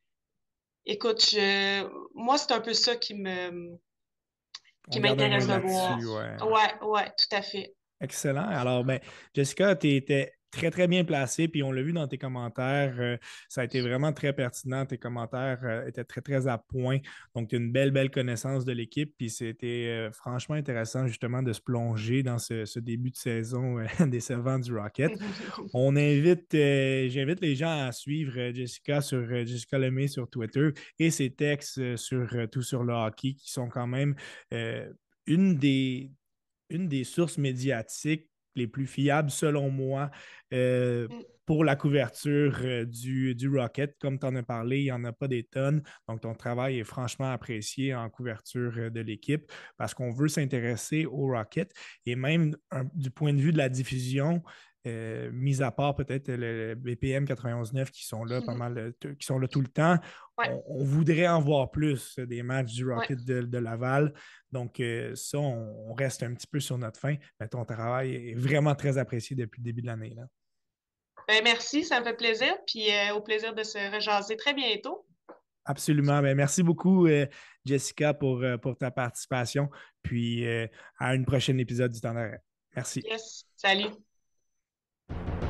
Écoute, 0.84 1.20
je... 1.30 1.84
moi, 2.14 2.38
c'est 2.38 2.52
un 2.52 2.60
peu 2.60 2.74
ça 2.74 2.94
qui 2.94 3.14
me 3.14 3.76
qui 4.92 5.00
m'intéresse 5.00 5.48
de 5.48 5.54
voir. 5.54 5.98
Ouais. 5.98 6.42
ouais, 6.42 6.86
ouais, 6.86 7.12
tout 7.18 7.36
à 7.36 7.42
fait. 7.42 7.74
Excellent. 8.00 8.46
Alors, 8.48 8.84
ben, 8.84 9.00
Jessica, 9.34 9.74
tu 9.74 9.88
étais 9.94 10.36
très, 10.56 10.70
très 10.70 10.88
bien 10.88 11.04
placée, 11.04 11.48
puis 11.48 11.62
on 11.62 11.70
l'a 11.70 11.82
vu 11.82 11.92
dans 11.92 12.08
tes 12.08 12.18
commentaires. 12.18 12.94
Euh, 12.98 13.16
ça 13.48 13.60
a 13.60 13.64
été 13.64 13.80
vraiment 13.80 14.12
très 14.12 14.32
pertinent. 14.32 14.86
Tes 14.86 14.98
commentaires 14.98 15.60
euh, 15.64 15.86
étaient 15.86 16.04
très, 16.04 16.20
très 16.20 16.46
à 16.46 16.58
point. 16.58 16.98
Donc, 17.34 17.48
tu 17.48 17.56
as 17.56 17.58
une 17.58 17.72
belle, 17.72 17.90
belle 17.90 18.10
connaissance 18.10 18.64
de 18.64 18.72
l'équipe, 18.72 19.14
puis 19.16 19.30
c'était 19.30 19.86
euh, 19.88 20.12
franchement 20.12 20.54
intéressant, 20.54 21.06
justement, 21.06 21.42
de 21.42 21.52
se 21.52 21.60
plonger 21.60 22.22
dans 22.22 22.38
ce, 22.38 22.78
début 22.78 23.10
de 23.10 23.16
saison 23.16 23.78
décevant 24.06 24.58
du 24.58 24.76
Rocket. 24.76 25.12
On 25.74 25.96
invite, 25.96 26.52
j'invite 26.52 27.40
les 27.40 27.56
gens 27.56 27.86
à 27.86 27.92
suivre 27.92 28.52
Jessica 28.52 29.00
sur 29.00 29.26
Jessica 29.46 29.78
Lemay 29.78 30.08
sur 30.08 30.28
Twitter 30.28 30.70
et 30.98 31.10
ses 31.10 31.30
textes 31.30 31.96
sur 31.96 32.28
tout 32.52 32.62
sur 32.62 32.84
le 32.84 32.92
hockey 32.92 33.34
qui 33.34 33.50
sont 33.50 33.68
quand 33.68 33.86
même 33.86 34.14
une 35.26 35.56
des 35.56 36.12
une 36.70 36.88
des 36.88 37.04
sources 37.04 37.38
médiatiques 37.38 38.28
les 38.56 38.66
plus 38.66 38.86
fiables, 38.86 39.30
selon 39.30 39.70
moi, 39.70 40.10
euh, 40.52 41.06
mm. 41.08 41.22
pour 41.44 41.64
la 41.64 41.76
couverture 41.76 42.58
euh, 42.62 42.84
du, 42.84 43.34
du, 43.34 43.48
Rocket. 43.48 43.96
Comme 44.00 44.18
tu 44.18 44.26
en 44.26 44.34
as 44.34 44.42
parlé, 44.42 44.80
il 44.80 44.84
n'y 44.84 44.92
en 44.92 45.04
a 45.04 45.12
pas 45.12 45.28
des 45.28 45.44
tonnes. 45.44 45.82
Donc, 46.08 46.22
ton 46.22 46.34
travail 46.34 46.78
est 46.78 46.84
franchement 46.84 47.30
apprécié 47.30 47.94
en 47.94 48.08
couverture 48.10 48.72
euh, 48.78 48.90
de 48.90 49.00
l'équipe 49.00 49.50
parce 49.76 49.94
qu'on 49.94 50.10
veut 50.10 50.28
s'intéresser 50.28 51.06
au 51.06 51.28
Rocket. 51.28 51.72
Et 52.06 52.16
même 52.16 52.56
du 52.94 53.10
point 53.10 53.32
de 53.32 53.40
vue 53.40 53.52
de 53.52 53.58
la 53.58 53.68
diffusion, 53.68 54.42
euh, 54.86 55.30
mis 55.32 55.62
à 55.62 55.70
part 55.70 55.94
peut-être 55.94 56.28
le 56.28 56.74
BPM 56.74 57.24
91.9 57.24 57.90
qui 57.90 58.06
sont 58.06 58.24
là 58.24 58.40
pas 58.40 58.52
mhm. 58.52 58.58
mal, 58.58 58.78
euh, 58.78 59.14
qui 59.14 59.26
sont 59.26 59.38
là 59.38 59.48
tout 59.48 59.60
le 59.60 59.68
temps, 59.68 59.96
on, 60.38 60.84
voudrait 60.84 61.26
en 61.26 61.40
voir 61.40 61.70
plus 61.70 62.18
euh, 62.18 62.26
des 62.26 62.42
matchs 62.42 62.74
du 62.74 62.90
Rocket 62.90 63.24
de, 63.24 63.58
Laval. 63.58 64.12
Donc, 64.52 64.80
ça, 65.14 65.38
on, 65.38 65.92
reste 65.94 66.22
un 66.22 66.34
petit 66.34 66.46
peu 66.46 66.60
sur 66.60 66.78
notre 66.78 67.00
fin. 67.00 67.16
Mais 67.40 67.48
ton 67.48 67.64
travail 67.64 68.14
est 68.14 68.34
vraiment 68.34 68.74
très 68.74 68.96
apprécié 68.96 69.34
depuis 69.34 69.60
le 69.60 69.64
début 69.64 69.82
de 69.82 69.86
l'année. 69.86 70.14
Ben, 71.26 71.42
merci, 71.42 71.84
ça 71.84 72.00
me 72.00 72.04
fait 72.04 72.16
plaisir. 72.16 72.54
Puis 72.66 72.88
au 73.14 73.20
plaisir 73.20 73.54
de 73.54 73.62
se 73.62 73.94
rejaser 73.94 74.36
très 74.36 74.54
bientôt. 74.54 75.06
Absolument. 75.64 76.22
Ben, 76.22 76.36
merci 76.36 76.62
beaucoup, 76.62 77.08
Jessica, 77.64 78.14
pour, 78.14 78.42
pour 78.62 78.78
ta 78.78 78.90
participation. 78.90 79.68
Puis 80.02 80.46
à 80.46 81.08
un 81.08 81.22
prochain 81.24 81.58
épisode 81.58 81.92
du 81.92 82.00
Temps 82.00 82.14
d'arrêt. 82.14 82.42
Merci. 82.74 83.02
Yes. 83.04 83.44
Salut. 83.56 83.90
you 85.08 85.45